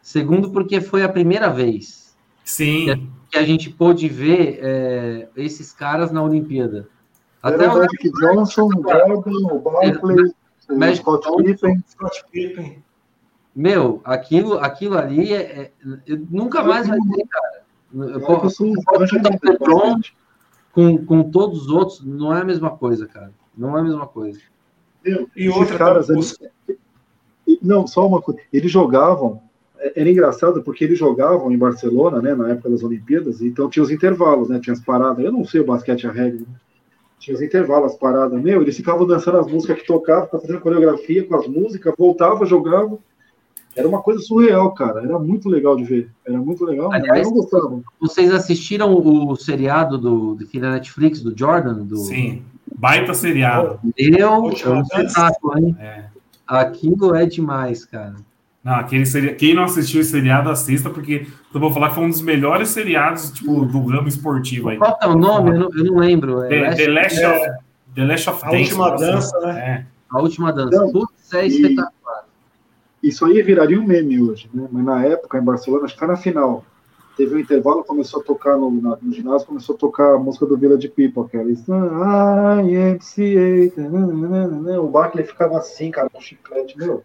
[0.00, 2.16] Segundo, porque foi a primeira vez.
[2.42, 6.88] Sim que a gente pôde ver é, esses caras na Olimpíada.
[7.42, 10.34] Até o Magic Johnson, o Gordon, o Barkley,
[10.68, 11.84] o Scott Pippen.
[11.88, 12.82] Scott Pippen.
[13.54, 15.70] Meu, aquilo, aquilo ali é, é
[16.30, 17.62] nunca mais vai ter, cara.
[18.84, 20.00] Pode chutar o LeBron
[20.72, 23.32] com, com todos os outros, não é a mesma coisa, cara.
[23.56, 24.40] Não é a mesma coisa.
[25.04, 26.38] Meu, e outra caras, eles,
[27.62, 28.40] não, só uma coisa.
[28.52, 29.42] Eles jogavam
[29.94, 33.90] era engraçado porque eles jogavam em Barcelona, né, na época das Olimpíadas, então tinha os
[33.90, 35.24] intervalos, né, tinha as paradas.
[35.24, 36.54] Eu não sei o basquete a regra, né?
[37.18, 38.40] tinha os intervalos, as paradas.
[38.40, 42.98] Meu, eles ficavam dançando as músicas que tocavam, fazendo coreografia com as músicas, voltava, jogava.
[43.76, 45.02] Era uma coisa surreal, cara.
[45.02, 46.10] Era muito legal de ver.
[46.26, 46.92] Era muito legal.
[46.92, 47.80] Aliás, eu gostava.
[48.00, 51.84] Vocês assistiram o seriado do, do na Netflix, do Jordan?
[51.84, 51.96] Do...
[51.96, 52.42] Sim.
[52.74, 53.78] Baita seriado.
[53.96, 55.76] Eu, é um espetáculo, hein?
[55.78, 56.04] É.
[56.46, 58.16] Aquilo é demais, cara.
[58.62, 59.34] Não, aquele seria...
[59.34, 62.68] Quem não assistiu esse seriado, assista, porque eu vou falar que foi um dos melhores
[62.68, 64.76] seriados tipo, do ramo esportivo aí.
[64.78, 65.50] Qual é o nome?
[65.50, 66.42] Eu não, eu não lembro.
[66.44, 67.28] É The, The, Last é...
[67.28, 67.46] of,
[67.94, 69.60] The Last of A Dance, última dança, né?
[69.60, 69.86] É.
[70.10, 70.92] A última dança.
[70.92, 72.24] Putz, é espetacular.
[73.02, 74.66] Isso aí viraria um meme hoje, né?
[74.70, 76.64] Mas na época, em Barcelona, acho que tá na final.
[77.16, 80.56] Teve um intervalo, começou a tocar no, no ginásio, começou a tocar a música do
[80.56, 81.50] Village People, aquela.
[82.62, 83.72] IMCA.
[84.80, 87.02] O Barkley ficava assim, cara, com chiclete, meu.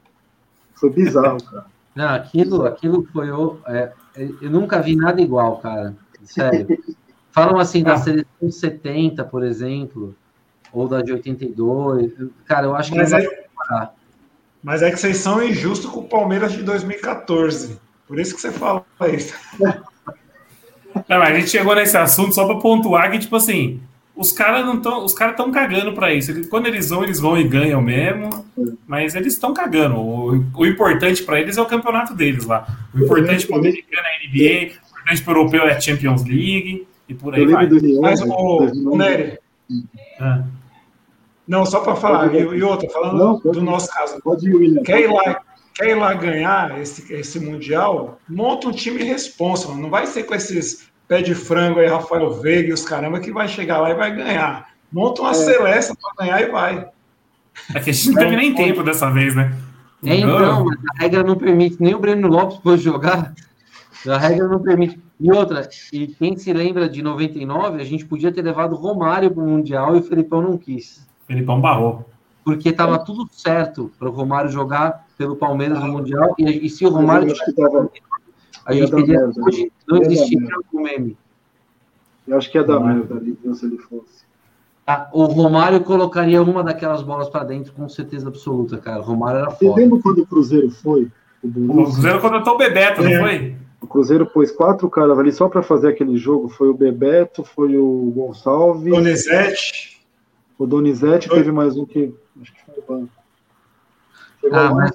[0.84, 1.66] Foi bizarro, cara.
[1.96, 3.30] Não, aquilo, aquilo foi.
[3.68, 3.94] É,
[4.42, 5.96] eu nunca vi nada igual, cara.
[6.26, 6.68] Sério.
[7.32, 7.98] Falam assim da ah.
[7.98, 10.14] seleção de 70, por exemplo,
[10.74, 12.12] ou da de 82.
[12.44, 12.98] Cara, eu acho que.
[12.98, 13.26] Mas, é,
[14.62, 17.80] mas é que vocês são injustos com o Palmeiras de 2014.
[18.06, 19.34] Por isso que você fala isso.
[21.08, 23.82] Não, a gente chegou nesse assunto só para pontuar que, tipo assim,
[24.16, 25.04] os caras não estão.
[25.04, 26.48] Os caras estão cagando para isso.
[26.48, 28.46] Quando eles vão, eles vão e ganham mesmo.
[28.88, 29.96] Mas eles estão cagando.
[29.98, 32.68] O, o importante para eles é o campeonato deles lá.
[32.94, 35.80] O importante para o americano é a NBA, o importante para o europeu é a
[35.80, 37.68] Champions League e por aí vai.
[38.02, 39.40] Mas o, o Nery.
[40.20, 40.44] Ah.
[41.48, 44.22] Não, só para falar, e, e outra, falando não, do nosso caso.
[44.86, 45.42] Quer ir lá,
[45.74, 48.20] quer ir lá ganhar esse, esse Mundial?
[48.30, 49.76] Monta um time responsável.
[49.76, 53.32] Não vai ser com esses pé de frango aí, Rafael Veiga e os caramba, que
[53.32, 54.70] vai chegar lá e vai ganhar.
[54.92, 55.80] Monta uma é.
[55.82, 56.88] para ganhar e vai.
[57.74, 59.56] É que a gente não teve nem tempo dessa vez, né?
[60.06, 63.34] É, então, a regra não permite nem o Breno Lopes pode jogar.
[64.08, 65.00] A regra não permite.
[65.20, 69.32] E outra, e quem se lembra de 99, a gente podia ter levado o Romário
[69.32, 71.08] para o Mundial e o Felipão não quis.
[71.26, 72.06] Felipão barrou.
[72.44, 76.36] Porque estava tudo certo para o Romário jogar pelo Palmeiras no Mundial.
[76.38, 77.34] E, e se o Romário.
[78.66, 81.18] A gente teria hoje não existiria o meme.
[82.28, 84.24] Eu acho que é da merda ali, se ele fosse.
[84.86, 89.00] Ah, o Romário colocaria uma daquelas bolas para dentro com certeza absoluta, cara.
[89.00, 89.74] O Romário era foda.
[89.74, 91.10] Você lembra quando o Cruzeiro foi?
[91.42, 93.10] O, o Cruzeiro contratou o Bebeto, é.
[93.10, 93.56] não foi?
[93.82, 96.50] O Cruzeiro pôs quatro caras ali só para fazer aquele jogo.
[96.50, 98.94] Foi o Bebeto, foi o Gonçalves.
[98.94, 100.02] Donizete.
[100.58, 102.14] O Donizete teve mais um que.
[102.42, 103.12] Acho que foi o banco.
[104.52, 104.92] Ah, mas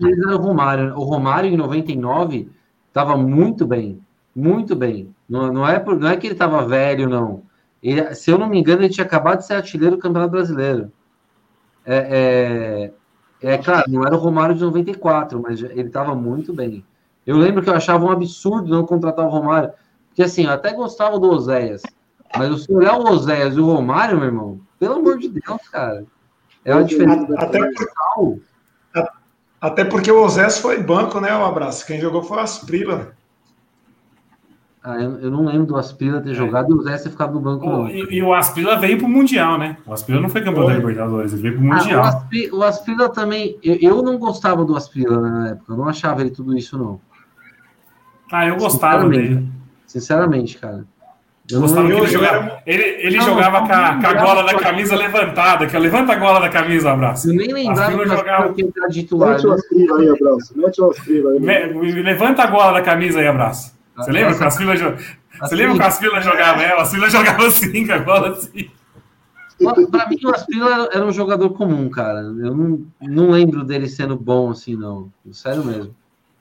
[0.00, 0.94] era o Romário.
[0.94, 2.50] O Romário, em 99,
[2.88, 4.00] estava muito bem.
[4.34, 5.14] Muito bem.
[5.28, 7.42] Não, não, é, por, não é que ele estava velho, não.
[7.82, 10.92] Ele, se eu não me engano, ele tinha acabado de ser artilheiro do Campeonato Brasileiro.
[11.84, 12.92] É,
[13.42, 16.84] é, é claro, não era o Romário de 94, mas ele estava muito bem.
[17.26, 19.72] Eu lembro que eu achava um absurdo não contratar o Romário,
[20.08, 21.82] porque assim, eu até gostava do Oséias,
[22.36, 26.04] mas se olhar o Oséias e o Romário, meu irmão, pelo amor de Deus, cara,
[26.64, 27.34] é uma diferença.
[27.36, 27.58] Até,
[28.14, 28.40] por,
[29.60, 31.34] até porque o Oséias foi banco, né?
[31.36, 31.86] O abraço.
[31.86, 33.12] Quem jogou foi o Asprila.
[34.82, 36.34] Ah, eu, eu, não lembro do Asprila ter é.
[36.34, 37.68] jogado e o Zé ter ficado no banco.
[37.68, 39.76] Oh, e, e, o Asprila veio pro Mundial, né?
[39.84, 42.04] O Asprila não foi campeão da Libertadores, ele veio pro Mundial.
[42.04, 43.58] Ah, o, Asprila, também.
[43.62, 47.00] Eu, eu, não gostava do Asprila na época, eu não achava ele tudo isso, não.
[48.32, 49.46] Ah, eu gostava dele.
[49.84, 50.86] Sinceramente, cara.
[51.50, 54.42] Eu gostava que ele jogava, ele, ele não, jogava não, com, a, com a gola
[54.42, 57.30] da camisa levantada, que levanta a gola da camisa, abraço.
[57.30, 58.52] Eu nem lembrava que jogava...
[58.52, 59.30] que ele titular.
[59.30, 60.52] Mete o Asprila aí, abraço.
[60.56, 62.02] Mete aí.
[62.02, 63.72] levanta a gola da camisa aí, abraço.
[63.96, 64.80] Você lembra que as filas
[65.40, 66.82] Você lembra que as filas jogavam ela?
[66.82, 68.70] As filas jogavam assim, com a bola assim.
[69.90, 72.20] Pra mim, o Aspila era um jogador comum, cara.
[72.20, 75.10] Eu não, não lembro dele sendo bom assim, não.
[75.32, 75.94] Sério mesmo.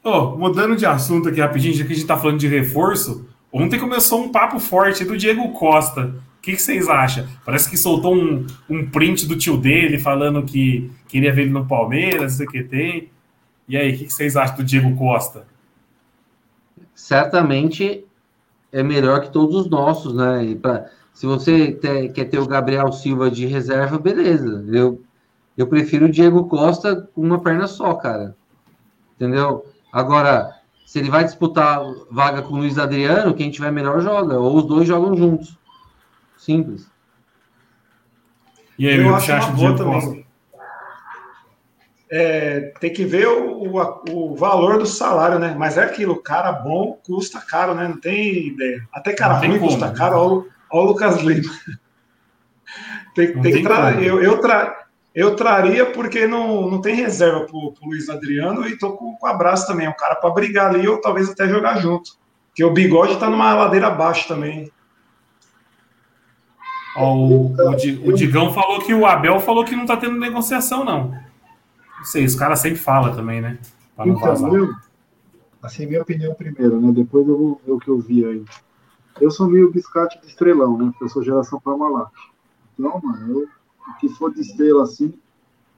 [0.04, 3.80] Oh, mudando de assunto aqui rapidinho, já que a gente tá falando de reforço, ontem
[3.80, 6.16] começou um papo forte do Diego Costa.
[6.38, 7.28] O que, que vocês acham?
[7.46, 11.66] Parece que soltou um, um print do tio dele falando que queria ver ele no
[11.66, 13.10] Palmeiras, não sei o que tem.
[13.68, 15.46] E aí, o que, que vocês acham do Diego Costa?
[16.98, 18.04] certamente
[18.72, 20.44] é melhor que todos os nossos, né?
[20.44, 21.72] E pra, se você
[22.14, 24.66] quer ter o Gabriel Silva de reserva, beleza.
[24.68, 25.02] Eu,
[25.56, 28.36] eu prefiro o Diego Costa com uma perna só, cara.
[29.16, 29.64] Entendeu?
[29.94, 30.57] Agora,
[30.88, 34.40] se ele vai disputar vaga com o Luiz Adriano, quem tiver melhor joga.
[34.40, 35.60] Ou os dois jogam juntos.
[36.38, 36.90] Simples.
[38.80, 40.02] E aí, eu acho uma boa também.
[40.02, 40.28] Costa?
[42.10, 45.54] é, tem que ver o, o, o, valor do salário, né?
[45.58, 47.86] Mas é aquilo, cara bom custa caro, né?
[47.86, 48.88] Não tem ideia.
[48.94, 49.94] Até cara ruim como, custa né?
[49.94, 50.16] caro.
[50.16, 51.54] Olha, olha o Lucas Lima.
[53.14, 53.92] tem, tem, tem que tra...
[54.02, 54.87] eu, eu, tra...
[55.18, 59.26] eu traria porque não, não tem reserva pro, pro Luiz Adriano e tô com, com
[59.26, 59.88] abraço também.
[59.88, 62.12] É um cara para brigar ali ou talvez até jogar junto.
[62.50, 64.72] Porque o bigode tá numa ladeira abaixo também.
[66.96, 71.10] o, o, o Digão falou que o Abel falou que não tá tendo negociação, não.
[71.98, 73.58] Não sei, os caras sempre falam também, né?
[73.96, 74.54] Pra não então, vazar.
[74.54, 74.70] Eu,
[75.64, 76.92] assim, minha opinião primeiro, né?
[76.92, 78.46] Depois eu vou ver o que eu vi aí.
[79.20, 80.92] Eu sou meio biscate de estrelão, né?
[81.02, 82.12] Eu sou geração Parmalat.
[82.78, 83.48] Então, mano, eu, o
[84.00, 85.14] que for de estrela assim.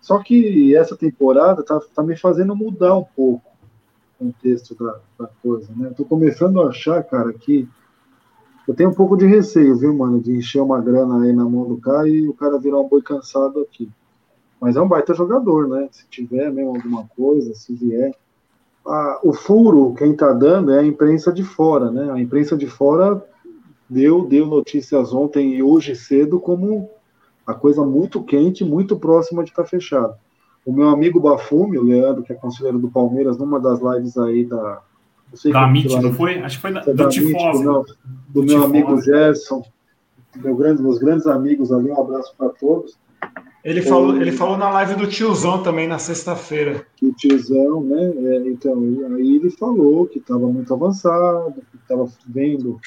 [0.01, 3.49] Só que essa temporada tá, tá me fazendo mudar um pouco
[4.19, 5.89] o contexto da, da coisa, né?
[5.89, 7.67] Eu tô começando a achar, cara, que
[8.67, 11.67] eu tenho um pouco de receio, viu, mano, de encher uma grana aí na mão
[11.67, 13.89] do cara e o cara virar um boi cansado aqui.
[14.59, 15.87] Mas é um baita jogador, né?
[15.91, 18.13] Se tiver mesmo alguma coisa, se vier.
[18.85, 22.11] Ah, o furo, quem está dando é a imprensa de fora, né?
[22.11, 23.23] A imprensa de fora
[23.89, 26.89] deu, deu notícias ontem e hoje cedo como
[27.49, 30.15] a coisa muito quente, muito próxima de estar tá fechada.
[30.63, 34.45] O meu amigo Bafume, o Leandro, que é conselheiro do Palmeiras, numa das lives aí
[34.45, 34.81] da.
[35.31, 36.37] Não sei da MIT, não foi?
[36.39, 37.63] Acho que foi da, é do Tifose.
[37.63, 37.85] Do,
[38.29, 39.63] do, meu amigo Gerson,
[40.35, 42.99] meu grande, meus grandes amigos ali, um abraço para todos.
[43.63, 46.85] Ele falou, ele falou na live do tiozão também na sexta-feira.
[47.01, 48.13] O tiozão, né?
[48.15, 48.75] É, então,
[49.15, 52.79] aí ele falou que estava muito avançado, que estava vendo.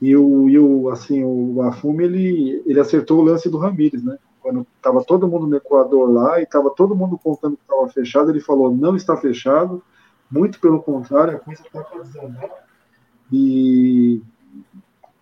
[0.00, 4.18] E o, e o assim, o Afume, ele, ele acertou o lance do Ramires, né?
[4.40, 8.30] Quando estava todo mundo no Equador lá e estava todo mundo contando que estava fechado,
[8.30, 9.82] ele falou: não está fechado,
[10.30, 12.36] muito pelo contrário, a coisa está fazendo.
[13.30, 14.22] E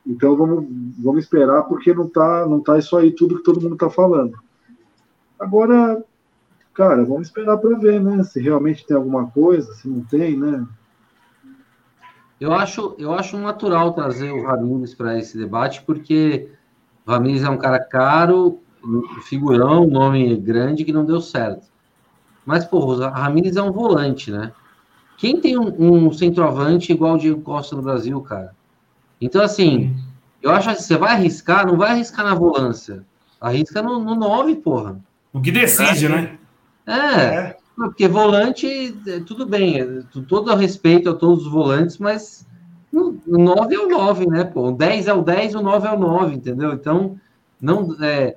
[0.07, 0.67] então vamos,
[0.99, 4.39] vamos esperar, porque não está não tá isso aí tudo que todo mundo está falando.
[5.39, 6.03] Agora,
[6.73, 8.23] cara, vamos esperar para ver, né?
[8.23, 10.67] Se realmente tem alguma coisa, se não tem, né?
[12.41, 16.49] Eu acho, eu acho natural trazer o Ramires para esse debate, porque
[17.07, 18.61] o Ramires é um cara caro,
[19.23, 21.67] figurão, nome grande que não deu certo.
[22.47, 24.53] Mas, pô, o Ramires é um volante, né?
[25.17, 28.55] Quem tem um, um centroavante igual o Diego Costa no Brasil, cara?
[29.21, 29.97] Então, assim,
[30.41, 33.05] eu acho que você vai arriscar, não vai arriscar na volância.
[33.41, 34.97] Arrisca no, no 9, porra.
[35.33, 36.39] O que decide, é, né?
[36.87, 38.67] É, é, porque volante,
[39.07, 42.45] é, tudo bem, é, todo respeito a todos os volantes, mas
[42.93, 44.43] o 9 é o 9, né?
[44.43, 46.73] Pô, o 10 é o 10, o 9 é o 9, entendeu?
[46.73, 47.19] Então,
[47.61, 48.37] não, é,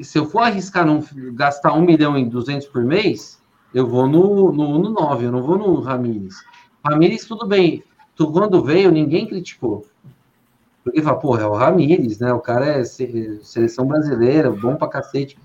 [0.00, 1.04] se eu for arriscar não
[1.34, 3.38] gastar 1 milhão e 200 por mês,
[3.74, 6.42] eu vou no, no, no 9, eu não vou no Ramires.
[6.82, 7.84] Ramires, tudo bem.
[8.16, 9.86] Tu, quando veio, ninguém criticou.
[10.82, 12.32] Porque fala, porra, é o Ramires, né?
[12.32, 15.38] O cara é seleção brasileira, bom pra cacete.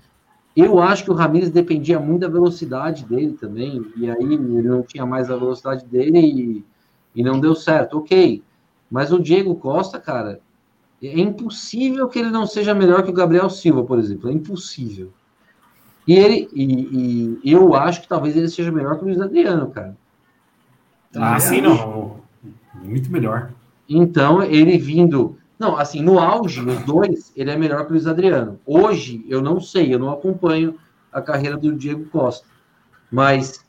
[0.60, 4.82] Eu acho que o Ramires dependia muito da velocidade dele também, e aí ele não
[4.82, 6.64] tinha mais a velocidade dele e,
[7.14, 7.98] e não deu certo.
[7.98, 8.42] Ok,
[8.90, 10.40] mas o Diego Costa, cara,
[11.00, 14.28] é impossível que ele não seja melhor que o Gabriel Silva, por exemplo.
[14.28, 15.12] É impossível.
[16.04, 19.70] E ele, e, e eu acho que talvez ele seja melhor que o Luiz Adriano,
[19.70, 19.96] cara.
[21.14, 22.16] Ah, sim, não.
[22.82, 23.52] Muito melhor.
[23.88, 28.06] Então, ele vindo não, assim, no auge, os dois, ele é melhor que o Luiz
[28.06, 28.60] Adriano.
[28.64, 30.78] Hoje, eu não sei, eu não acompanho
[31.12, 32.46] a carreira do Diego Costa.
[33.10, 33.64] Mas,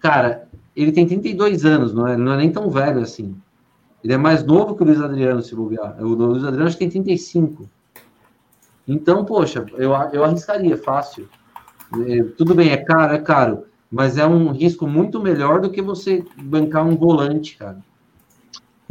[0.00, 2.14] cara, ele tem 32 anos, não é?
[2.14, 3.36] Ele não é nem tão velho assim.
[4.02, 5.96] Ele é mais novo que o Luiz Adriano, se bobear.
[6.00, 7.68] O Luiz Adriano acho que tem 35.
[8.86, 11.28] Então, poxa, eu, eu arriscaria fácil.
[12.06, 13.66] É, tudo bem, é caro, é caro.
[13.90, 17.78] Mas é um risco muito melhor do que você bancar um volante, cara.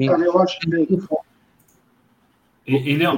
[0.08, 0.70] Cara, eu acho que
[2.66, 3.10] ele é,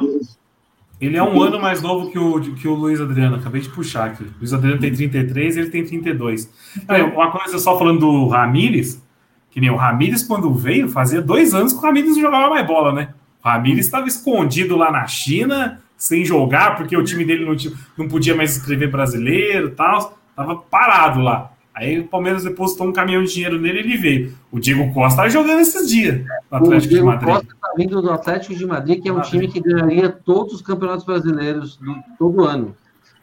[0.99, 3.35] ele é um ano mais novo que o, que o Luiz Adriano.
[3.35, 4.23] Acabei de puxar aqui.
[4.23, 6.49] O Luiz Adriano tem 33, ele tem 32.
[6.77, 9.03] Então, uma coisa só falando do Ramires,
[9.51, 12.65] que nem o Ramires, quando veio, fazia dois anos que o Ramires não jogava mais
[12.65, 13.09] bola, né?
[13.43, 17.73] O Ramires estava escondido lá na China, sem jogar, porque o time dele não, tinha,
[17.97, 20.17] não podia mais escrever brasileiro e tal.
[20.35, 21.51] Tava parado lá.
[21.73, 24.33] Aí o Palmeiras depositou um caminhão de dinheiro nele e ele veio.
[24.49, 27.33] O Diego Costa tá jogando esses dias no Atlético de Madrid.
[27.33, 31.05] Costa vindo do Atlético de Madrid, que é um time que ganharia todos os campeonatos
[31.05, 32.75] brasileiros do, todo ano.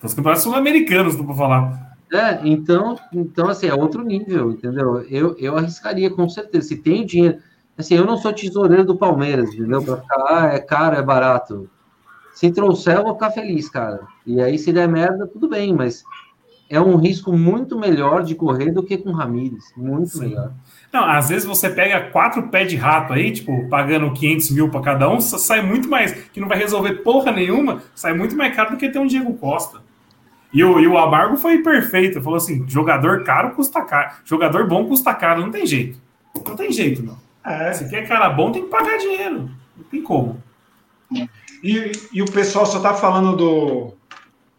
[0.03, 1.93] Os campeonatos sul-americanos, não vou falar.
[2.13, 5.01] É, então, então, assim, é outro nível, entendeu?
[5.09, 6.69] Eu, eu arriscaria com certeza.
[6.69, 7.39] Se tem dinheiro.
[7.79, 9.83] Assim, eu não sou tesoureiro do Palmeiras, entendeu?
[9.83, 11.71] Pra ficar, ah, é caro, é barato.
[12.35, 14.01] Se trouxer, eu vou ficar feliz, cara.
[14.27, 16.05] E aí, se der merda, tudo bem, mas
[16.69, 19.65] é um risco muito melhor de correr do que com o Ramires.
[19.77, 20.21] Muito Sim.
[20.21, 20.53] melhor.
[20.93, 24.83] Não, às vezes você pega quatro pés de rato aí, tipo, pagando 500 mil para
[24.83, 28.73] cada um, sai muito mais, que não vai resolver porra nenhuma, sai muito mais caro
[28.73, 29.81] do que ter um Diego Costa.
[30.53, 34.87] E o, e o Amargo foi perfeito, falou assim: jogador caro custa caro, jogador bom
[34.87, 35.99] custa caro, não tem jeito.
[36.47, 37.17] Não tem jeito, não.
[37.45, 37.73] É.
[37.73, 39.51] Se quer cara bom, tem que pagar dinheiro.
[39.77, 40.43] Não tem como.
[41.63, 43.95] E, e o pessoal só tá falando do,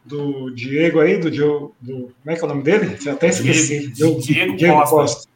[0.04, 2.98] do Diego aí, do, do, do, Como é que é o nome dele?
[3.06, 3.88] Eu até esqueci.
[3.90, 4.96] Diego, Diego, Diego Costa.
[4.96, 5.33] Costa.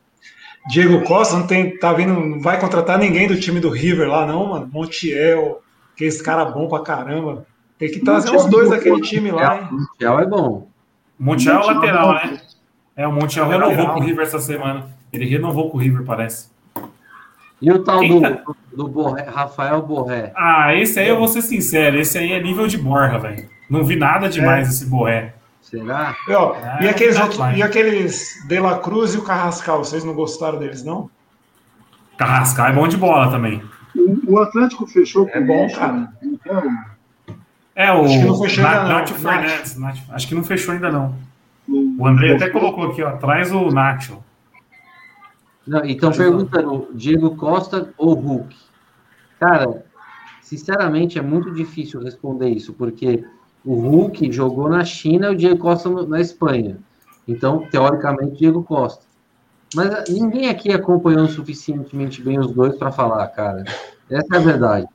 [0.67, 1.77] Diego Costa não tem.
[1.77, 2.13] Tá vindo.
[2.13, 4.69] Não vai contratar ninguém do time do River lá, não, mano.
[4.71, 5.61] Montiel,
[5.95, 7.45] que esse cara bom pra caramba.
[7.77, 9.67] Tem que trazer Montiel, os dois daquele time lá, hein?
[9.71, 10.67] Montiel é bom.
[11.19, 12.41] Montiel é lateral, né?
[12.95, 13.93] É, o Montiel é renovou lateral.
[13.93, 14.87] com o River essa semana.
[15.13, 16.49] Ele renovou com o River, parece.
[17.61, 18.41] E o tal do, tá...
[18.73, 20.31] do Borré, Rafael Borré?
[20.35, 23.49] Ah, esse aí eu vou ser sincero, esse aí é nível de borra, velho.
[23.69, 24.71] Não vi nada demais é.
[24.71, 25.33] esse Borré.
[25.69, 26.15] Será?
[26.27, 30.03] E, ó, é, e aqueles, outros, e aqueles De La Cruz e o Carrascal, vocês
[30.03, 31.09] não gostaram deles, não?
[32.17, 33.61] Carrascal é bom de bola também.
[34.27, 36.09] O Atlético fechou É bom, cara.
[37.75, 39.17] É, o acho que não fechou ainda Nath, não.
[39.17, 39.77] Fernandes.
[39.77, 39.97] Nath.
[40.09, 41.15] Acho que não fechou ainda não.
[41.67, 44.23] O André até colocou aqui, ó, traz o Nacho.
[45.67, 48.55] Não, então perguntando, Diego Costa ou Hulk?
[49.37, 49.85] Cara,
[50.41, 53.25] sinceramente é muito difícil responder isso, porque
[53.67, 56.77] o Hulk jogou na China e o Diego Costa na Espanha.
[57.27, 59.03] Então, teoricamente, Diego Costa.
[59.75, 63.65] Mas ah, ninguém aqui acompanhou suficientemente bem os dois para falar, cara.
[64.09, 64.87] Essa é a verdade.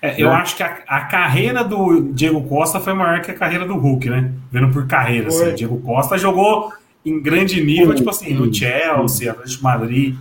[0.00, 0.34] É, eu né?
[0.36, 4.08] acho que a, a, carreira do Diego Costa foi maior que a carreira do Hulk,
[4.08, 4.30] né?
[4.52, 5.26] Vendo por carreira.
[5.26, 5.56] Assim.
[5.56, 6.72] Diego Costa jogou
[7.04, 10.14] em grande nível, tipo assim, no Chelsea, Atlético Madrid.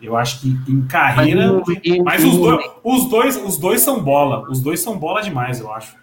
[0.00, 1.62] Eu acho que em carreira.
[1.66, 4.48] Mas, mas os, dois, os, dois, os dois são bola.
[4.48, 5.94] Os dois são bola demais, eu acho.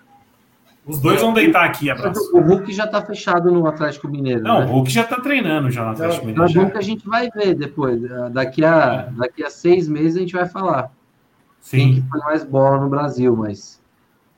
[0.85, 2.19] Os dois vão deitar aqui, abraço.
[2.35, 4.43] O Hulk já tá fechado no Atlético Mineiro.
[4.43, 4.65] Não, né?
[4.65, 6.51] o Hulk já tá treinando já no Atlético Mineiro.
[6.51, 8.01] É bom que a gente vai ver depois.
[8.31, 10.91] Daqui a, daqui a seis meses a gente vai falar.
[11.61, 11.77] Sim.
[11.77, 13.81] Quem que foi mais bola no Brasil, mas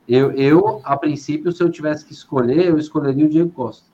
[0.08, 3.84] eu, eu, a princípio, se eu tivesse que escolher, eu escolheria o Diego Costa.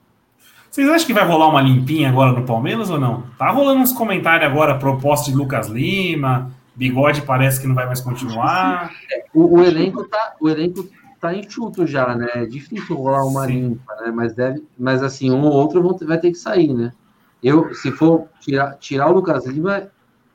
[0.71, 3.25] Vocês acham que vai rolar uma limpinha agora no Palmeiras ou não?
[3.39, 8.01] Tá rolando uns comentários agora, proposta de Lucas Lima, Bigode parece que não vai mais
[8.01, 8.91] continuar.
[9.11, 10.89] É, o, o, elenco tá, o elenco
[11.23, 12.27] tá enxuto já, né?
[12.35, 13.69] É difícil rolar uma Sim.
[13.69, 14.11] limpa, né?
[14.11, 16.93] Mas deve, mas assim, um ou outro vão, vai ter que sair, né?
[17.41, 19.89] Eu, se for tirar, tirar o Lucas Lima,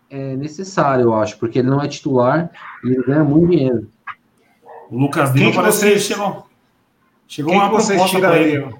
[0.09, 2.49] é necessário, eu acho, porque ele não é titular
[2.85, 3.89] e ele ganha muito dinheiro.
[4.89, 6.47] O Lucas Lima parece que chegou.
[7.27, 8.57] Chegou Quem uma proposta para ele.
[8.57, 8.79] Eu,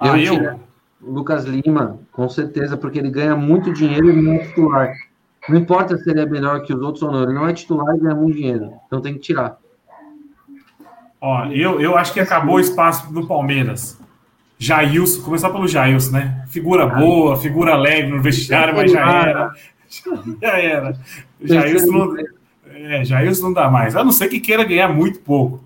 [0.00, 0.60] ah, eu?
[1.00, 4.92] O Lucas Lima, com certeza, porque ele ganha muito dinheiro e não é titular.
[5.48, 7.94] Não importa se ele é melhor que os outros ou não, ele não é titular
[7.94, 8.72] e ganha muito dinheiro.
[8.86, 9.58] Então tem que tirar.
[11.26, 13.98] Ó, eu, eu acho que acabou o espaço do Palmeiras.
[14.58, 16.44] Jailson, começar pelo Jailson, né?
[16.50, 19.52] Figura boa, figura leve no vestiário, mas já era.
[20.42, 20.98] Já era.
[21.42, 22.16] Jailson não,
[22.74, 23.96] é, Jailson não dá mais.
[23.96, 25.64] A não ser que queira ganhar muito pouco.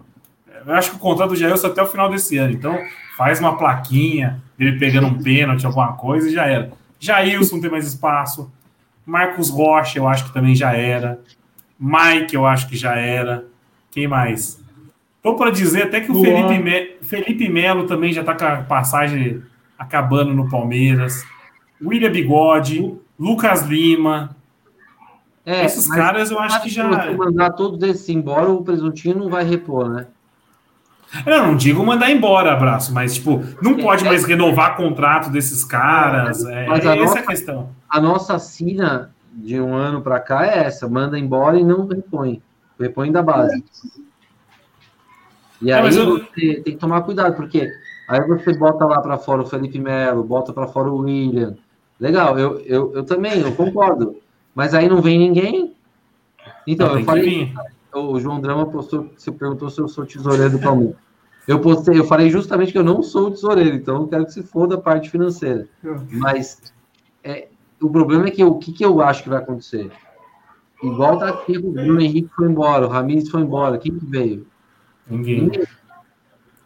[0.64, 2.52] Eu acho que o contrato do Jailson é até o final desse ano.
[2.52, 2.78] Então,
[3.16, 6.70] faz uma plaquinha, ele pegando um pênalti, alguma coisa, e já era.
[7.00, 8.48] Jailson não tem mais espaço.
[9.04, 11.20] Marcos Rocha, eu acho que também já era.
[11.80, 13.44] Mike, eu acho que já era.
[13.90, 14.67] Quem mais?
[15.22, 16.96] Tô para dizer até que o Felipe, Me...
[17.02, 19.42] Felipe Melo também já está com a passagem
[19.78, 21.24] acabando no Palmeiras.
[21.82, 24.36] William Bigode, Lucas Lima.
[25.44, 27.08] É, Esses caras eu acho que já.
[27.08, 30.06] Se mandar todos esses embora, o presuntinho não vai repor, né?
[31.24, 36.44] Eu não digo mandar embora, abraço, mas tipo, não pode mais renovar contrato desses caras.
[36.44, 37.70] É, mas essa nossa, é a questão.
[37.88, 42.42] A nossa assina de um ano para cá é essa: manda embora e não repõe.
[42.78, 43.64] Repõe da base.
[45.60, 46.18] E aí eu...
[46.18, 47.70] você tem que tomar cuidado, porque
[48.08, 51.56] aí você bota lá para fora o Felipe Melo, bota para fora o William.
[51.98, 54.16] Legal, eu, eu, eu também, eu concordo.
[54.54, 55.74] Mas aí não vem ninguém.
[56.66, 57.52] Então, não, eu falei.
[57.94, 60.96] O João Drama postou, você perguntou se eu sou tesoureiro do Palmeiras.
[61.48, 64.42] Eu postei, eu falei justamente que eu não sou tesoureiro, então eu quero que se
[64.42, 65.66] foda a parte financeira.
[66.10, 66.72] Mas
[67.24, 67.48] é,
[67.80, 69.90] o problema é que o que, que eu acho que vai acontecer?
[70.82, 74.46] Igual tá aqui, o Bruno Henrique foi embora, o Ramires foi embora, quem que veio?
[75.08, 75.50] Ninguém.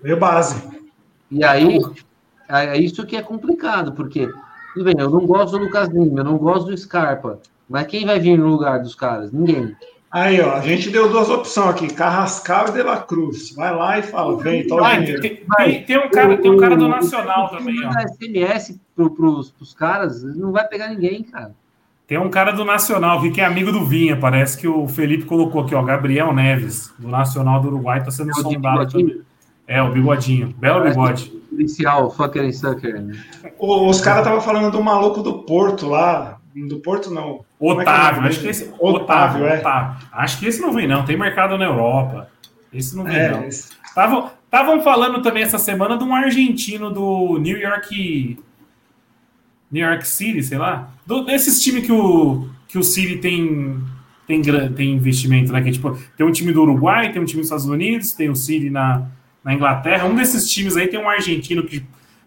[0.03, 0.63] Veio base.
[1.31, 1.79] E aí,
[2.49, 4.29] é isso que é complicado, porque,
[4.75, 8.05] tudo bem, eu não gosto do Lucas Lima, eu não gosto do Scarpa, mas quem
[8.05, 9.33] vai vir no lugar dos caras?
[9.33, 9.75] Ninguém.
[10.11, 13.55] Aí, ó, a gente deu duas opções aqui, Carrascal e De La Cruz.
[13.55, 16.77] Vai lá e fala, vem, toma ah, tem, tem, tem, um cara, tem um cara
[16.77, 17.91] do Nacional também, ó.
[18.09, 21.55] SMS pro, pros, pros caras, não vai pegar ninguém, cara.
[22.13, 25.25] Tem um cara do Nacional, vi que é amigo do Vinha, parece que o Felipe
[25.25, 29.23] colocou aqui, ó, Gabriel Neves, do Nacional do Uruguai, tá sendo é sondado também.
[29.67, 31.31] É, o bigodinho, belo bigode.
[31.49, 33.01] Policial, fucker and sucker.
[33.01, 33.19] Né?
[33.59, 37.47] Os caras estavam falando do maluco do Porto lá, do Porto não.
[37.59, 38.65] Otávio, é, é acho que esse.
[38.79, 39.59] Otávio, Otávio, é.
[39.61, 40.09] Otávio.
[40.13, 41.07] Acho que esse não vem, não.
[41.07, 42.29] Tem mercado na Europa.
[42.71, 43.49] Esse não vem, é, não.
[43.49, 48.39] Estavam falando também essa semana de um argentino do New York.
[49.73, 50.91] New York City, sei lá.
[51.07, 53.81] Do, desses times que o, que o City tem,
[54.27, 55.63] tem, tem investimento, né?
[55.63, 58.37] Que, tipo, tem um time do Uruguai, tem um time dos Estados Unidos, tem o
[58.37, 59.09] City na,
[59.43, 60.07] na Inglaterra.
[60.07, 61.83] Um desses times aí tem um argentino que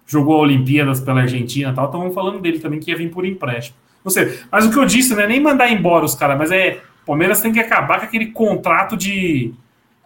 [0.07, 1.85] jogou Olimpíadas pela Argentina e tal.
[1.85, 3.77] Estavam falando dele também que ia vir por empréstimo.
[4.03, 4.39] Não sei.
[4.51, 6.81] Mas o que eu disse não é nem mandar embora os caras, mas é.
[7.05, 9.53] Palmeiras tem que acabar com aquele contrato de,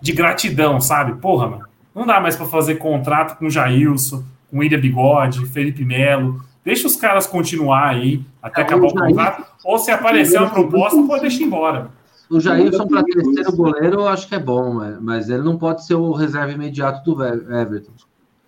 [0.02, 1.14] de gratidão, sabe?
[1.22, 1.64] Porra, mano.
[1.96, 6.44] Não dá mais para fazer contrato com Jailson, com William Bigode, Felipe Melo.
[6.64, 9.46] Deixa os caras continuar aí até é, acabar o, contrato.
[9.64, 11.90] Ou se aparecer uma proposta, pode deixar embora.
[12.30, 15.96] O Jailson para terceiro goleiro eu acho que é bom, mas ele não pode ser
[15.96, 17.92] o reserva imediato do Everton.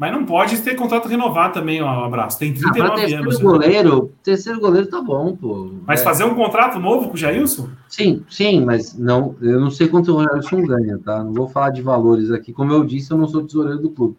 [0.01, 2.39] Mas não pode ter contrato renovado também, ó, um abraço.
[2.39, 3.39] Tem 39 ah, terceiro anos.
[3.39, 4.09] Goleiro, né?
[4.23, 5.73] Terceiro goleiro tá bom, pô.
[5.85, 6.03] Mas é.
[6.03, 7.69] fazer um contrato novo com o Jailson?
[7.87, 11.23] Sim, sim, mas não, eu não sei quanto o Jailson ganha, tá?
[11.23, 12.51] Não vou falar de valores aqui.
[12.51, 14.17] Como eu disse, eu não sou tesoureiro do clube.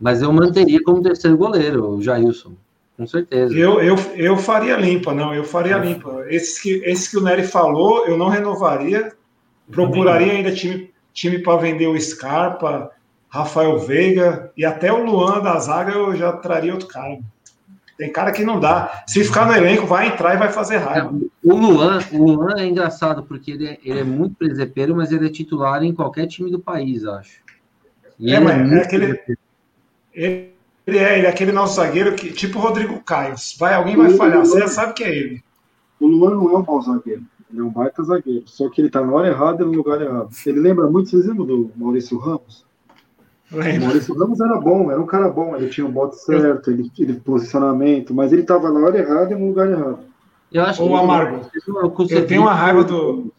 [0.00, 2.52] Mas eu manteria como terceiro goleiro, o Jailson.
[2.96, 3.52] Com certeza.
[3.54, 6.24] Eu, eu, eu faria limpa, não, eu faria limpa.
[6.28, 9.12] Esse que, esse que o Nery falou, eu não renovaria.
[9.70, 12.90] Procuraria ainda time, time para vender o Scarpa
[13.34, 17.18] Rafael Veiga e até o Luan da zaga eu já traria outro cara.
[17.98, 19.02] Tem cara que não dá.
[19.08, 21.12] Se ficar no elenco, vai entrar e vai fazer raiva.
[21.42, 25.26] O Luan, o Luan é engraçado, porque ele é, ele é muito presepeiro, mas ele
[25.26, 27.40] é titular em qualquer time do país, acho.
[28.20, 29.20] E é, mas é, é aquele.
[30.12, 30.53] Ele,
[30.86, 33.34] ele, é, ele é aquele nosso zagueiro que, tipo o Rodrigo Caio.
[33.58, 35.42] Vai, alguém vai falhar, você já sabe que é ele.
[35.98, 37.22] O Luan não é um bom zagueiro.
[37.50, 38.42] Ele é um baita zagueiro.
[38.46, 40.28] Só que ele tá na hora errada e no lugar errado.
[40.44, 42.66] Ele lembra muito, vocês lembram do Maurício Ramos?
[43.50, 46.70] O Maurício Ramos era bom, era um cara bom, ele tinha o um bote certo,
[46.70, 50.00] ele, ele posicionamento, mas ele estava na hora errada e no lugar errado.
[50.52, 51.48] Eu acho Ô, Amargo,
[52.10, 53.32] eu tenho uma raiva do.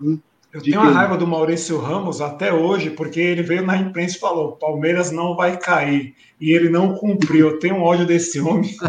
[0.00, 0.18] Hum?
[0.52, 4.20] Eu tenho uma raiva do Maurício Ramos até hoje, porque ele veio na imprensa e
[4.20, 6.14] falou: Palmeiras não vai cair.
[6.40, 7.50] E ele não cumpriu.
[7.50, 8.74] Eu tenho ódio desse homem.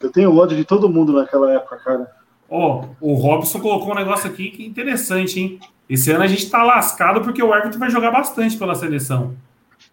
[0.00, 2.10] Eu tenho ódio de todo mundo naquela época, cara.
[2.50, 5.58] Ó, oh, o Robson colocou um negócio aqui que é interessante, hein?
[5.88, 9.34] Esse ano a gente tá lascado porque o Everton vai jogar bastante pela seleção.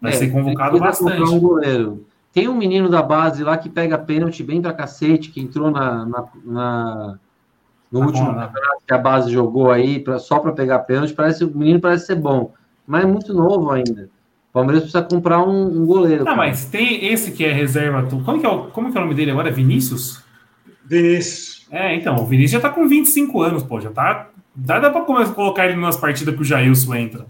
[0.02, 1.22] Vai é, ser convocado bastante.
[1.22, 2.06] Um goleiro.
[2.34, 6.06] Tem um menino da base lá que pega pênalti bem pra cacete, que entrou na,
[6.06, 7.20] na, na
[7.92, 11.14] no tá último campeonato que a base jogou aí pra, só para pegar pênalti.
[11.14, 12.54] Parece, o menino parece ser bom,
[12.86, 14.10] mas é muito novo ainda.
[14.50, 16.26] O Palmeiras precisa comprar um, um goleiro.
[16.26, 18.04] Não, mas tem esse que é reserva.
[18.04, 19.50] Como que é, o, como que é o nome dele agora?
[19.50, 20.24] É Vinícius?
[20.86, 21.68] Vinícius.
[21.72, 25.02] É, então, o Vinícius já tá com 25 anos, pô, já tá Dá, dá pra
[25.02, 27.26] começar, colocar ele nas partidas que o Jailson entra.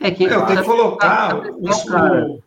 [0.00, 1.36] É que eu tenho que colocar.
[1.36, 2.40] o,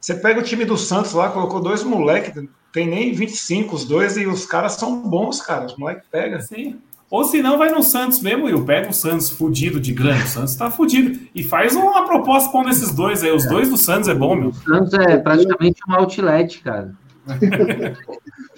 [0.00, 2.34] você pega o time do Santos lá, colocou dois moleques,
[2.72, 5.66] tem nem 25 os dois, e os caras são bons, cara.
[5.66, 6.40] Os moleques pegam.
[6.40, 6.78] Sim.
[7.10, 8.64] Ou se não, vai no Santos mesmo, Will.
[8.64, 10.24] Pega o Santos fudido de grande.
[10.24, 11.18] O Santos tá fudido.
[11.34, 13.32] E faz uma proposta com esses dois aí.
[13.32, 13.48] Os é.
[13.48, 14.50] dois do Santos é bom, meu.
[14.50, 16.94] O Santos é praticamente um outlet, cara.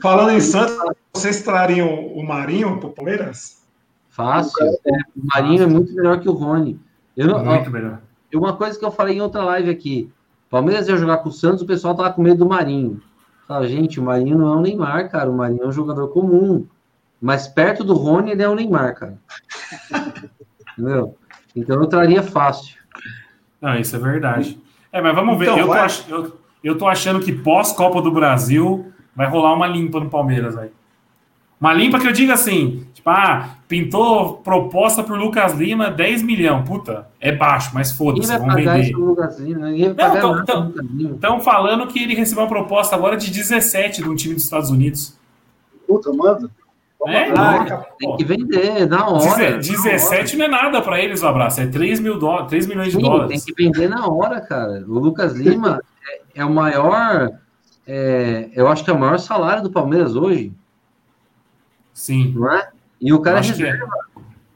[0.03, 0.77] Falando em Santos,
[1.13, 3.61] vocês trariam o Marinho pro Palmeiras?
[4.09, 4.67] Fácil.
[4.85, 6.79] É, o Marinho é muito melhor que o Rony.
[7.17, 8.01] Eu não, muito ó, melhor.
[8.35, 10.11] Uma coisa que eu falei em outra live aqui.
[10.49, 13.01] Palmeiras ia jogar com o Santos, o pessoal tava com medo do Marinho.
[13.51, 15.29] Fala, gente, o Marinho não é o Neymar, cara.
[15.29, 16.69] O Marinho é um jogador comum.
[17.21, 19.19] Mas perto do Rony, ele é o Neymar, cara.
[20.79, 21.17] Entendeu?
[21.57, 22.79] Então eu traria fácil.
[23.61, 24.57] Ah, isso é verdade.
[24.93, 25.47] É, mas vamos ver.
[25.47, 26.09] Então, eu, tô ach...
[26.09, 30.71] eu, eu tô achando que pós-Copa do Brasil vai rolar uma limpa no Palmeiras aí.
[31.61, 36.67] Uma limpa que eu digo assim, tipo, ah, pintou proposta por Lucas Lima 10 milhões.
[36.67, 38.93] Puta, é baixo, mas foda-se, vamos vender.
[41.15, 44.71] Estão falando que ele recebeu uma proposta agora de 17 de um time dos Estados
[44.71, 45.19] Unidos.
[45.87, 46.51] Puta, manda.
[47.07, 49.59] É, ah, tem que vender na hora.
[49.59, 50.53] 17 na hora.
[50.53, 52.45] não é nada para eles o abraço, é 3, mil do...
[52.45, 53.45] 3 milhões Sim, de dólares.
[53.45, 54.85] Tem que vender na hora, cara.
[54.87, 55.81] O Lucas Lima
[56.35, 57.31] é, é, o maior,
[57.87, 60.53] é, eu acho que é o maior salário do Palmeiras hoje.
[62.01, 62.33] Sim.
[62.35, 62.71] Não é?
[62.99, 63.87] E o cara é reserva.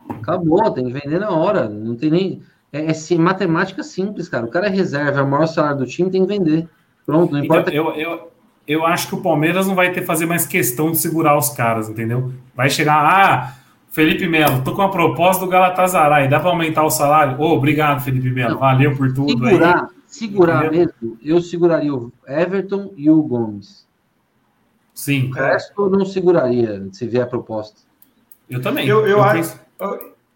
[0.08, 0.14] É.
[0.14, 1.68] Acabou, tem que vender na hora.
[1.68, 2.42] Não tem nem.
[2.72, 4.46] É, é matemática simples, cara.
[4.46, 6.66] O cara é reserva, é o maior salário do time, tem que vender.
[7.04, 7.70] Pronto, não importa.
[7.70, 8.32] Então, eu, eu,
[8.66, 11.90] eu acho que o Palmeiras não vai ter fazer mais questão de segurar os caras,
[11.90, 12.32] entendeu?
[12.56, 13.54] Vai chegar, ah,
[13.90, 17.36] Felipe Melo, tô com uma proposta do Galatasaray, dá para aumentar o salário?
[17.38, 19.88] Oh, obrigado, Felipe Melo, valeu por tudo segurar, aí.
[20.06, 20.92] Segurar entendeu?
[21.02, 23.86] mesmo, eu seguraria o Everton e o Gomes.
[24.94, 25.30] Sim.
[25.30, 27.80] O resto eu não seguraria se vier a proposta.
[28.48, 28.86] Eu também.
[28.86, 29.58] Eu, eu, eu acho,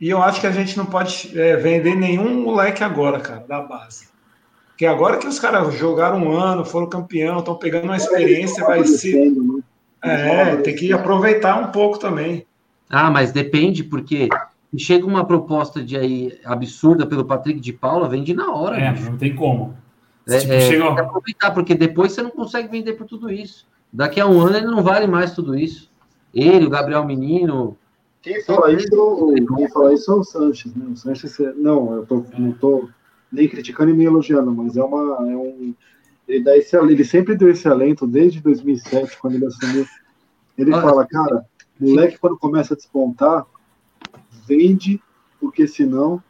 [0.00, 3.60] e eu acho que a gente não pode é, vender nenhum moleque agora, cara, da
[3.60, 4.08] base.
[4.68, 8.84] Porque agora que os caras jogaram um ano, foram campeão, estão pegando uma experiência, vai
[8.84, 9.30] ser.
[9.30, 9.60] Né?
[10.02, 12.46] É, tem que aproveitar um pouco também.
[12.88, 14.28] Ah, mas depende, porque
[14.76, 18.76] chega uma proposta de aí absurda pelo Patrick de Paula, vende na hora.
[18.76, 19.10] É, bicho.
[19.10, 19.76] não tem como.
[20.28, 20.84] É, tipo, é, chega...
[20.84, 23.66] Tem que aproveitar, porque depois você não consegue vender por tudo isso.
[23.92, 25.90] Daqui a um ano ele não vale mais tudo isso.
[26.32, 27.76] Ele, o Gabriel Menino.
[28.20, 30.86] Quem fala isso, quem fala isso é o Sanches, né?
[30.90, 32.88] O Sanches, é, não, eu tô, não tô
[33.32, 35.30] nem criticando e nem elogiando, mas é uma.
[35.30, 35.74] É um,
[36.26, 39.86] ele, dá esse, ele sempre deu esse alento desde 2007, quando ele assumiu.
[40.58, 41.46] Ele Olha, fala, cara,
[41.80, 43.46] moleque, quando começa a despontar,
[44.46, 45.00] vende,
[45.40, 46.22] porque senão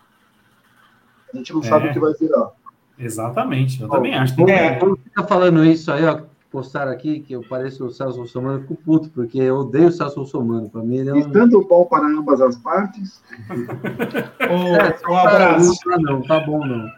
[1.33, 1.65] a gente não é.
[1.65, 2.51] sabe o que vai virar.
[2.99, 4.41] Exatamente, eu também acho.
[4.49, 6.23] É, quando fica falando isso aí, ó,
[6.59, 9.93] postaram aqui que eu pareço o Celso Russomano, eu fico puto, porque eu odeio o
[9.93, 10.69] Celso Russomano.
[10.69, 11.19] Para mim, ele é um...
[11.19, 13.23] Estando bom para ambas as partes.
[13.49, 15.79] um, é, um abraço.
[15.87, 16.91] Não, não, tá bom, não.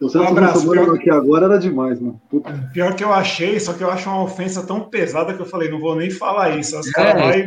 [0.00, 2.20] O Celso um abraço, Russomano aqui agora era demais, mano.
[2.28, 2.52] Puta.
[2.72, 5.70] Pior que eu achei, só que eu acho uma ofensa tão pesada que eu falei,
[5.70, 6.76] não vou nem falar isso.
[6.76, 7.44] As é, vai,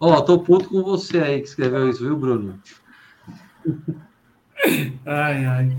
[0.00, 2.58] Ó, oh, tô puto com você aí que escreveu isso, viu, Bruno?
[5.04, 5.76] ai, ai.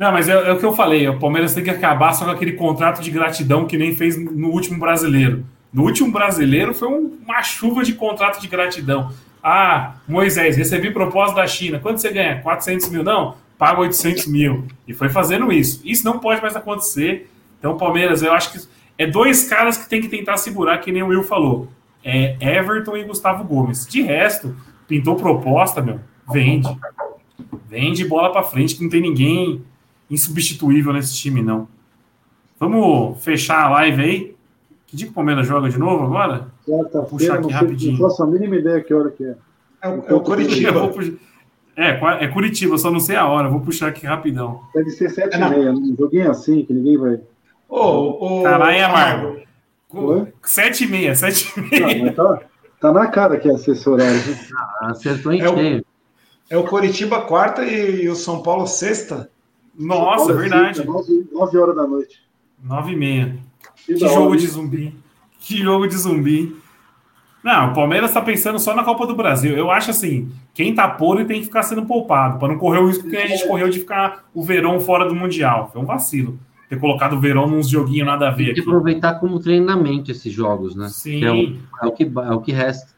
[0.00, 1.06] Não, mas é, é, o que eu falei.
[1.06, 4.48] O Palmeiras tem que acabar só com aquele contrato de gratidão que nem fez no
[4.48, 5.44] último brasileiro.
[5.70, 9.12] No último brasileiro foi um, uma chuva de contrato de gratidão.
[9.42, 11.78] Ah, Moisés, recebi proposta da China.
[11.78, 12.40] Quanto você ganha?
[12.40, 13.04] 400 mil?
[13.04, 14.66] Não, paga 800 mil.
[14.88, 15.82] E foi fazendo isso.
[15.84, 17.30] Isso não pode mais acontecer.
[17.58, 21.02] Então, Palmeiras, eu acho que é dois caras que tem que tentar segurar, que nem
[21.02, 21.68] o Will falou.
[22.02, 23.86] É Everton e Gustavo Gomes.
[23.86, 24.56] De resto,
[24.88, 26.00] pintou proposta, meu,
[26.32, 26.74] vende.
[27.68, 29.62] Vende bola para frente, que não tem ninguém
[30.10, 31.68] insubstituível nesse time, não.
[32.58, 34.36] Vamos fechar a live aí.
[34.86, 36.48] Que dia que o Palmeiras joga de novo agora?
[37.08, 37.98] Puxar aqui rapidinho.
[37.98, 39.36] Não faço a mínima ideia que hora que é.
[39.82, 40.90] É, o, é o Curitiba.
[41.76, 43.48] É, é Curitiba, só não sei a hora.
[43.48, 44.60] Vou puxar aqui rapidão.
[44.74, 45.72] Deve ser sete e meia.
[45.72, 47.20] Um joguinho assim, que ninguém vai...
[47.68, 48.42] Ô, ô...
[48.42, 49.40] Caralho, Amargo.
[50.42, 52.12] Sete e meia, sete e meia.
[52.12, 52.40] tá,
[52.80, 54.20] tá na cara que é assessorário.
[54.80, 55.84] Ah, acertou em é cheio.
[56.50, 59.30] É o Coritiba quarta e, o São Paulo sexta?
[59.78, 60.84] Nossa, verdade.
[60.84, 62.20] Nove, nove horas da noite.
[62.62, 63.38] Nove e meia.
[63.86, 64.94] Que, que jogo de zumbi.
[65.38, 66.56] Que jogo de zumbi.
[67.42, 69.56] Não, o Palmeiras está pensando só na Copa do Brasil.
[69.56, 72.86] Eu acho assim, quem tá podre tem que ficar sendo poupado, para não correr o
[72.86, 75.70] risco que a gente correu de ficar o Verão fora do Mundial.
[75.72, 78.46] Foi um vacilo ter colocado o Verão nos joguinhos nada a ver.
[78.46, 78.68] Tem que aqui.
[78.68, 80.88] aproveitar como treinamento esses jogos, né?
[80.88, 81.24] Sim.
[81.24, 82.92] É o, é o, que, é o que resta.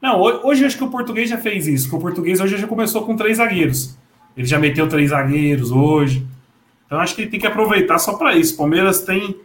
[0.00, 3.04] Não, hoje acho que o português já fez isso, porque o português hoje já começou
[3.04, 3.98] com três zagueiros.
[4.36, 6.26] Ele já meteu três zagueiros hoje.
[6.86, 8.56] Então acho que ele tem que aproveitar só para isso.
[8.56, 9.36] Palmeiras tem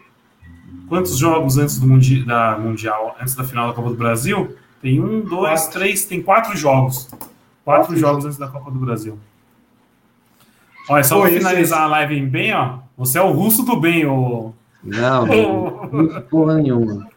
[0.88, 4.56] quantos jogos antes do mundi da Mundial, antes da final da Copa do Brasil?
[4.82, 5.80] Tem um, dois, quatro.
[5.80, 7.06] três, tem quatro jogos.
[7.06, 7.30] Quatro,
[7.64, 9.18] quatro jogos antes da Copa do Brasil.
[10.88, 12.80] Olha, só para finalizar a live bem, ó.
[12.98, 14.54] Você é o russo do bem, ô.
[14.84, 15.26] Não,
[15.92, 17.10] não porra nenhuma.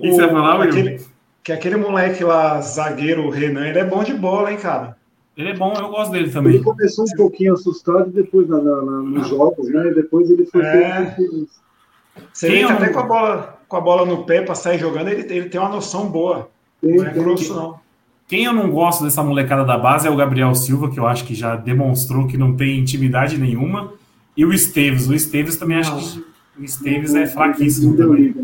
[0.00, 0.70] E você vai falar, Will?
[0.70, 1.06] Aquele,
[1.42, 4.96] que aquele moleque lá, zagueiro Renan, ele é bom de bola, hein, cara?
[5.36, 6.54] Ele é bom, eu gosto dele também.
[6.54, 9.88] Ele começou um pouquinho assustado e depois na, na, na, nos jogos, né?
[9.90, 10.62] E depois ele foi.
[10.62, 11.16] É...
[12.32, 15.08] Você vê que até com a, bola, com a bola no pé para sair jogando,
[15.08, 16.50] ele, ele tem uma noção boa.
[16.80, 17.80] Tem, não é grosso, não.
[18.28, 21.24] Quem eu não gosto dessa molecada da base é o Gabriel Silva, que eu acho
[21.24, 23.92] que já demonstrou que não tem intimidade nenhuma.
[24.36, 25.08] E o Esteves.
[25.08, 26.32] O Esteves também acho que.
[26.58, 28.34] O Esteves é fraquíssimo também.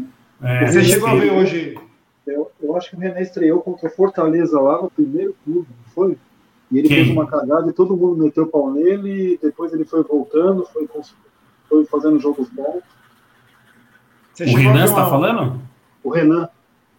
[0.42, 1.78] É, Você chegou a ver hoje.
[2.26, 5.92] Eu, eu, acho que o René estreou contra o Fortaleza lá no primeiro clube, não
[5.94, 6.16] foi?
[6.70, 7.04] E ele Quem?
[7.04, 10.66] fez uma cagada e todo mundo meteu o pau nele, e depois ele foi voltando,
[10.72, 10.88] foi,
[11.68, 12.82] foi fazendo jogos bons.
[14.34, 15.60] Você o Renan está falando?
[16.04, 16.48] O Renan.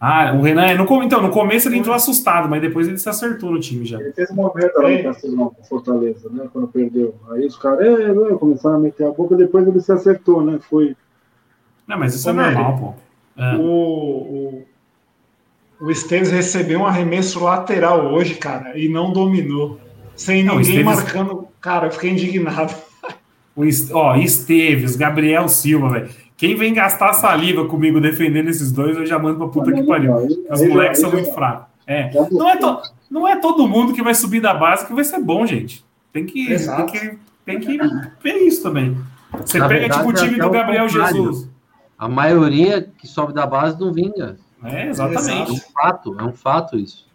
[0.00, 3.50] Ah, o Renan, no, então, no começo ele entrou assustado, mas depois ele se acertou
[3.50, 4.00] no time já.
[4.00, 5.14] Ele fez uma merda lá
[5.50, 6.48] com Fortaleza, né?
[6.50, 7.14] Quando perdeu.
[7.30, 10.58] Aí os caras é, é, começaram a meter a boca, depois ele se acertou, né?
[10.68, 10.96] Foi.
[11.86, 12.94] Não, mas isso é normal, pô.
[13.42, 13.56] É.
[13.56, 14.66] O, o,
[15.80, 19.80] o Esteves recebeu um arremesso lateral hoje, cara, e não dominou.
[20.14, 20.96] Sem não, ninguém Esteves...
[20.96, 21.48] marcando.
[21.60, 22.74] Cara, eu fiquei indignado.
[23.56, 23.62] O,
[23.92, 26.10] ó, Esteves, Gabriel Silva, velho.
[26.36, 30.14] Quem vem gastar saliva comigo defendendo esses dois, eu já mando pra puta que pariu.
[30.50, 31.66] Os moleques são muito fracos.
[31.86, 32.10] É.
[32.30, 32.80] Não, é to,
[33.10, 35.84] não é todo mundo que vai subir da base que vai ser bom, gente.
[36.12, 37.78] Tem que, tem que, tem que
[38.22, 38.96] ver isso também.
[39.38, 41.48] Você Na pega verdade, tipo o time do Gabriel Jesus.
[41.98, 44.36] A maioria que sobe da base não vinga.
[44.64, 45.50] É, exatamente.
[45.50, 47.06] É um fato, é um fato isso.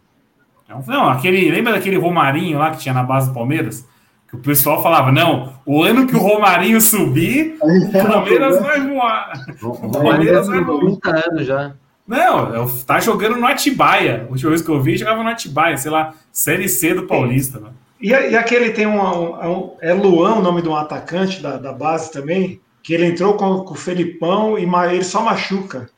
[0.67, 3.87] É um, não, aquele, lembra daquele Romarinho lá que tinha na base do Palmeiras?
[4.27, 9.45] Que o pessoal falava, não, o ano que o Romarinho subir, o Palmeiras vai voar.
[9.61, 10.79] O Palmeiras vai voar.
[10.79, 11.73] 30 anos já.
[12.07, 14.25] Não, tá jogando no Atibaia.
[14.27, 17.59] A última vez que eu vi, jogava no Atibaia, sei lá, Série C do Paulista.
[17.59, 17.73] Mano.
[17.99, 21.57] E, e aquele tem um, um, um, É Luan o nome de um atacante da,
[21.57, 24.63] da base também, que ele entrou com, com o Felipão e
[24.93, 25.89] ele só machuca.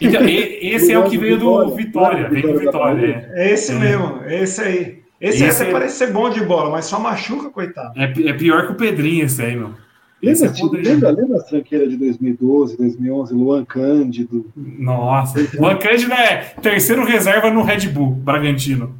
[0.00, 2.28] Então, esse é o que veio do Vitória.
[2.28, 3.28] Veio do Vitória.
[3.32, 3.74] É, é esse é.
[3.74, 5.02] mesmo, é esse aí.
[5.20, 5.70] Esse, esse é...
[5.70, 8.00] parece ser bom de bola, mas só machuca, coitado.
[8.00, 9.74] É, é pior que o Pedrinho esse aí, meu.
[10.22, 14.46] Lembra, é lembra, lembra as tranqueiras de 2012, 2011, Luan Cândido?
[14.56, 18.94] Nossa, Luan Cândido é terceiro reserva no Red Bull, Bragantino.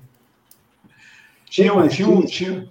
[1.48, 2.66] Tinha, um, tinha, um, tinha,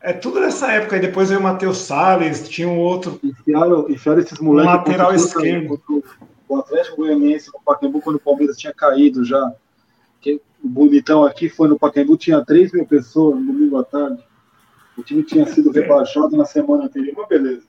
[0.00, 0.96] é tudo nessa época.
[0.96, 3.20] E depois veio o Matheus Salles, tinha um outro.
[3.22, 4.72] Enfiaram, enfiaram esses moleques.
[4.72, 5.82] Lateral esquerdo.
[6.50, 9.52] O Atlético Goianiense no Pacaembu, quando o Palmeiras tinha caído já.
[10.20, 14.20] Que, o bonitão aqui foi no Pacaembu, tinha 3 mil pessoas no domingo à tarde.
[14.98, 17.14] O time tinha sido rebaixado na semana anterior.
[17.16, 17.62] Mas beleza.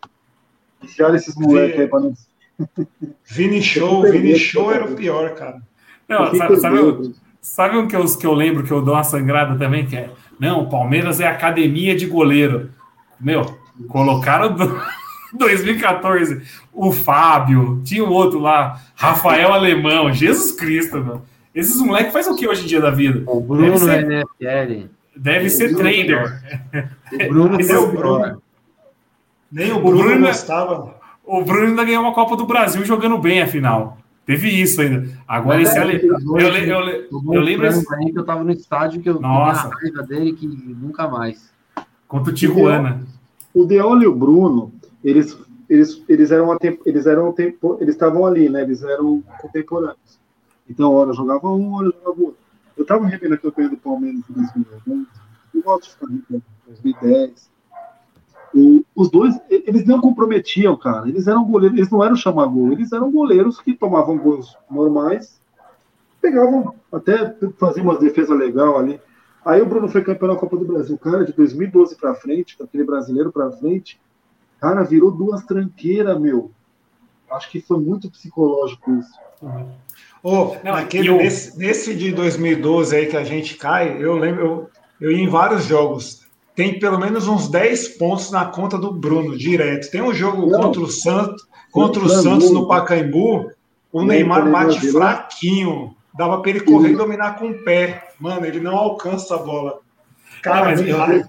[0.81, 2.13] Enfiaram esses moleques aí para não.
[3.23, 5.61] Vini Show, Vini Show era o pior, cara.
[6.09, 9.57] Não, sabe, sabe, sabe um que eu, que eu lembro que eu dou uma sangrada
[9.57, 9.85] também?
[9.85, 10.09] Que é
[10.39, 12.71] não, o Palmeiras é academia de goleiro.
[13.19, 13.43] Meu,
[13.87, 14.81] colocaram do
[15.37, 16.41] 2014
[16.73, 21.21] o Fábio, tinha um outro lá, Rafael Alemão, Jesus Cristo, meu.
[21.53, 23.23] Esses moleques fazem o que hoje em dia da vida?
[23.29, 24.87] O Bruno deve ser, NFL.
[25.15, 26.41] Deve o ser Bruno, trader.
[27.13, 28.41] O Bruno Esse é o Bruno.
[29.51, 30.95] Nem o Bruno, o Bruno gostava.
[31.25, 33.97] O Bruno ainda ganhou uma Copa do Brasil jogando bem a final.
[34.25, 35.09] Teve isso ainda.
[35.27, 37.85] Agora é, esse é, eu, eu, eu, eu, lembro esse...
[37.85, 39.67] que eu tava no estádio que eu Nossa.
[39.67, 41.51] a raiva dele que nunca mais.
[42.07, 43.01] Contra o Tijuana.
[43.53, 44.71] O Deol e o Bruno,
[45.03, 45.37] eles
[45.69, 48.61] eles eles eram eles eram tempo, eles estavam ali, né?
[48.61, 50.19] Eles eram contemporâneos.
[50.69, 52.37] Então, hora jogava um, hora jogava outro.
[52.77, 55.07] Eu tava revendo a campanha do Palmeiras em 2010.
[55.53, 57.51] Eu gosto de ficar em 2010.
[58.53, 61.07] O, os dois, eles não comprometiam, cara.
[61.07, 65.41] Eles eram goleiros, eles não eram chamar gol, eles eram goleiros que tomavam gols normais,
[66.21, 68.99] pegavam, até faziam umas defesas legal ali.
[69.45, 72.83] Aí o Bruno foi campeão da Copa do Brasil, cara, de 2012 para frente, aquele
[72.83, 73.99] brasileiro para frente,
[74.61, 76.51] cara, virou duas tranqueiras, meu.
[77.29, 79.19] Acho que foi muito psicológico isso.
[80.23, 81.17] Oh, não, aquele, eu...
[81.17, 84.69] nesse, nesse, de 2012 aí que a gente cai, eu lembro, eu,
[85.01, 86.21] eu ia em vários jogos
[86.55, 89.89] tem pelo menos uns 10 pontos na conta do Bruno, direto.
[89.89, 90.59] Tem um jogo não.
[90.59, 93.51] contra o Santos, contra o Santos no Pacaembu,
[93.91, 95.95] o Neymar bate fraquinho.
[96.13, 98.09] Dava para ele correr e dominar com o pé.
[98.19, 99.79] Mano, ele não alcança a bola.
[100.41, 101.27] Cara, não, mas,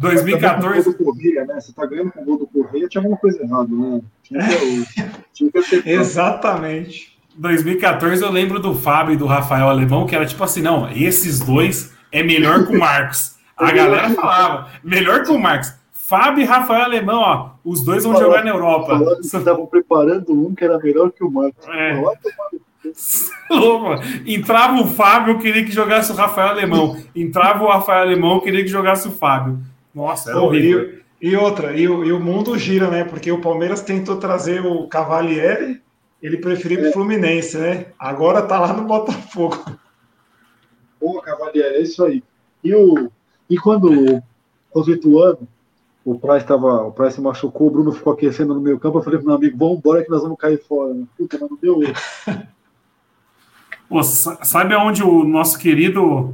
[0.00, 0.82] 2014.
[0.82, 1.60] Você tá, Correia, né?
[1.60, 4.00] Você tá ganhando com o gol do Correia, tinha alguma coisa errada, né?
[4.22, 4.84] Tinha que,
[5.32, 7.18] tinha que Exatamente.
[7.36, 11.40] 2014 eu lembro do Fábio e do Rafael Alemão, que era tipo assim: não, esses
[11.40, 13.36] dois é melhor que o Marcos.
[13.56, 15.74] A galera falava, melhor que o Marcos.
[15.92, 18.98] Fábio e Rafael Alemão, ó, os dois vão jogar na Europa.
[19.22, 21.64] Estavam preparando um que era melhor que o Marcos.
[21.68, 22.02] É.
[24.26, 26.96] Entrava o Fábio, eu queria que jogasse o Rafael Alemão.
[27.14, 29.60] Entrava o Rafael Alemão, eu queria que jogasse o Fábio.
[29.94, 31.00] Nossa, era horrível.
[31.20, 33.04] E, e outra, e o, e o, mundo gira, né?
[33.04, 35.82] Porque o Palmeiras tentou trazer o Cavalieri,
[36.22, 36.88] ele preferiu é.
[36.88, 37.86] o Fluminense, né?
[37.98, 39.64] Agora tá lá no Botafogo.
[40.98, 42.22] Pô, Cavalieri, é isso aí.
[42.62, 43.10] E o,
[43.48, 44.22] e quando,
[44.74, 45.40] aos oito anos,
[46.04, 49.02] o Price, tava, o Price se machucou, o Bruno ficou aquecendo no meio campo, eu
[49.02, 50.94] falei pro meu amigo, vamos embora que nós vamos cair fora.
[51.16, 51.94] Puta, mas não deu outro.
[53.88, 56.32] Pô, sabe aonde o nosso querido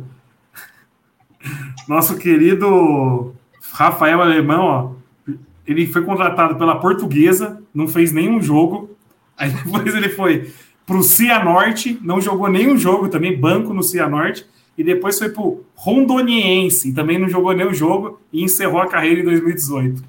[1.88, 3.34] nosso querido
[3.77, 5.32] Rafael Alemão, ó,
[5.66, 8.97] ele foi contratado pela Portuguesa, não fez nenhum jogo.
[9.36, 10.51] Aí depois ele foi
[10.86, 14.47] para o Cianorte, não jogou nenhum jogo também, banco no Cianorte
[14.78, 19.24] e depois foi pro Rondoniense, também não jogou nenhum jogo e encerrou a carreira em
[19.24, 20.03] 2018.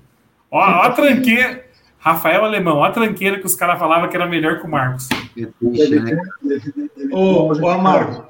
[0.49, 1.65] Ó, ó a tranqueira,
[1.99, 5.10] Rafael Alemão, a tranqueira que os caras falavam que era melhor que o Marcos.
[5.35, 5.49] Né?
[7.11, 8.23] Ô, ô Amargo,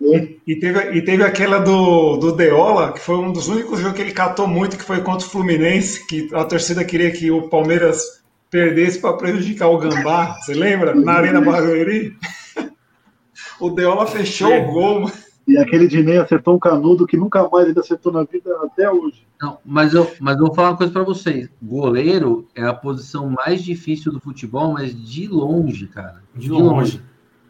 [0.00, 3.96] e, e, teve, e teve aquela do, do Deola, que foi um dos únicos jogos
[3.96, 7.48] que ele catou muito, que foi contra o Fluminense, que a torcida queria que o
[7.48, 8.02] Palmeiras
[8.50, 10.34] perdesse para prejudicar o Gambá.
[10.34, 10.94] Você lembra?
[10.94, 12.16] Na Arena Barueri.
[13.58, 14.60] o Deola fechou é.
[14.60, 15.10] o gol.
[15.48, 19.24] E aquele Dinei acertou um canudo que nunca mais ele acertou na vida até hoje.
[19.40, 21.48] Não, mas eu, mas eu vou falar uma coisa para vocês.
[21.62, 26.20] Goleiro é a posição mais difícil do futebol, mas de longe, cara.
[26.34, 26.66] De, de longe.
[26.68, 27.02] longe.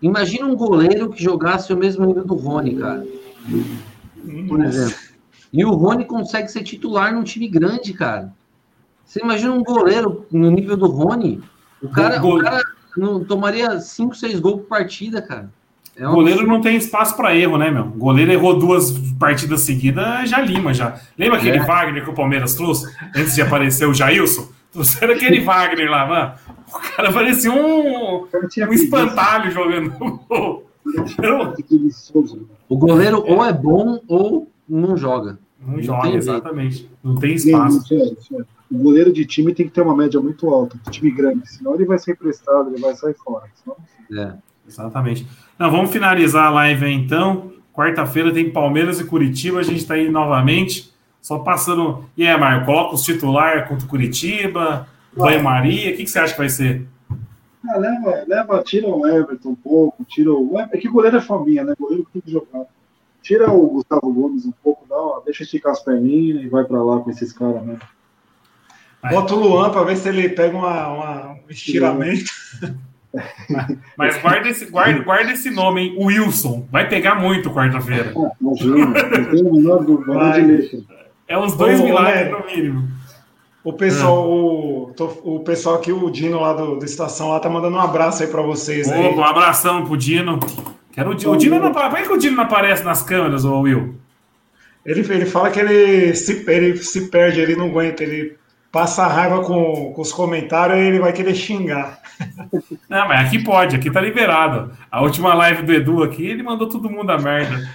[0.07, 3.05] Imagina um goleiro que jogasse o mesmo nível do Rony, cara.
[4.49, 4.95] Por exemplo.
[5.53, 8.33] E o Rony consegue ser titular num time grande, cara.
[9.05, 11.41] Você imagina um goleiro no nível do Rony?
[11.83, 12.63] O cara, o cara
[12.97, 15.51] não tomaria 5, 6 gols por partida, cara.
[15.97, 17.85] É goleiro não tem espaço para erro, né, meu?
[17.85, 21.01] O goleiro errou duas partidas seguidas, já lima já.
[21.19, 21.65] Lembra aquele é.
[21.65, 24.47] Wagner que o Palmeiras trouxe antes de aparecer o Jailson?
[24.77, 26.35] Trouxeram aquele Wagner lá, mano.
[26.69, 30.21] O cara parecia um, um espantalho jogando
[32.69, 35.39] O goleiro ou é bom ou não joga.
[35.59, 36.91] Não, não joga, exatamente.
[37.03, 37.83] Não tem espaço.
[38.71, 41.75] O goleiro de time tem que ter uma média muito alta, de time grande, senão
[41.75, 43.47] ele vai ser emprestado, ele vai sair fora.
[43.55, 43.77] Senão...
[44.13, 44.35] É.
[44.69, 45.27] Exatamente.
[45.59, 47.53] Não, vamos finalizar a live aí, então.
[47.73, 50.93] Quarta-feira tem Palmeiras e Curitiba, a gente está aí novamente.
[51.27, 52.05] Só passando.
[52.17, 56.21] E aí, Mário, coloca os titular contra o Curitiba, Banho Maria, o que, que você
[56.21, 56.87] acha que vai ser?
[57.69, 60.57] Ah, leva, leva, tira o Everton um pouco, tira o.
[60.57, 61.75] É que goleiro é fominha, né?
[61.77, 62.67] Goleiro tem que jogar.
[63.21, 67.01] Tira o Gustavo Gomes um pouco, dá, deixa esticar as perninhas e vai para lá
[67.01, 67.83] com esses caras mesmo.
[69.11, 72.31] Bota o Luan para ver se ele pega uma, uma um estiramento.
[73.99, 75.97] Mas guarda esse, guarda, guarda esse nome, hein?
[75.99, 76.69] Wilson.
[76.71, 78.13] Vai pegar muito quarta-feira.
[81.29, 82.89] É uns dois milagres no mínimo.
[83.65, 85.03] O pessoal, ah.
[85.03, 88.23] o, o pessoal aqui, o Dino lá do, do Estação, lá tá mandando um abraço
[88.23, 88.91] aí para vocês.
[88.91, 89.13] Aí.
[89.13, 90.39] um abração pro Dino.
[90.93, 93.97] Quero o, o Dino não, por que o Dino não aparece nas câmeras, ô Will?
[94.85, 98.37] Ele, ele fala que ele se, ele se perde, ele não aguenta, ele
[98.71, 101.99] passa raiva com, com os comentários e ele vai querer xingar.
[102.89, 104.71] Não, mas aqui pode, aqui tá liberado.
[104.91, 107.69] A última live do Edu aqui, ele mandou todo mundo a merda.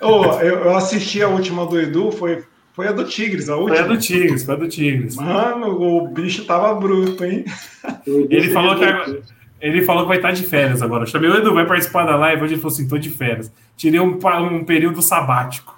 [0.00, 3.76] Oh, eu, eu assisti a última do Edu, foi, foi a do Tigres, a última.
[3.76, 5.14] Foi a do Tigres, foi a do Tigres.
[5.14, 7.44] Mano, o bicho tava bruto, hein?
[8.04, 9.22] Ele falou que
[9.60, 11.04] ele falou que vai estar de férias agora.
[11.04, 12.42] Eu chamei o Edu, vai participar da live.
[12.42, 13.50] Hoje ele falou assim: tô de férias.
[13.76, 14.18] Tirei um,
[14.52, 15.74] um período sabático.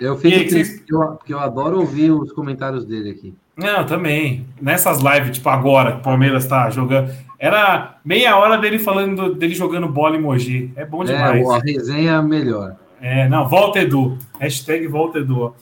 [0.00, 3.34] Eu fico aí, triste, porque, eu, porque eu adoro ouvir os comentários dele aqui.
[3.56, 4.46] Não, também.
[4.60, 7.10] Nessas lives, tipo agora, que o Palmeiras tá jogando.
[7.38, 10.72] Era meia hora dele falando dele jogando bola em Mogi.
[10.76, 11.46] É bom é, demais.
[11.46, 12.76] É, a resenha é melhor.
[13.08, 14.18] É, não, volta Edu.
[14.40, 15.54] Hashtag volta Edu.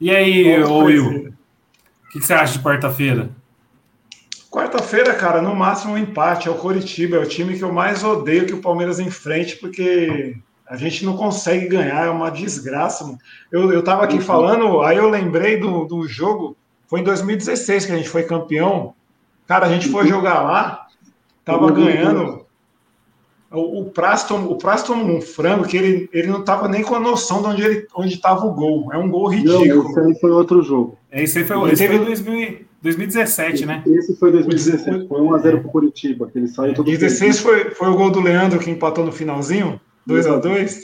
[0.00, 1.06] E aí, ô Will?
[1.06, 3.30] O que, que você acha de quarta-feira?
[4.50, 6.48] Quarta-feira, cara, no máximo um empate.
[6.48, 10.36] É o Coritiba, é o time que eu mais odeio que o Palmeiras enfrente, porque
[10.68, 13.16] a gente não consegue ganhar, é uma desgraça.
[13.52, 14.22] Eu, eu tava aqui uhum.
[14.22, 16.56] falando, aí eu lembrei do, do jogo,
[16.88, 18.94] foi em 2016 que a gente foi campeão.
[19.46, 20.88] Cara, a gente foi jogar lá,
[21.44, 21.72] tava uhum.
[21.74, 22.46] ganhando.
[23.50, 27.00] O, o Praston, o Praston um frango que ele, ele não tava nem com a
[27.00, 28.92] noção de onde ele onde tava o gol.
[28.92, 29.82] É um gol ridículo.
[29.82, 30.96] Não, esse aí foi outro jogo.
[31.10, 31.96] Esse aí foi, esse teve...
[31.96, 33.82] foi 2000, 2017, né?
[33.86, 35.56] Esse foi 2017, foi 1x0 é.
[35.56, 39.04] pro Curitiba, que ele saiu todo 16 foi, foi o gol do Leandro que empatou
[39.04, 39.80] no finalzinho.
[40.06, 40.82] 2 a 2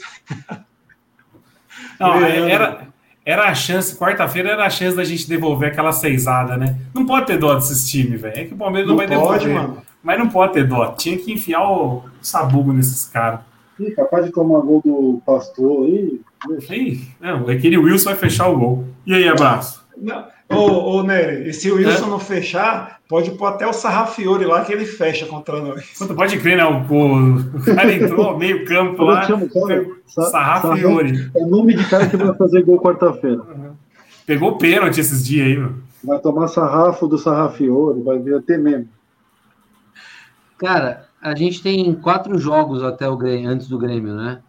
[1.99, 2.87] Não, era,
[3.27, 6.77] era a chance, quarta-feira era a chance da gente devolver aquela seisada, né?
[6.93, 8.39] Não pode ter dó desses times, velho.
[8.39, 9.67] É que o Palmeiras não, não vai pode, devolver.
[9.67, 9.81] Mano.
[10.01, 10.93] Mas não pode ter dó.
[10.93, 13.41] Tinha que enfiar o sabugo nesses caras.
[13.77, 16.21] Ih, capaz de tomar gol do pastor aí.
[16.69, 18.85] Ih, não, aquele Wilson vai fechar o gol.
[19.05, 19.85] E aí, abraço?
[19.97, 20.23] Não.
[20.49, 22.09] Ô, ô Nery, e se o Wilson é?
[22.09, 25.97] não fechar, pode pôr até o Sarrafiore lá que ele fecha contra nós.
[26.15, 26.63] Pode crer, né?
[26.63, 29.27] O, o, cara entrou meio campo lá.
[30.05, 31.29] Sarrafiore.
[31.35, 33.41] É o nome de cara que vai fazer gol quarta-feira.
[33.41, 33.73] Uhum.
[34.25, 35.83] Pegou pênalti esses dias aí, mano.
[36.03, 38.87] Vai tomar sarrafo do Sarrafiore, vai vir até mesmo.
[40.57, 44.39] Cara, a gente tem quatro jogos até o Grêmio, antes do Grêmio, né?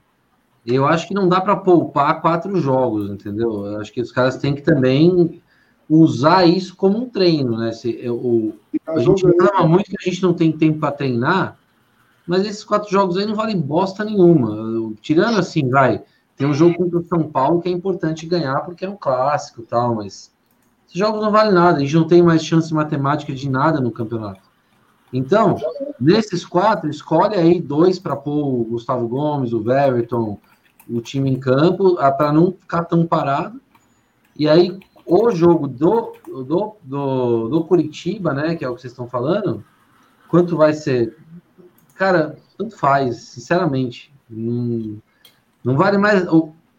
[0.64, 3.66] Eu acho que não dá para poupar quatro jogos, entendeu?
[3.66, 5.40] Eu acho que os caras têm que também
[5.88, 7.72] usar isso como um treino, né?
[7.72, 8.54] Se, o,
[8.86, 11.58] a gente reclama muito que a gente não tem tempo para treinar,
[12.26, 14.94] mas esses quatro jogos aí não valem bosta nenhuma.
[15.00, 16.02] Tirando assim, vai,
[16.36, 19.62] tem um jogo contra o São Paulo que é importante ganhar porque é um clássico
[19.62, 20.30] e tal, mas
[20.86, 23.90] esses jogos não valem nada, a gente não tem mais chance matemática de nada no
[23.90, 24.48] campeonato.
[25.12, 25.56] Então,
[25.98, 30.38] nesses quatro, escolhe aí dois para pôr o Gustavo Gomes, o Everton,
[30.88, 33.60] o time em campo, para não ficar tão parado.
[34.36, 34.78] E aí
[35.08, 39.64] o jogo do, do, do, do Curitiba, né, que é o que vocês estão falando,
[40.28, 41.16] quanto vai ser?
[41.94, 44.12] Cara, tanto faz, sinceramente.
[44.28, 44.98] Não,
[45.64, 46.26] não vale mais.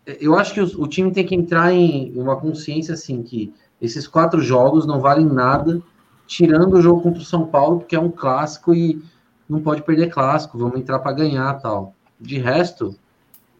[0.05, 4.07] Eu acho que o, o time tem que entrar em uma consciência assim que esses
[4.07, 5.81] quatro jogos não valem nada,
[6.27, 9.01] tirando o jogo contra o São Paulo, que é um clássico e
[9.49, 11.93] não pode perder clássico, vamos entrar para ganhar tal.
[12.19, 12.95] De resto,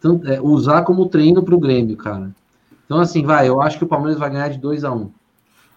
[0.00, 2.30] tanto, é, usar como treino para o Grêmio, cara.
[2.90, 5.10] Então, assim, vai, eu acho que o Palmeiras vai ganhar de 2 a 1 um.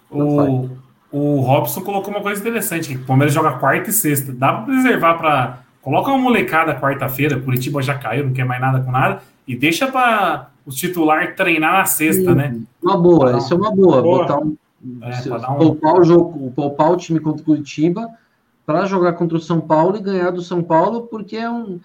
[0.09, 0.69] O,
[1.11, 4.33] o Robson colocou uma coisa interessante, que o Palmeiras joga quarta e sexta.
[4.33, 5.59] Dá para preservar para...
[5.83, 9.85] Coloca uma molecada quarta-feira, Curitiba já caiu, não quer mais nada com nada, e deixa
[9.85, 12.59] para o titular treinar na sexta, Sim, né?
[12.81, 14.01] Uma boa, isso é uma boa.
[14.01, 14.17] boa.
[14.23, 14.57] Botar um,
[15.03, 15.57] é, um...
[15.59, 18.09] Poupar o jogo, poupar o time contra o Curitiba
[18.65, 21.79] para jogar contra o São Paulo e ganhar do São Paulo, porque é um.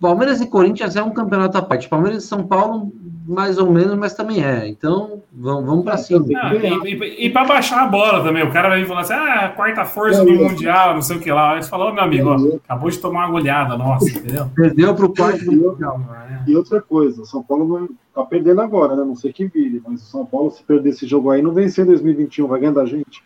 [0.00, 1.90] Palmeiras e Corinthians é um campeonato à parte.
[1.90, 2.90] Palmeiras e São Paulo,
[3.30, 4.66] mais ou menos, mas também é.
[4.66, 6.26] Então, vamos, vamos para cima.
[6.26, 8.42] Não, e, e, e para baixar a bola também.
[8.42, 11.30] O cara vai vir falar assim: ah, quarta força do Mundial, não sei o que
[11.30, 11.54] lá.
[11.54, 14.50] Aí você falou, oh, meu amigo, ó, acabou de tomar uma goleada nossa, entendeu?
[14.54, 16.00] Perdeu para o quarto do Mundial.
[16.44, 19.04] E outra coisa, o São Paulo tá perdendo agora, né?
[19.04, 21.84] Não sei que vire, mas o São Paulo, se perder esse jogo aí, não vencer
[21.84, 23.22] em 2021, vai ganhar da gente.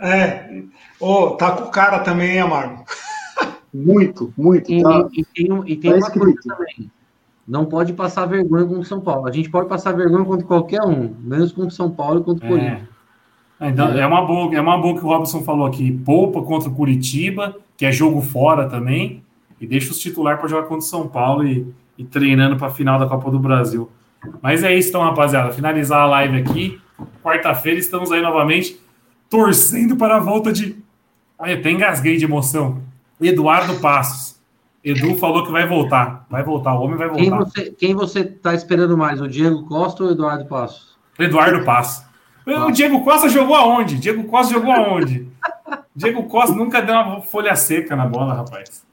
[0.00, 0.64] É,
[0.98, 2.84] oh, tá com o cara também, hein, Amargo?
[3.72, 4.70] Muito, muito.
[4.70, 6.90] E, tá, e, e tem, e tem tá uma coisa também.
[7.52, 9.28] Não pode passar vergonha contra o São Paulo.
[9.28, 12.46] A gente pode passar vergonha contra qualquer um, menos contra o São Paulo e contra
[12.46, 12.50] o é.
[12.50, 12.88] Corinthians.
[13.60, 15.92] Então, é uma boa, é uma boa que o Robson falou aqui.
[15.92, 19.22] Poupa contra o Curitiba, que é jogo fora também,
[19.60, 22.70] e deixa os titular para jogar contra o São Paulo e, e treinando para a
[22.70, 23.90] final da Copa do Brasil.
[24.40, 25.52] Mas é isso, então, rapaziada.
[25.52, 26.80] Finalizar a live aqui.
[27.22, 28.80] Quarta-feira estamos aí novamente
[29.28, 30.74] torcendo para a volta de.
[31.38, 32.80] Ai, até engasguei de emoção.
[33.20, 34.40] Eduardo Passos.
[34.84, 36.26] Edu falou que vai voltar.
[36.28, 37.22] Vai voltar, o homem vai voltar.
[37.22, 40.96] Quem você, quem você tá esperando mais, o Diego Costa ou o Eduardo Passos?
[41.18, 42.04] Eduardo Passos.
[42.46, 43.96] O Diego Costa jogou aonde?
[43.96, 45.28] Diego Costa jogou aonde?
[45.94, 48.84] Diego Costa nunca deu uma folha seca na bola, rapaz.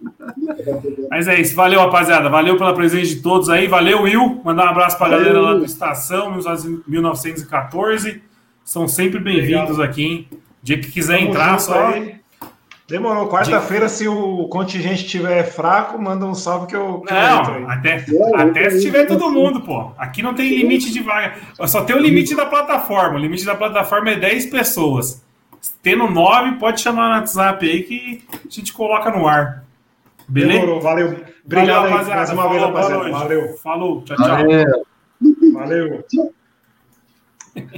[1.09, 1.55] Mas é isso.
[1.55, 2.29] Valeu, rapaziada.
[2.29, 3.67] Valeu pela presença de todos aí.
[3.67, 4.41] Valeu, Will.
[4.43, 6.35] Mandar um abraço para a galera lá do Estação
[6.87, 8.21] 1914.
[8.63, 10.27] São sempre bem-vindos aqui, hein?
[10.61, 11.87] Dia que quiser Vamos entrar, só.
[11.87, 12.18] Aí.
[12.89, 13.29] Demorou.
[13.29, 17.01] Quarta-feira, se o contingente estiver fraco, manda um salve que eu.
[17.01, 18.03] Que não, eu até,
[18.35, 19.91] até se tiver todo mundo, pô.
[19.95, 21.35] Aqui não tem limite de vaga.
[21.67, 23.15] Só tem o limite da plataforma.
[23.15, 25.23] O limite da plataforma é 10 pessoas.
[25.83, 29.63] Tendo 9, pode chamar no WhatsApp aí que a gente coloca no ar.
[30.27, 30.59] Beleza?
[30.59, 31.23] Demorou, valeu.
[31.45, 32.15] Obrigado, valeu, rapaziada.
[32.15, 33.11] Mais uma Falou, vez, rapaziada.
[33.11, 33.57] Valeu.
[33.57, 34.27] Falou, tchau, tchau.
[34.27, 34.85] Valeu.
[35.53, 36.05] valeu.